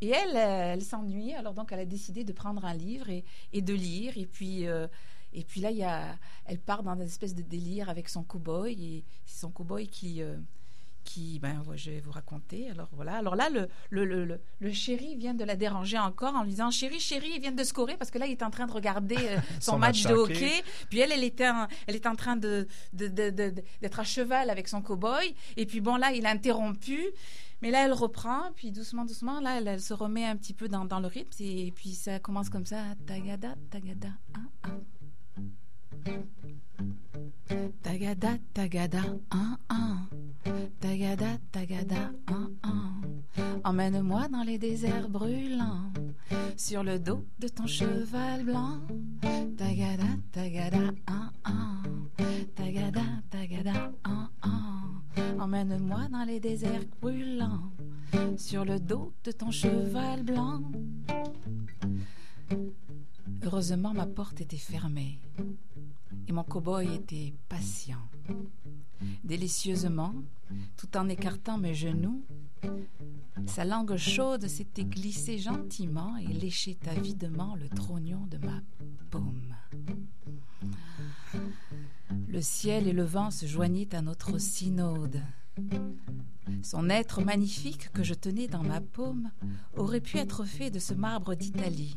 Et 0.02 0.10
elle, 0.10 0.36
euh, 0.36 0.74
elle 0.74 0.82
s'ennuie. 0.82 1.34
Alors 1.34 1.54
donc, 1.54 1.72
elle 1.72 1.80
a 1.80 1.86
décidé 1.86 2.24
de 2.24 2.34
prendre 2.34 2.66
un 2.66 2.74
livre 2.74 3.10
et, 3.10 3.24
et 3.54 3.62
de 3.62 3.74
lire. 3.74 4.18
Et 4.18 4.26
puis, 4.26 4.68
euh, 4.68 4.88
et 5.34 5.44
puis 5.44 5.62
là, 5.62 5.72
il 5.72 5.78
y 5.78 5.84
a, 5.84 6.18
elle 6.46 6.60
part 6.60 6.84
dans 6.84 6.94
une 6.96 7.02
espèce 7.02 7.36
de 7.36 7.42
délire 7.42 7.90
avec 7.90 8.10
son 8.10 8.24
cow-boy. 8.24 8.72
Et 8.74 9.04
c'est 9.26 9.42
son 9.42 9.50
cow-boy 9.52 9.88
qui... 9.88 10.22
euh, 10.22 10.38
qui, 11.06 11.38
ben, 11.40 11.62
je 11.76 11.92
vais 11.92 12.00
vous 12.00 12.12
raconter. 12.14 12.70
Alors 12.70 12.88
voilà. 12.94 13.18
Alors 13.18 13.36
là, 13.36 13.50
le, 13.50 13.68
le, 13.90 14.06
le, 14.06 14.40
le- 14.62 14.72
chéri 14.72 15.18
vient 15.18 15.34
de 15.34 15.44
la 15.44 15.58
déranger 15.58 16.00
encore 16.00 16.34
en 16.34 16.44
lui 16.44 16.52
disant 16.52 16.72
Chéri, 16.72 16.98
chéri, 16.98 17.30
il 17.36 17.42
vient 17.42 17.52
de 17.52 17.64
scorer 17.66 17.98
parce 17.98 18.10
que 18.10 18.18
là, 18.20 18.26
il 18.26 18.32
est 18.32 18.42
en 18.42 18.50
train 18.50 18.68
de 18.68 18.72
regarder 18.72 19.18
euh, 19.20 19.38
son, 19.60 19.74
Son 19.74 19.78
match, 19.80 20.06
match 20.06 20.14
de 20.14 20.18
hockey. 20.18 20.34
hockey. 20.36 20.64
Puis 20.90 21.00
elle, 21.00 21.12
elle 21.12 21.26
était, 21.26 21.50
en, 21.50 21.68
elle 21.88 21.96
est 21.96 22.08
en 22.08 22.16
train 22.16 22.38
de, 22.38 22.70
d'être 22.94 24.00
à 24.00 24.04
cheval 24.06 24.50
avec 24.50 24.70
son 24.70 24.82
cow-boy. 24.82 25.36
Et 25.58 25.66
puis 25.66 25.82
bon, 25.82 25.98
là, 25.98 26.14
il 26.14 26.26
a 26.26 26.30
interrompu. 26.30 27.04
Mais 27.62 27.70
là, 27.72 27.86
elle 27.86 27.94
reprend. 27.94 28.52
Puis 28.56 28.72
doucement, 28.72 29.04
doucement, 29.04 29.42
là, 29.42 29.58
elle, 29.58 29.68
elle 29.68 29.82
se 29.82 29.94
remet 29.94 30.26
un 30.26 30.38
petit 30.38 30.54
peu 30.54 30.70
dans, 30.70 30.86
dans 30.86 31.02
le 31.02 31.08
rythme. 31.08 31.32
Et 31.44 31.74
puis 31.76 31.96
ça 31.96 32.20
commence 32.20 32.50
comme 32.50 32.66
ça 32.66 32.82
Tagada, 33.06 33.56
tagada, 33.70 34.08
un, 34.36 34.70
un. 34.70 34.80
Tagada, 37.82 38.38
tagada, 38.54 39.04
un, 39.32 39.58
un. 39.70 40.10
Tagada, 40.80 41.38
tagada, 41.52 42.12
un, 42.28 42.52
un. 42.64 43.02
Emmène-moi 43.64 44.28
dans 44.30 44.44
les 44.44 44.58
déserts 44.58 45.10
brûlants, 45.10 45.92
sur 46.58 46.84
le 46.84 47.00
dos 47.00 47.26
de 47.40 47.48
ton 47.48 47.68
cheval 47.68 48.44
blanc. 48.44 48.80
Tagada, 49.58 50.04
tagada, 50.32 50.92
un, 51.08 51.32
un. 51.46 51.84
Tagada, 52.56 53.02
tagada, 53.30 53.92
un, 54.04 54.30
un. 54.42 55.40
Emmène-moi 55.40 56.08
dans 56.12 56.24
les 56.26 56.40
déserts 56.40 56.86
brûlants, 57.02 57.72
sur 58.38 58.66
le 58.66 58.80
dos 58.80 59.14
de 59.24 59.32
ton 59.32 59.52
cheval 59.52 60.24
blanc. 60.24 60.62
Heureusement, 63.44 63.94
ma 63.94 64.06
porte 64.06 64.42
était 64.42 64.58
fermée 64.58 65.20
et 66.28 66.32
mon 66.32 66.44
cow-boy 66.44 66.94
était 66.96 67.34
patient. 67.50 68.02
Délicieusement, 69.24 70.14
tout 70.78 70.96
en 70.98 71.10
écartant 71.10 71.58
mes 71.58 71.74
genoux, 71.74 72.24
sa 73.46 73.66
langue 73.66 73.98
chaude 73.98 74.48
s'était 74.48 74.86
glissée 74.86 75.38
gentiment 75.38 76.16
et 76.18 76.28
léchait 76.28 76.78
avidement 76.88 77.56
le 77.56 77.68
trognon 77.70 78.26
de 78.28 78.38
ma 78.38 78.62
paume. 79.10 79.56
Le 82.28 82.42
ciel 82.42 82.88
et 82.88 82.94
le 82.94 83.04
vent 83.04 83.32
se 83.32 83.46
joignaient 83.46 83.94
à 83.94 84.02
notre 84.02 84.38
synode. 84.38 85.22
Son 86.62 86.90
être 86.90 87.22
magnifique 87.22 87.92
que 87.92 88.04
je 88.04 88.14
tenais 88.14 88.48
dans 88.48 88.64
ma 88.64 88.82
paume 88.82 89.32
aurait 89.76 90.02
pu 90.02 90.18
être 90.18 90.46
fait 90.46 90.72
de 90.72 90.80
ce 90.80 90.94
marbre 90.94 91.36
d'Italie, 91.36 91.96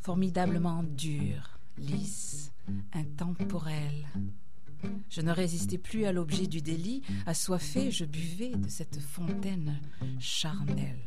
formidablement 0.00 0.82
dur, 0.82 1.58
lisse, 1.78 2.52
intemporel. 2.92 4.08
Je 5.10 5.20
ne 5.20 5.30
résistais 5.30 5.78
plus 5.78 6.04
à 6.04 6.12
l'objet 6.12 6.46
du 6.46 6.60
délit, 6.60 7.02
assoiffé, 7.26 7.90
je 7.90 8.04
buvais 8.04 8.50
de 8.50 8.68
cette 8.68 9.00
fontaine 9.00 9.80
charnelle. 10.18 11.00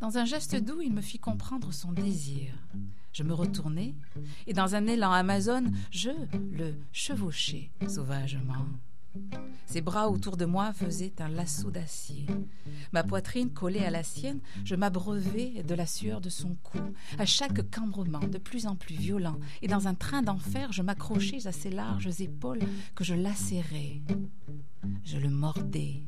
Dans 0.00 0.18
un 0.18 0.24
geste 0.24 0.56
doux, 0.56 0.80
il 0.80 0.92
me 0.92 1.00
fit 1.00 1.18
comprendre 1.18 1.72
son 1.72 1.92
désir. 1.92 2.54
Je 3.12 3.22
me 3.22 3.34
retournai, 3.34 3.94
et 4.46 4.52
dans 4.52 4.74
un 4.74 4.86
élan 4.86 5.12
amazone, 5.12 5.76
je 5.90 6.10
le 6.50 6.74
chevauchai 6.92 7.70
sauvagement. 7.88 8.66
Ses 9.66 9.80
bras 9.80 10.08
autour 10.10 10.36
de 10.36 10.44
moi 10.44 10.72
faisaient 10.72 11.14
un 11.20 11.28
lasso 11.28 11.70
d'acier. 11.70 12.26
Ma 12.92 13.02
poitrine 13.02 13.50
collée 13.50 13.84
à 13.84 13.90
la 13.90 14.02
sienne, 14.02 14.40
je 14.64 14.74
m'abreuvais 14.74 15.62
de 15.62 15.74
la 15.74 15.86
sueur 15.86 16.20
de 16.20 16.28
son 16.28 16.56
cou. 16.62 16.78
À 17.18 17.24
chaque 17.24 17.70
cambrement 17.70 18.20
de 18.20 18.38
plus 18.38 18.66
en 18.66 18.76
plus 18.76 18.94
violent, 18.94 19.38
et 19.62 19.68
dans 19.68 19.88
un 19.88 19.94
train 19.94 20.22
d'enfer, 20.22 20.72
je 20.72 20.82
m'accrochais 20.82 21.46
à 21.46 21.52
ses 21.52 21.70
larges 21.70 22.20
épaules 22.20 22.62
que 22.94 23.04
je 23.04 23.14
lacérais. 23.14 24.02
Je 25.04 25.18
le 25.18 25.30
mordais. 25.30 26.02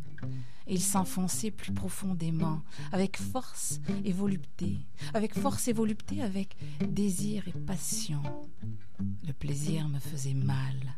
Et 0.66 0.74
il 0.74 0.82
s'enfonçait 0.82 1.50
plus 1.50 1.72
profondément, 1.72 2.62
avec 2.92 3.18
force 3.18 3.80
et 4.04 4.12
volupté, 4.12 4.78
avec 5.12 5.38
force 5.38 5.68
et 5.68 5.74
volupté, 5.74 6.22
avec 6.22 6.56
désir 6.88 7.46
et 7.48 7.52
passion. 7.52 8.22
Le 9.26 9.32
plaisir 9.32 9.88
me 9.88 9.98
faisait 9.98 10.34
mal 10.34 10.96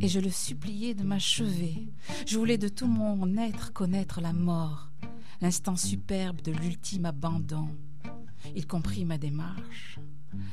et 0.00 0.08
je 0.08 0.20
le 0.20 0.30
suppliais 0.30 0.94
de 0.94 1.04
m'achever. 1.04 1.88
Je 2.26 2.38
voulais 2.38 2.58
de 2.58 2.68
tout 2.68 2.86
mon 2.86 3.36
être 3.36 3.72
connaître 3.72 4.20
la 4.20 4.32
mort, 4.32 4.90
l'instant 5.40 5.76
superbe 5.76 6.42
de 6.42 6.52
l'ultime 6.52 7.06
abandon. 7.06 7.68
Il 8.54 8.66
comprit 8.66 9.04
ma 9.04 9.18
démarche, 9.18 9.98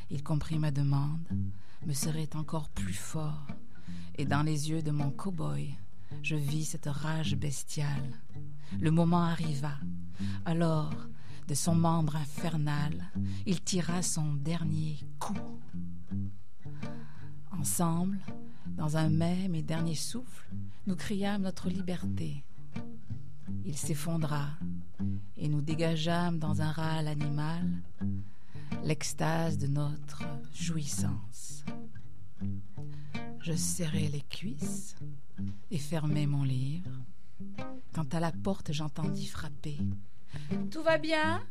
il 0.09 0.23
comprit 0.23 0.59
ma 0.59 0.71
demande, 0.71 1.27
me 1.85 1.93
serait 1.93 2.35
encore 2.35 2.69
plus 2.69 2.93
fort, 2.93 3.47
et 4.17 4.25
dans 4.25 4.43
les 4.43 4.69
yeux 4.69 4.81
de 4.81 4.91
mon 4.91 5.11
cow-boy, 5.11 5.75
je 6.23 6.35
vis 6.35 6.65
cette 6.65 6.87
rage 6.87 7.35
bestiale. 7.35 8.21
Le 8.79 8.91
moment 8.91 9.23
arriva. 9.23 9.77
Alors, 10.45 10.93
de 11.47 11.53
son 11.53 11.75
membre 11.75 12.15
infernal, 12.15 13.11
il 13.45 13.61
tira 13.61 14.01
son 14.01 14.33
dernier 14.33 14.97
coup. 15.19 15.59
Ensemble, 17.51 18.17
dans 18.75 18.97
un 18.97 19.09
même 19.09 19.55
et 19.55 19.63
dernier 19.63 19.95
souffle, 19.95 20.47
nous 20.85 20.95
criâmes 20.95 21.43
notre 21.43 21.69
liberté. 21.69 22.43
Il 23.65 23.77
s'effondra 23.77 24.49
et 25.37 25.47
nous 25.47 25.61
dégageâmes 25.61 26.39
dans 26.39 26.61
un 26.61 26.71
râle 26.71 27.07
animal 27.07 27.67
l'extase 28.83 29.57
de 29.57 29.67
notre 29.67 30.23
jouissance. 30.53 31.65
Je 33.39 33.53
serrai 33.53 34.07
les 34.07 34.21
cuisses 34.21 34.95
et 35.71 35.77
fermai 35.77 36.27
mon 36.27 36.43
livre. 36.43 36.91
Quand 37.93 38.13
à 38.13 38.19
la 38.19 38.31
porte 38.31 38.71
j'entendis 38.71 39.27
frapper. 39.27 39.77
Tout 40.69 40.83
va 40.83 40.97
bien? 40.97 41.41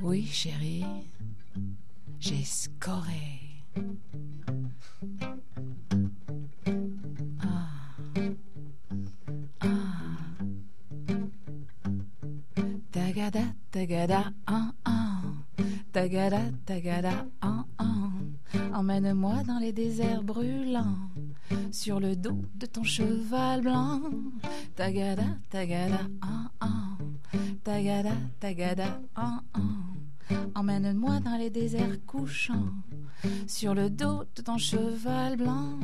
Oui, 0.00 0.26
chérie. 0.26 0.84
J'ai 2.18 2.44
scoré. 2.44 3.45
Tagada, 13.26 13.54
tagada, 13.72 14.32
ah, 14.46 14.72
ah. 14.84 15.20
Tagada, 15.92 16.42
tagada, 16.64 17.26
ah, 17.42 17.64
ah. 17.76 18.12
Emmène-moi 18.72 19.42
dans 19.48 19.58
les 19.58 19.72
déserts 19.72 20.22
brûlants, 20.22 21.10
sur 21.72 21.98
le 21.98 22.14
dos 22.14 22.40
de 22.54 22.66
ton 22.66 22.84
cheval 22.84 23.62
blanc. 23.62 24.00
Tagada, 24.76 25.24
tagada, 25.50 26.06
ah, 26.22 26.50
ah. 26.60 26.96
Tagada, 27.64 28.12
tagada, 28.38 29.00
ah, 29.16 29.40
ah. 29.54 30.30
Emmène-moi 30.54 31.18
dans 31.18 31.36
les 31.36 31.50
déserts 31.50 31.98
couchants, 32.06 32.70
sur 33.48 33.74
le 33.74 33.90
dos 33.90 34.22
de 34.36 34.42
ton 34.42 34.56
cheval 34.56 35.36
blanc. 35.36 35.80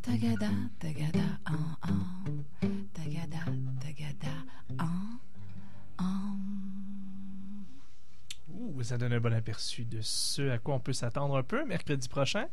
Tagada, 0.00 0.48
tagada, 0.78 1.26
ah. 1.44 1.76
Tagada, 2.94 3.36
tagada, 3.36 3.59
ça 8.90 8.98
donne 8.98 9.12
un 9.12 9.20
bon 9.20 9.32
aperçu 9.32 9.84
de 9.84 10.00
ce 10.00 10.50
à 10.50 10.58
quoi 10.58 10.74
on 10.74 10.80
peut 10.80 10.92
s'attendre 10.92 11.36
un 11.36 11.44
peu 11.44 11.64
mercredi 11.64 12.08
prochain. 12.08 12.48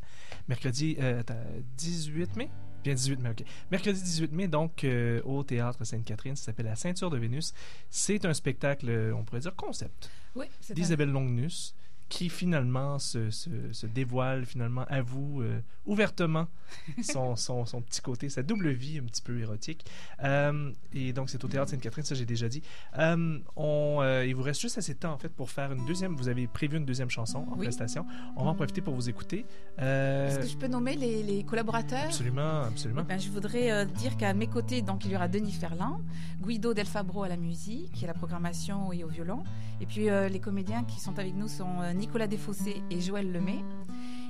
Mercredi 0.48 0.96
euh, 1.00 1.22
attends, 1.22 1.34
18 1.78 2.36
mai? 2.36 2.52
Bien 2.84 2.94
18 2.94 3.20
mai, 3.20 3.30
ok. 3.32 3.44
Mercredi 3.72 4.04
18 4.04 4.32
mai, 4.34 4.48
donc, 4.48 4.84
euh, 4.84 5.20
au 5.24 5.42
Théâtre 5.42 5.84
Sainte-Catherine, 5.84 6.36
ça 6.36 6.46
s'appelle 6.46 6.68
La 6.68 6.76
Ceinture 6.76 7.10
de 7.10 7.18
Vénus. 7.18 7.56
C'est 7.90 8.24
un 8.24 8.36
spectacle, 8.36 8.88
euh, 8.88 9.16
on 9.16 9.24
pourrait 9.24 9.40
dire, 9.40 9.56
concept 9.56 10.12
Oui, 10.36 10.46
c'est 10.60 10.76
d'Isabelle 10.76 11.10
Longnus 11.10 11.74
qui 12.10 12.30
finalement 12.30 13.00
se, 13.00 13.30
se, 13.32 13.50
se 13.72 13.86
dévoile, 13.86 14.46
finalement 14.46 14.86
avoue 14.88 15.42
euh, 15.42 15.60
ouvertement 15.86 16.48
son, 17.04 17.36
son, 17.36 17.66
son 17.66 17.82
petit 17.82 18.02
côté, 18.02 18.30
sa 18.30 18.44
double 18.44 18.70
vie 18.70 18.98
un 18.98 19.04
petit 19.04 19.22
peu 19.22 19.40
érotique. 19.40 19.86
Euh, 20.24 20.72
et 20.94 21.12
donc, 21.14 21.30
c'est 21.30 21.44
au 21.44 21.48
Théâtre 21.48 21.72
Sainte-Catherine, 21.72 22.06
ça 22.06 22.16
j'ai 22.16 22.26
déjà 22.26 22.48
dit. 22.48 22.62
Euh, 22.98 23.40
on, 23.56 24.02
il 24.26 24.34
vous 24.36 24.42
reste 24.42 24.62
juste 24.62 24.78
assez 24.78 24.94
de 24.94 25.00
temps 25.00 25.12
en 25.14 25.18
fait 25.18 25.30
pour 25.30 25.50
faire 25.50 25.72
une 25.74 25.86
deuxième, 25.86 26.16
vous 26.16 26.30
avez 26.30 26.48
prévu 26.48 26.78
une 26.78 26.86
deuxième 26.86 27.10
chanson 27.10 27.40
en 27.50 27.56
Oui. 27.58 27.66
prestation. 27.66 28.06
On 28.38 28.46
va 28.46 28.52
en 28.52 28.56
profiter 28.56 28.82
pour 28.82 28.94
vous 28.96 29.10
écouter. 29.10 29.46
Est-ce 29.78 30.40
que 30.40 30.48
je 30.48 30.58
peux 30.58 30.68
nommer 30.68 30.96
les, 30.96 31.24
les 31.24 31.44
collaborateurs? 31.44 32.06
Absolument, 32.06 32.64
absolument. 32.64 33.04
Ben, 33.04 33.20
je 33.20 33.30
voudrais 33.30 33.86
dire 33.86 34.16
qu'à 34.18 34.34
mes 34.34 34.48
côtés, 34.48 34.82
donc, 34.82 35.04
il 35.06 35.12
y 35.12 35.16
aura 35.16 35.28
Denis 35.28 35.52
Ferland, 35.52 36.02
Guido 36.42 36.74
Del 36.74 36.86
Fabro 36.88 37.24
à 37.24 37.28
la 37.30 37.38
musique, 37.38 38.02
à 38.04 38.08
la 38.08 38.14
programmation 38.14 38.92
et 38.94 39.04
au 39.04 39.08
violon. 39.10 39.44
Et 39.80 39.86
puis 39.86 40.06
les 40.06 40.40
comédiens 40.40 40.84
qui 40.84 41.00
sont 41.00 41.18
avec 41.20 41.36
nous 41.36 41.48
sont 41.48 41.82
Nicolas 41.98 42.28
Desfossés 42.28 42.82
et 42.90 43.02
Joël 43.02 43.32
Lemay. 43.32 43.64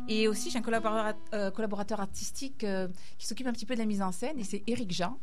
Et 0.09 0.27
aussi, 0.27 0.49
j'ai 0.49 0.57
un 0.57 0.61
collaborateur, 0.61 1.21
euh, 1.33 1.51
collaborateur 1.51 1.99
artistique 1.99 2.63
euh, 2.63 2.87
qui 3.17 3.27
s'occupe 3.27 3.47
un 3.47 3.51
petit 3.51 3.65
peu 3.65 3.73
de 3.73 3.79
la 3.79 3.85
mise 3.85 4.01
en 4.01 4.11
scène, 4.11 4.39
et 4.39 4.43
c'est 4.43 4.63
Éric 4.65 4.91
Jean. 4.91 5.19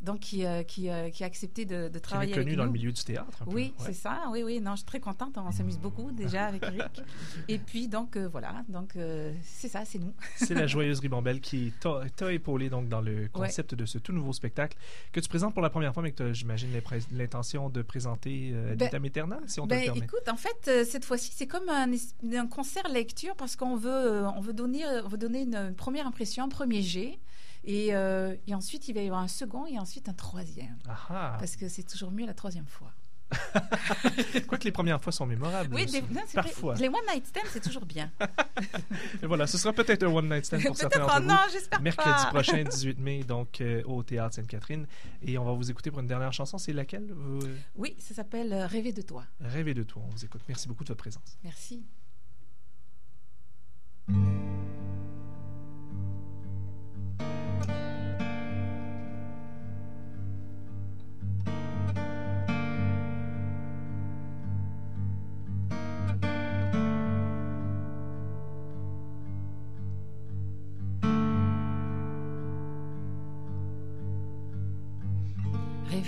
Donc, 0.00 0.20
qui, 0.20 0.46
euh, 0.46 0.62
qui, 0.62 0.88
euh, 0.88 1.10
qui 1.10 1.24
a 1.24 1.26
accepté 1.26 1.64
de, 1.66 1.88
de 1.88 1.90
Qui 1.90 1.96
est 1.96 2.00
travailler 2.00 2.32
connu 2.32 2.56
dans 2.56 2.64
le 2.64 2.70
milieu 2.70 2.90
du 2.90 3.04
théâtre. 3.04 3.42
Oui, 3.46 3.74
Ouais. 3.78 3.84
c'est 3.86 3.92
ça. 3.92 4.22
Oui, 4.30 4.42
oui. 4.42 4.60
Non, 4.60 4.72
je 4.72 4.76
suis 4.78 4.86
très 4.86 5.00
contente. 5.00 5.36
On 5.36 5.52
s'amuse 5.52 5.78
beaucoup 5.78 6.10
déjà 6.12 6.46
avec 6.46 6.62
Eric. 6.62 7.02
Et 7.48 7.58
puis, 7.58 7.86
donc, 7.88 8.16
euh, 8.16 8.28
voilà. 8.28 8.62
Donc, 8.68 8.94
c'est 9.42 9.68
ça, 9.68 9.84
c'est 9.84 9.98
nous. 9.98 10.12
C'est 10.36 10.54
la 10.54 10.66
joyeuse 10.66 11.00
ribambelle 11.00 11.40
qui 11.40 11.72
t'a 11.80 12.32
épaulé 12.32 12.70
donc 12.70 12.88
dans 12.88 13.00
le 13.00 13.28
concept 13.32 13.74
de 13.74 13.84
ce 13.84 13.98
tout 13.98 14.12
nouveau 14.12 14.32
spectacle 14.32 14.76
que 15.12 15.20
tu 15.20 15.28
présentes 15.28 15.52
pour 15.52 15.62
la 15.62 15.70
première 15.70 15.92
fois, 15.92 16.02
mais 16.02 16.12
que 16.12 16.16
tu 16.16 16.22
as, 16.22 16.32
j'imagine, 16.32 16.70
l'intention 17.12 17.68
de 17.68 17.82
présenter 17.82 18.54
ad 18.72 18.78
Ben- 18.78 19.04
aeternam, 19.04 19.40
si 19.46 19.60
on 19.60 19.64
te 19.64 19.70
Ben, 19.70 19.80
le 19.80 19.84
permet. 19.86 20.04
écoute, 20.04 20.28
en 20.30 20.36
fait, 20.36 20.84
cette 20.84 21.04
fois-ci, 21.04 21.32
c'est 21.34 21.46
comme 21.46 21.68
un, 21.68 22.46
concert 22.46 22.88
lecture 22.88 23.34
parce 23.36 23.56
qu'on 23.56 23.76
veut, 23.76 24.24
on 24.36 24.40
veut 24.40 24.52
donner, 24.54 24.84
on 25.04 25.08
veut 25.08 25.18
donner 25.18 25.42
une, 25.42 25.54
une 25.56 25.74
première 25.74 26.06
impression, 26.06 26.44
un 26.44 26.48
premier 26.48 26.82
jet. 26.82 27.18
Et, 27.64 27.94
euh, 27.94 28.34
et 28.46 28.54
ensuite, 28.54 28.88
il 28.88 28.94
va 28.94 29.02
y 29.02 29.06
avoir 29.06 29.20
un 29.20 29.28
second 29.28 29.66
et 29.66 29.78
ensuite 29.78 30.08
un 30.08 30.14
troisième. 30.14 30.76
Parce 31.08 31.56
que 31.56 31.68
c'est 31.68 31.82
toujours 31.82 32.10
mieux 32.10 32.26
la 32.26 32.34
troisième 32.34 32.66
fois. 32.66 32.92
Quoique 34.48 34.64
les 34.64 34.72
premières 34.72 35.02
fois 35.02 35.12
sont 35.12 35.26
mémorables. 35.26 35.74
Oui, 35.74 35.84
aussi. 35.84 36.00
des- 36.00 36.14
non, 36.14 36.22
c'est 36.26 36.40
vrai. 36.40 36.48
parfois. 36.48 36.74
les 36.76 36.88
one 36.88 36.94
night 37.12 37.26
stand, 37.26 37.42
c'est 37.50 37.60
toujours 37.62 37.84
bien. 37.84 38.10
Et 39.22 39.26
voilà, 39.26 39.46
ce 39.46 39.58
sera 39.58 39.74
peut-être 39.74 40.02
un 40.02 40.06
one 40.06 40.30
night 40.30 40.46
stand 40.46 40.62
pour 40.64 40.74
certains 40.74 41.00
d'entre 41.00 41.20
vous. 41.20 41.26
non, 41.28 41.36
j'espère 41.52 41.82
Mercredi 41.82 42.24
pas. 42.24 42.30
prochain, 42.30 42.62
18 42.70 42.98
mai, 42.98 43.24
donc 43.24 43.60
euh, 43.60 43.82
au 43.84 44.02
Théâtre 44.02 44.34
Sainte-Catherine. 44.36 44.86
Et 45.22 45.36
on 45.36 45.44
va 45.44 45.52
vous 45.52 45.70
écouter 45.70 45.90
pour 45.90 46.00
une 46.00 46.06
dernière 46.06 46.32
chanson. 46.32 46.56
C'est 46.56 46.72
laquelle? 46.72 47.12
Vous- 47.12 47.40
Oui, 47.76 47.96
ça 47.98 48.14
s'appelle 48.14 48.50
euh, 48.50 48.66
Rêver 48.66 48.92
de 48.92 49.02
toi. 49.02 49.26
Rêvez 49.40 49.74
de 49.74 49.82
toi. 49.82 50.00
On 50.06 50.10
vous 50.10 50.24
écoute. 50.24 50.40
Merci 50.48 50.66
beaucoup 50.66 50.84
de 50.84 50.88
votre 50.88 50.98
présence. 51.02 51.36
Merci. 51.44 51.84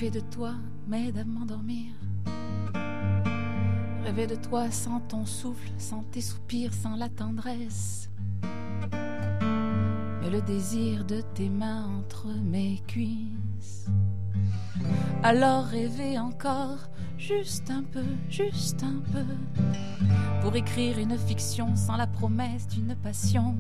Rêver 0.01 0.19
de 0.19 0.27
toi 0.31 0.55
m'aide 0.89 1.19
à 1.19 1.25
m'endormir. 1.25 1.93
Rêver 4.03 4.27
de 4.27 4.35
toi 4.35 4.71
sans 4.71 4.99
ton 5.01 5.27
souffle, 5.27 5.71
sans 5.77 6.05
tes 6.05 6.23
soupirs, 6.23 6.73
sans 6.73 6.97
la 6.97 7.11
tendresse. 7.11 8.09
mais 10.23 10.31
le 10.31 10.41
désir 10.41 11.05
de 11.05 11.21
tes 11.35 11.51
mains 11.51 11.87
entre 11.99 12.29
mes 12.29 12.81
cuisses. 12.87 13.91
Alors 15.23 15.67
rêver 15.67 16.19
encore, 16.19 16.79
juste 17.19 17.71
un 17.71 17.83
peu, 17.83 18.07
juste 18.31 18.83
un 18.83 19.03
peu, 19.13 19.27
pour 20.41 20.57
écrire 20.57 20.99
une 20.99 21.19
fiction 21.19 21.77
sans 21.77 21.99
la 21.99 22.07
promesse 22.07 22.67
d'une 22.69 22.97
passion, 22.97 23.55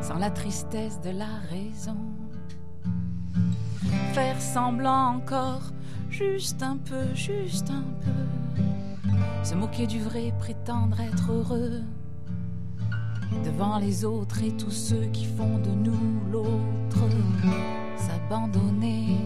sans 0.00 0.16
la 0.16 0.30
tristesse 0.30 0.98
de 1.02 1.10
la 1.10 1.40
raison. 1.50 2.21
Faire 4.12 4.42
semblant 4.42 5.14
encore, 5.16 5.62
juste 6.10 6.62
un 6.62 6.76
peu, 6.76 7.14
juste 7.14 7.70
un 7.70 7.84
peu, 8.04 8.62
se 9.42 9.54
moquer 9.54 9.86
du 9.86 10.00
vrai, 10.00 10.34
prétendre 10.38 11.00
être 11.00 11.32
heureux 11.32 11.80
devant 13.42 13.78
les 13.78 14.04
autres 14.04 14.42
et 14.42 14.54
tous 14.56 14.70
ceux 14.70 15.06
qui 15.14 15.24
font 15.24 15.58
de 15.58 15.70
nous 15.70 16.20
l'autre, 16.30 17.08
s'abandonner. 17.96 19.16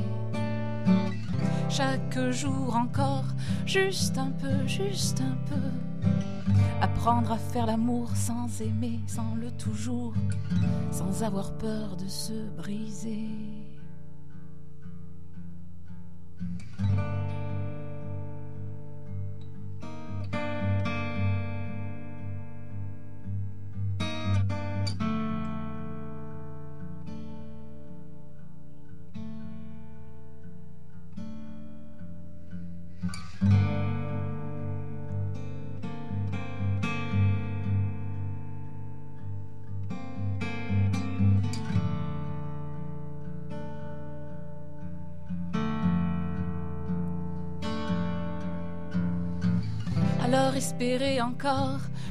Chaque 1.69 2.19
jour 2.31 2.77
encore, 2.77 3.27
juste 3.67 4.17
un 4.19 4.31
peu, 4.31 4.67
juste 4.69 5.21
un 5.21 5.37
peu. 5.51 6.11
Apprendre 6.81 7.33
à 7.33 7.39
faire 7.39 7.67
l'amour 7.67 8.15
sans 8.15 8.61
aimer, 8.61 9.01
sans 9.09 9.35
le 9.35 9.51
toujours, 9.51 10.15
sans 10.93 11.25
avoir 11.25 11.53
peur 11.55 11.97
de 11.97 12.07
se 12.07 12.49
briser. 12.57 13.29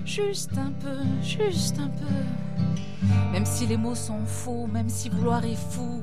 Juste 0.05 0.57
un 0.57 0.71
peu, 0.71 0.97
juste 1.21 1.79
un 1.79 1.89
peu. 1.89 2.15
Même 3.31 3.45
si 3.45 3.65
les 3.65 3.77
mots 3.77 3.95
sont 3.95 4.25
faux, 4.25 4.67
même 4.67 4.89
si 4.89 5.09
vouloir 5.09 5.43
est 5.43 5.55
fou. 5.71 6.01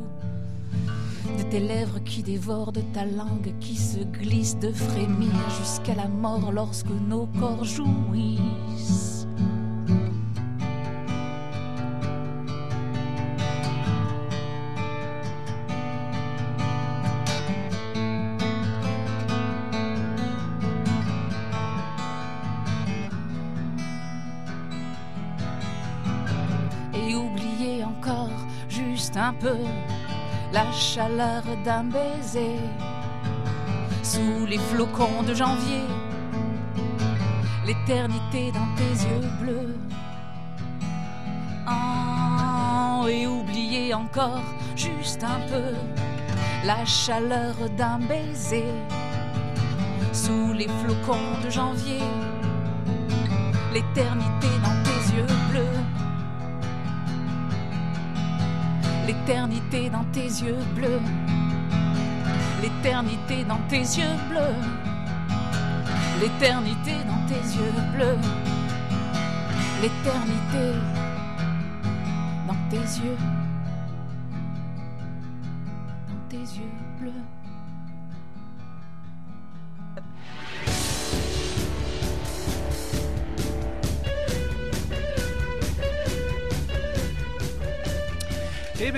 De 1.39 1.43
tes 1.45 1.61
lèvres 1.61 2.01
qui 2.01 2.23
dévorent, 2.23 2.73
de 2.73 2.83
ta 2.93 3.05
langue 3.05 3.55
qui 3.61 3.77
se 3.77 4.01
glisse, 4.01 4.59
de 4.59 4.71
frémir 4.73 5.33
jusqu'à 5.59 5.95
la 5.95 6.09
mort 6.09 6.53
lorsque 6.53 6.91
nos 7.09 7.27
corps 7.39 7.65
jouissent. 7.65 9.22
La 30.53 30.71
chaleur 30.73 31.43
d'un 31.65 31.85
baiser 31.85 32.59
sous 34.03 34.47
les 34.47 34.59
flocons 34.59 35.23
de 35.27 35.35
janvier, 35.35 35.85
l'éternité 37.67 38.53
dans 38.53 38.75
tes 38.77 39.07
yeux 39.07 39.29
bleus. 39.41 39.77
Ah, 41.67 43.03
et 43.09 43.27
oublier 43.27 43.95
encore 43.95 44.43
juste 44.77 45.25
un 45.25 45.41
peu 45.49 45.75
la 46.65 46.85
chaleur 46.85 47.55
d'un 47.77 47.99
baiser 47.99 48.73
sous 50.13 50.53
les 50.53 50.69
flocons 50.69 51.41
de 51.45 51.51
janvier, 51.51 52.03
l'éternité 53.73 54.49
dans 54.63 54.83
tes 54.83 55.17
yeux 55.17 55.37
bleus. 55.51 55.72
L'éternité 59.07 59.91
dans 59.91 60.05
tes 60.13 60.27
yeux 60.27 60.59
bleus. 60.75 61.01
L'éternité 62.63 63.45
dans 63.45 63.61
tes 63.69 63.81
yeux 63.81 64.17
bleus. 64.29 64.55
L'éternité 66.21 66.93
dans 67.07 67.27
tes 67.27 67.43
yeux 67.57 67.73
bleus. 67.95 68.19
L'éternité 69.83 70.79
dans 72.47 72.57
tes 72.71 72.77
yeux. 72.77 73.42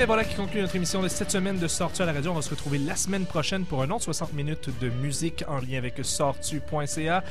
Bien 0.07 0.17
voilà 0.17 0.25
qui 0.25 0.35
conclut 0.35 0.61
notre 0.61 0.77
émission 0.77 1.01
de 1.01 1.09
cette 1.09 1.31
semaine 1.31 1.59
de 1.59 1.67
Sortu 1.67 2.03
à 2.03 2.05
la 2.05 2.13
radio. 2.13 2.33
On 2.33 2.35
va 2.35 2.43
se 2.43 2.51
retrouver 2.51 2.77
la 2.77 2.95
semaine 2.95 3.25
prochaine 3.25 3.65
pour 3.65 3.81
un 3.81 3.91
autre 3.91 4.05
60 4.05 4.35
minutes 4.35 4.69
de 4.79 4.91
musique 4.91 5.45
en 5.49 5.61
lien 5.61 5.79
avec 5.79 5.95
sortu.ca. 6.03 7.25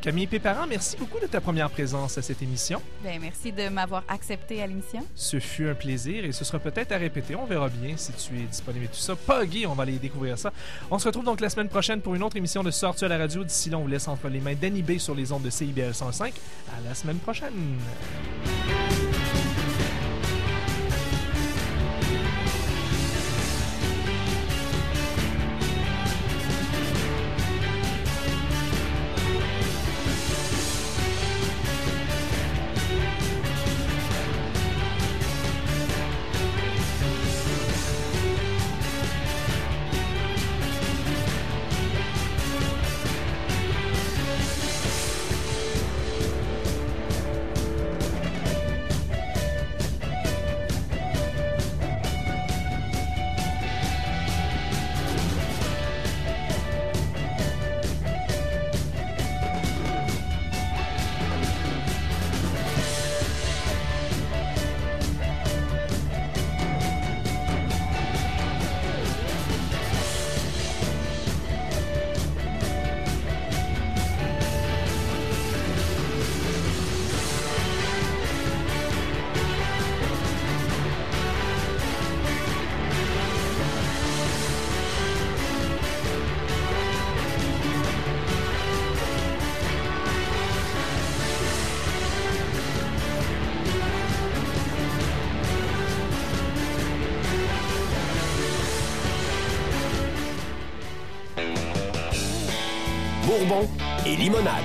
Camille 0.00 0.28
Péparent, 0.28 0.66
merci 0.68 0.96
beaucoup 0.96 1.18
de 1.18 1.26
ta 1.26 1.40
première 1.40 1.68
présence 1.70 2.18
à 2.18 2.22
cette 2.22 2.40
émission. 2.40 2.80
Ben, 3.02 3.18
merci 3.20 3.50
de 3.50 3.68
m'avoir 3.68 4.04
accepté 4.06 4.62
à 4.62 4.68
l'émission. 4.68 5.04
Ce 5.16 5.40
fut 5.40 5.68
un 5.68 5.74
plaisir 5.74 6.24
et 6.24 6.30
ce 6.30 6.44
sera 6.44 6.60
peut-être 6.60 6.92
à 6.92 6.98
répéter. 6.98 7.34
On 7.34 7.46
verra 7.46 7.68
bien 7.68 7.96
si 7.96 8.12
tu 8.12 8.38
es 8.38 8.44
disponible 8.44 8.84
et 8.84 8.88
tout 8.88 8.94
ça. 8.94 9.16
Poggy, 9.16 9.66
on 9.66 9.74
va 9.74 9.82
aller 9.82 9.98
découvrir 9.98 10.38
ça. 10.38 10.52
On 10.88 11.00
se 11.00 11.08
retrouve 11.08 11.24
donc 11.24 11.40
la 11.40 11.50
semaine 11.50 11.68
prochaine 11.68 12.00
pour 12.00 12.14
une 12.14 12.22
autre 12.22 12.36
émission 12.36 12.62
de 12.62 12.70
Sortu 12.70 13.06
à 13.06 13.08
la 13.08 13.18
radio. 13.18 13.42
D'ici 13.42 13.70
là, 13.70 13.78
on 13.78 13.82
vous 13.82 13.88
laisse 13.88 14.06
entre 14.06 14.28
les 14.28 14.40
mains 14.40 14.54
d'Annie 14.54 14.82
B 14.82 14.98
sur 14.98 15.16
les 15.16 15.32
ondes 15.32 15.42
de 15.42 15.50
CIBL 15.50 15.94
105. 15.94 16.32
À 16.76 16.88
la 16.88 16.94
semaine 16.94 17.18
prochaine. 17.18 17.78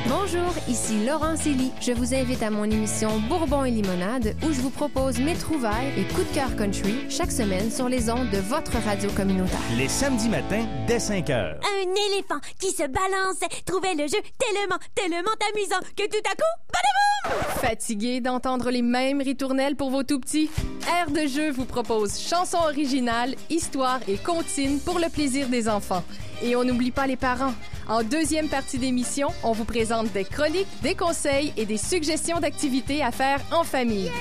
Bonjour, 0.10 0.54
ici 0.68 1.06
Laurence 1.06 1.46
Elie. 1.46 1.72
Je 1.80 1.94
vous 1.94 2.14
invite 2.14 2.44
à 2.44 2.50
mon 2.50 2.66
émission 2.66 3.22
Bourbon 3.30 3.64
et 3.64 3.72
limonade 3.72 4.36
où 4.44 4.52
je 4.52 4.60
vous 4.60 4.70
propose 4.70 5.18
mes 5.20 5.34
trouvailles 5.34 5.94
et 5.98 6.04
coups 6.14 6.28
de 6.30 6.36
cœur 6.36 6.54
country 6.58 7.06
chaque 7.10 7.32
semaine 7.32 7.72
sur 7.72 7.88
les 7.88 8.10
ondes 8.10 8.30
de 8.32 8.40
votre 8.40 8.74
radio 8.86 9.10
communautaire. 9.12 9.58
Les 9.78 9.88
samedis 9.88 10.28
matins, 10.28 10.66
dès 10.88 11.00
5 11.00 11.30
heures. 11.30 11.58
Éléphant 11.96 12.40
qui 12.60 12.72
se 12.72 12.84
balançait 12.84 13.64
trouvait 13.66 13.96
le 13.96 14.08
jeu 14.08 14.18
tellement, 14.38 14.78
tellement 14.94 15.36
amusant 15.54 15.80
que 15.96 16.04
tout 16.08 16.30
à 16.30 16.36
coup, 16.36 16.56
badaboum! 16.74 17.60
Fatigué 17.62 18.22
d'entendre 18.22 18.70
les 18.70 18.82
mêmes 18.82 19.22
ritournelles 19.22 19.76
pour 19.76 19.90
vos 19.90 20.04
tout-petits? 20.04 20.50
Air 20.88 21.10
de 21.10 21.28
jeu 21.28 21.52
vous 21.52 21.66
propose 21.66 22.20
chansons 22.20 22.58
originales, 22.58 23.36
histoires 23.50 24.02
et 24.08 24.18
comptines 24.18 24.80
pour 24.80 25.00
le 25.00 25.10
plaisir 25.10 25.48
des 25.48 25.68
enfants. 25.70 26.04
Et 26.44 26.56
on 26.56 26.64
n'oublie 26.64 26.92
pas 26.92 27.08
les 27.08 27.16
parents. 27.16 27.54
En 27.88 28.04
deuxième 28.04 28.50
partie 28.50 28.78
d'émission, 28.78 29.30
on 29.44 29.54
vous 29.54 29.64
présente 29.64 30.12
des 30.12 30.26
chroniques, 30.26 30.68
des 30.82 30.96
conseils 30.96 31.54
et 31.56 31.66
des 31.66 31.78
suggestions 31.78 32.40
d'activités 32.40 33.04
à 33.04 33.12
faire 33.12 33.40
en 33.52 33.64
famille. 33.64 34.12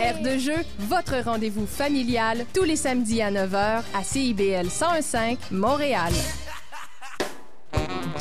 Air 0.00 0.20
de 0.20 0.38
jeu, 0.38 0.56
votre 0.80 1.14
rendez-vous 1.24 1.66
familial 1.66 2.44
tous 2.52 2.64
les 2.64 2.76
samedis 2.76 3.22
à 3.22 3.30
9h 3.30 3.82
à 3.94 4.02
CIBL 4.02 4.66
1015 4.66 5.36
Montréal. 5.50 6.12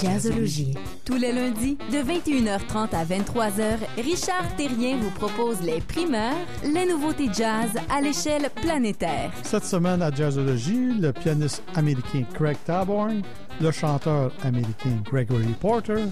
Jazzologie. 0.01 0.73
Tous 1.03 1.15
les 1.15 1.31
lundis, 1.31 1.77
de 1.91 1.97
21h30 1.97 2.95
à 2.95 3.05
23h, 3.05 3.77
Richard 3.97 4.55
Terrien 4.57 4.97
vous 4.97 5.11
propose 5.11 5.61
les 5.61 5.81
primeurs, 5.81 6.35
les 6.63 6.85
nouveautés 6.85 7.29
jazz 7.33 7.69
à 7.89 8.01
l'échelle 8.01 8.49
planétaire. 8.61 9.31
Cette 9.43 9.65
semaine 9.65 10.01
à 10.01 10.11
Jazzologie, 10.11 10.93
le 10.99 11.11
pianiste 11.11 11.63
américain 11.75 12.23
Craig 12.33 12.57
Taborn, 12.65 13.21
le 13.61 13.71
chanteur 13.71 14.31
américain 14.43 15.01
Gregory 15.05 15.53
Porter 15.59 16.03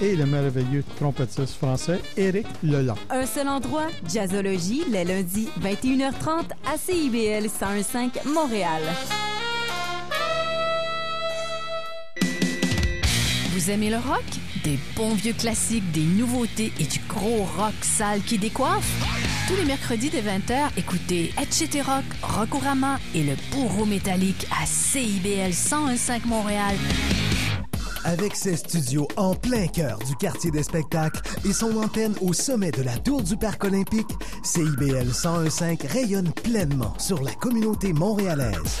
et 0.00 0.16
le 0.16 0.26
merveilleux 0.26 0.84
trompettiste 0.96 1.56
français 1.56 2.00
Éric 2.16 2.46
Leland. 2.62 2.96
Un 3.10 3.26
seul 3.26 3.48
endroit, 3.48 3.88
Jazzologie, 4.12 4.84
les 4.90 5.04
lundis, 5.04 5.48
21h30 5.60 6.50
à 6.66 6.76
CIBL 6.78 7.48
1015 7.48 8.24
Montréal. 8.26 8.82
Vous 13.60 13.70
aimez 13.70 13.90
le 13.90 13.98
rock? 13.98 14.24
Des 14.64 14.78
bons 14.96 15.14
vieux 15.14 15.34
classiques, 15.34 15.92
des 15.92 16.00
nouveautés 16.00 16.72
et 16.80 16.84
du 16.84 16.98
gros 17.06 17.44
rock 17.58 17.74
sale 17.82 18.22
qui 18.22 18.38
décoiffe? 18.38 18.90
Tous 19.48 19.54
les 19.54 19.66
mercredis 19.66 20.08
de 20.08 20.16
20h, 20.16 20.70
écoutez 20.78 21.34
Etc 21.38 21.82
Rock, 21.82 22.04
Rockorama 22.22 22.98
et 23.14 23.22
le 23.22 23.34
bourreau 23.52 23.84
métallique 23.84 24.46
à 24.50 24.64
CIBL 24.64 25.50
1015 25.50 26.24
Montréal. 26.24 26.74
Avec 28.04 28.34
ses 28.34 28.56
studios 28.56 29.08
en 29.18 29.34
plein 29.34 29.66
cœur 29.66 29.98
du 29.98 30.16
quartier 30.16 30.50
des 30.50 30.62
spectacles 30.62 31.20
et 31.44 31.52
son 31.52 31.76
antenne 31.76 32.14
au 32.22 32.32
sommet 32.32 32.70
de 32.70 32.80
la 32.80 32.96
tour 32.96 33.22
du 33.22 33.36
Parc 33.36 33.62
olympique, 33.64 34.08
CIBL 34.42 35.04
1015 35.04 35.64
rayonne 35.86 36.32
pleinement 36.32 36.94
sur 36.98 37.22
la 37.22 37.32
communauté 37.32 37.92
montréalaise. 37.92 38.80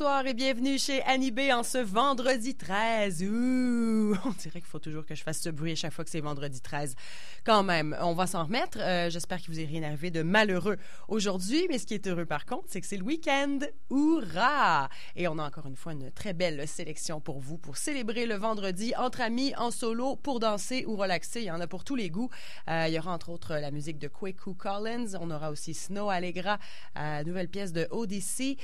Bonsoir 0.00 0.26
et 0.26 0.32
bienvenue 0.32 0.78
chez 0.78 1.02
Annie 1.02 1.30
B 1.30 1.40
en 1.52 1.62
ce 1.62 1.76
vendredi 1.76 2.54
13. 2.54 3.22
Ouh, 3.22 4.16
on 4.24 4.30
dirait 4.30 4.60
qu'il 4.60 4.62
faut 4.62 4.78
toujours 4.78 5.04
que 5.04 5.14
je 5.14 5.22
fasse 5.22 5.42
ce 5.42 5.50
bruit 5.50 5.72
à 5.72 5.74
chaque 5.74 5.92
fois 5.92 6.06
que 6.06 6.10
c'est 6.10 6.22
vendredi 6.22 6.62
13. 6.62 6.94
Quand 7.44 7.62
même, 7.62 7.94
on 8.00 8.14
va 8.14 8.26
s'en 8.26 8.44
remettre. 8.44 8.78
Euh, 8.80 9.10
J'espère 9.10 9.40
qu'il 9.42 9.52
vous 9.52 9.60
est 9.60 9.66
rien 9.66 9.82
arrivé 9.82 10.10
de 10.10 10.22
malheureux 10.22 10.78
aujourd'hui, 11.08 11.66
mais 11.68 11.76
ce 11.76 11.84
qui 11.84 11.92
est 11.92 12.06
heureux 12.06 12.24
par 12.24 12.46
contre, 12.46 12.64
c'est 12.68 12.80
que 12.80 12.86
c'est 12.86 12.96
le 12.96 13.02
week-end. 13.02 13.58
Hurrah! 13.90 14.88
Et 15.16 15.28
on 15.28 15.38
a 15.38 15.44
encore 15.44 15.66
une 15.66 15.76
fois 15.76 15.92
une 15.92 16.10
très 16.10 16.32
belle 16.32 16.66
sélection 16.66 17.20
pour 17.20 17.38
vous 17.38 17.58
pour 17.58 17.76
célébrer 17.76 18.24
le 18.24 18.36
vendredi 18.36 18.94
entre 18.96 19.20
amis, 19.20 19.52
en 19.58 19.70
solo, 19.70 20.16
pour 20.16 20.40
danser 20.40 20.86
ou 20.86 20.96
relaxer. 20.96 21.42
Il 21.42 21.46
y 21.46 21.50
en 21.50 21.60
a 21.60 21.66
pour 21.66 21.84
tous 21.84 21.96
les 21.96 22.08
goûts. 22.08 22.30
Euh, 22.70 22.86
il 22.88 22.94
y 22.94 22.98
aura 22.98 23.12
entre 23.12 23.28
autres 23.28 23.54
la 23.56 23.70
musique 23.70 23.98
de 23.98 24.08
Kwaku 24.08 24.54
Collins. 24.54 25.18
On 25.20 25.30
aura 25.30 25.50
aussi 25.50 25.74
Snow 25.74 26.08
Allegra, 26.08 26.58
euh, 26.96 27.22
nouvelle 27.24 27.48
pièce 27.48 27.74
de 27.74 27.86
Odyssey. 27.90 28.56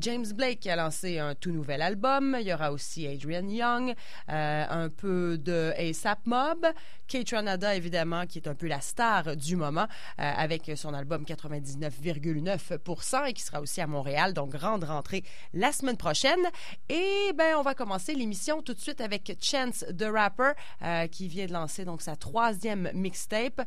James 0.00 0.26
Blake 0.34 0.66
lancé 0.78 1.18
un 1.18 1.34
tout 1.34 1.50
nouvel 1.50 1.82
album. 1.82 2.36
Il 2.40 2.46
y 2.46 2.54
aura 2.54 2.70
aussi 2.70 3.04
Adrian 3.06 3.48
Young, 3.48 3.94
euh, 4.30 4.64
un 4.68 4.88
peu 4.88 5.36
de 5.36 5.72
ASAP 5.76 6.24
Mob, 6.26 6.64
Kate 7.08 7.30
Ranada 7.30 7.74
évidemment 7.74 8.26
qui 8.26 8.38
est 8.38 8.46
un 8.46 8.54
peu 8.54 8.68
la 8.68 8.80
star 8.80 9.34
du 9.36 9.56
moment 9.56 9.88
euh, 10.20 10.32
avec 10.36 10.70
son 10.76 10.94
album 10.94 11.24
99,9% 11.24 13.26
et 13.26 13.32
qui 13.32 13.42
sera 13.42 13.60
aussi 13.60 13.80
à 13.80 13.88
Montréal. 13.88 14.34
Donc 14.34 14.50
grande 14.50 14.84
rentrée 14.84 15.24
la 15.52 15.72
semaine 15.72 15.96
prochaine. 15.96 16.38
Et 16.88 17.32
ben 17.34 17.56
on 17.58 17.62
va 17.62 17.74
commencer 17.74 18.14
l'émission 18.14 18.62
tout 18.62 18.74
de 18.74 18.80
suite 18.80 19.00
avec 19.00 19.36
Chance 19.40 19.84
the 19.98 20.04
Rapper 20.04 20.52
euh, 20.82 21.08
qui 21.08 21.26
vient 21.26 21.46
de 21.46 21.52
lancer 21.52 21.84
donc 21.84 22.02
sa 22.02 22.14
troisième 22.14 22.88
mixtape. 22.94 23.62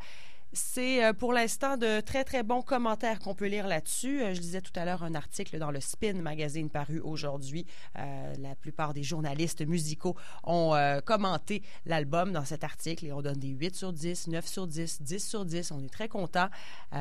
C'est 0.54 1.06
euh, 1.06 1.14
pour 1.14 1.32
l'instant 1.32 1.78
de 1.78 2.02
très, 2.02 2.26
très 2.26 2.44
bons 2.44 2.62
commentaires 2.62 3.20
qu'on 3.20 3.34
peut 3.34 3.48
lire 3.48 3.68
là-dessus. 3.68 4.22
Euh, 4.22 4.34
je 4.34 4.42
lisais 4.42 4.60
tout 4.60 4.74
à 4.76 4.84
l'heure 4.84 5.02
un 5.02 5.16
article 5.16 5.58
dans 5.60 5.72
le 5.72 5.80
Spin 5.80 6.16
magazine 6.16 6.70
paru 6.70 7.00
aujourd'hui. 7.00 7.66
Euh, 7.98 8.34
la 8.38 8.56
plupart 8.56 8.94
des 8.94 9.04
journalistes 9.04 9.66
musicaux 9.66 10.18
ont 10.44 10.76
commenté 11.06 11.64
l'album 11.86 12.32
dans 12.32 12.44
cet 12.44 12.64
article 12.64 13.06
et 13.06 13.14
on 13.14 13.22
donne 13.22 13.40
des 13.40 13.50
8 13.50 13.76
sur 13.76 13.94
10, 13.94 14.28
9 14.28 14.46
sur 14.46 14.68
10, 14.68 15.02
10 15.02 15.28
sur 15.28 15.46
10. 15.46 15.72
On 15.72 15.84
est 15.84 15.92
très 15.92 16.08
contents. 16.08 16.50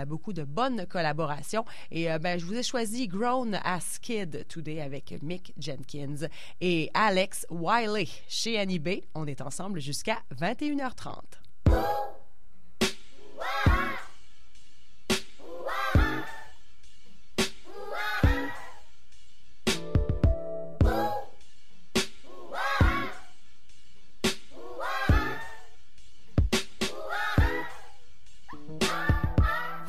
Beaucoup 0.06 0.32
de 0.32 0.44
bonnes 0.44 0.86
collaborations. 0.86 1.64
Et 1.90 2.06
ben, 2.18 2.38
je 2.38 2.44
vous 2.44 2.54
ai 2.54 2.62
choisi 2.62 3.08
Grown 3.08 3.58
as 3.64 3.98
Kid 4.00 4.46
Today 4.48 4.80
avec 4.80 5.14
Mick 5.22 5.52
Jenkins 5.58 6.28
et 6.60 6.90
Alex 6.94 7.46
Wiley 7.50 8.08
chez 8.28 8.58
Annie 8.58 8.78
B. 8.78 9.00
On 9.14 9.26
est 9.26 9.40
ensemble 9.40 9.80
jusqu'à 9.80 10.18
21h30. 10.38 12.19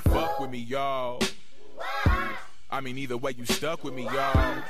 Fuck 0.03 0.39
with 0.39 0.49
me, 0.49 0.59
y'all. 0.59 1.21
I 2.69 2.79
mean, 2.81 2.97
either 2.97 3.17
way, 3.17 3.33
you 3.37 3.45
stuck 3.45 3.83
with 3.83 3.93
me, 3.93 4.03
y'all. 4.03 4.63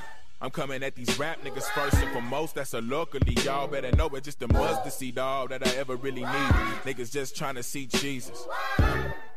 I'm 0.43 0.49
coming 0.49 0.81
at 0.81 0.95
these 0.95 1.19
rap 1.19 1.43
niggas 1.43 1.65
first 1.65 1.97
and 1.97 2.11
foremost. 2.11 2.55
That's 2.55 2.73
a 2.73 2.81
locally, 2.81 3.33
y'all 3.43 3.67
better 3.67 3.91
know 3.95 4.07
it's 4.09 4.25
just 4.25 4.41
a 4.41 4.47
mustard 4.47 4.91
seed, 4.91 5.15
dog, 5.15 5.49
that 5.49 5.65
I 5.65 5.69
ever 5.75 5.95
really 5.95 6.21
need. 6.21 6.51
Niggas 6.83 7.11
just 7.11 7.35
trying 7.35 7.55
to 7.55 7.63
see 7.63 7.85
Jesus. 7.85 8.47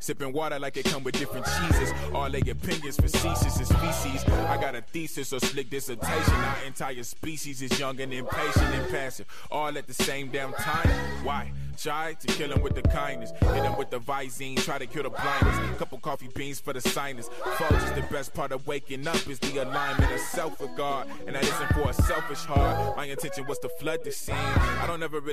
Sipping 0.04 0.34
water 0.34 0.58
like 0.58 0.76
it 0.76 0.84
come 0.84 1.02
with 1.02 1.18
different 1.18 1.46
cheeses. 1.46 1.90
All 2.14 2.28
their 2.28 2.42
opinions 2.42 2.96
facetious 2.96 3.58
as 3.58 3.72
feces. 3.72 4.22
I 4.28 4.60
got 4.60 4.74
a 4.74 4.82
thesis 4.82 5.32
or 5.32 5.40
slick 5.40 5.70
dissertation. 5.70 6.34
Our 6.34 6.64
entire 6.66 7.02
species 7.04 7.62
is 7.62 7.80
young 7.80 7.98
and 7.98 8.12
impatient 8.12 8.66
and 8.66 8.90
passive. 8.90 9.24
All 9.50 9.78
at 9.78 9.86
the 9.86 9.94
same 9.94 10.28
damn 10.28 10.52
time. 10.52 10.90
Why? 11.24 11.52
Try 11.78 12.14
to 12.20 12.26
kill 12.26 12.52
him 12.52 12.60
with 12.60 12.74
the 12.74 12.82
kindness. 12.82 13.32
Hit 13.40 13.64
him 13.64 13.76
with 13.76 13.90
the 13.90 13.98
Visine. 13.98 14.62
Try 14.62 14.78
to 14.78 14.86
kill 14.86 15.04
the 15.04 15.10
blindness. 15.10 15.78
Couple 15.78 15.98
coffee 15.98 16.28
beans 16.34 16.60
for 16.60 16.74
the 16.74 16.82
sinus. 16.82 17.28
Folks, 17.56 17.82
is 17.84 17.92
the 17.92 18.06
best 18.10 18.34
part 18.34 18.52
of 18.52 18.66
waking 18.66 19.08
up 19.08 19.26
is 19.26 19.38
the 19.38 19.62
alignment 19.62 20.12
of 20.12 20.20
self 20.20 20.60
regard. 20.60 21.08
And 21.26 21.34
that 21.34 21.42
isn't 21.42 21.72
for 21.72 21.88
a 21.88 21.94
selfish 21.94 22.44
heart. 22.44 22.96
My 22.96 23.06
intention 23.06 23.46
was 23.46 23.58
to 23.60 23.70
flood 23.70 24.04
the 24.04 24.12
scene. 24.12 24.34
I 24.36 24.86
don't 24.86 25.02
ever 25.02 25.18
really 25.18 25.32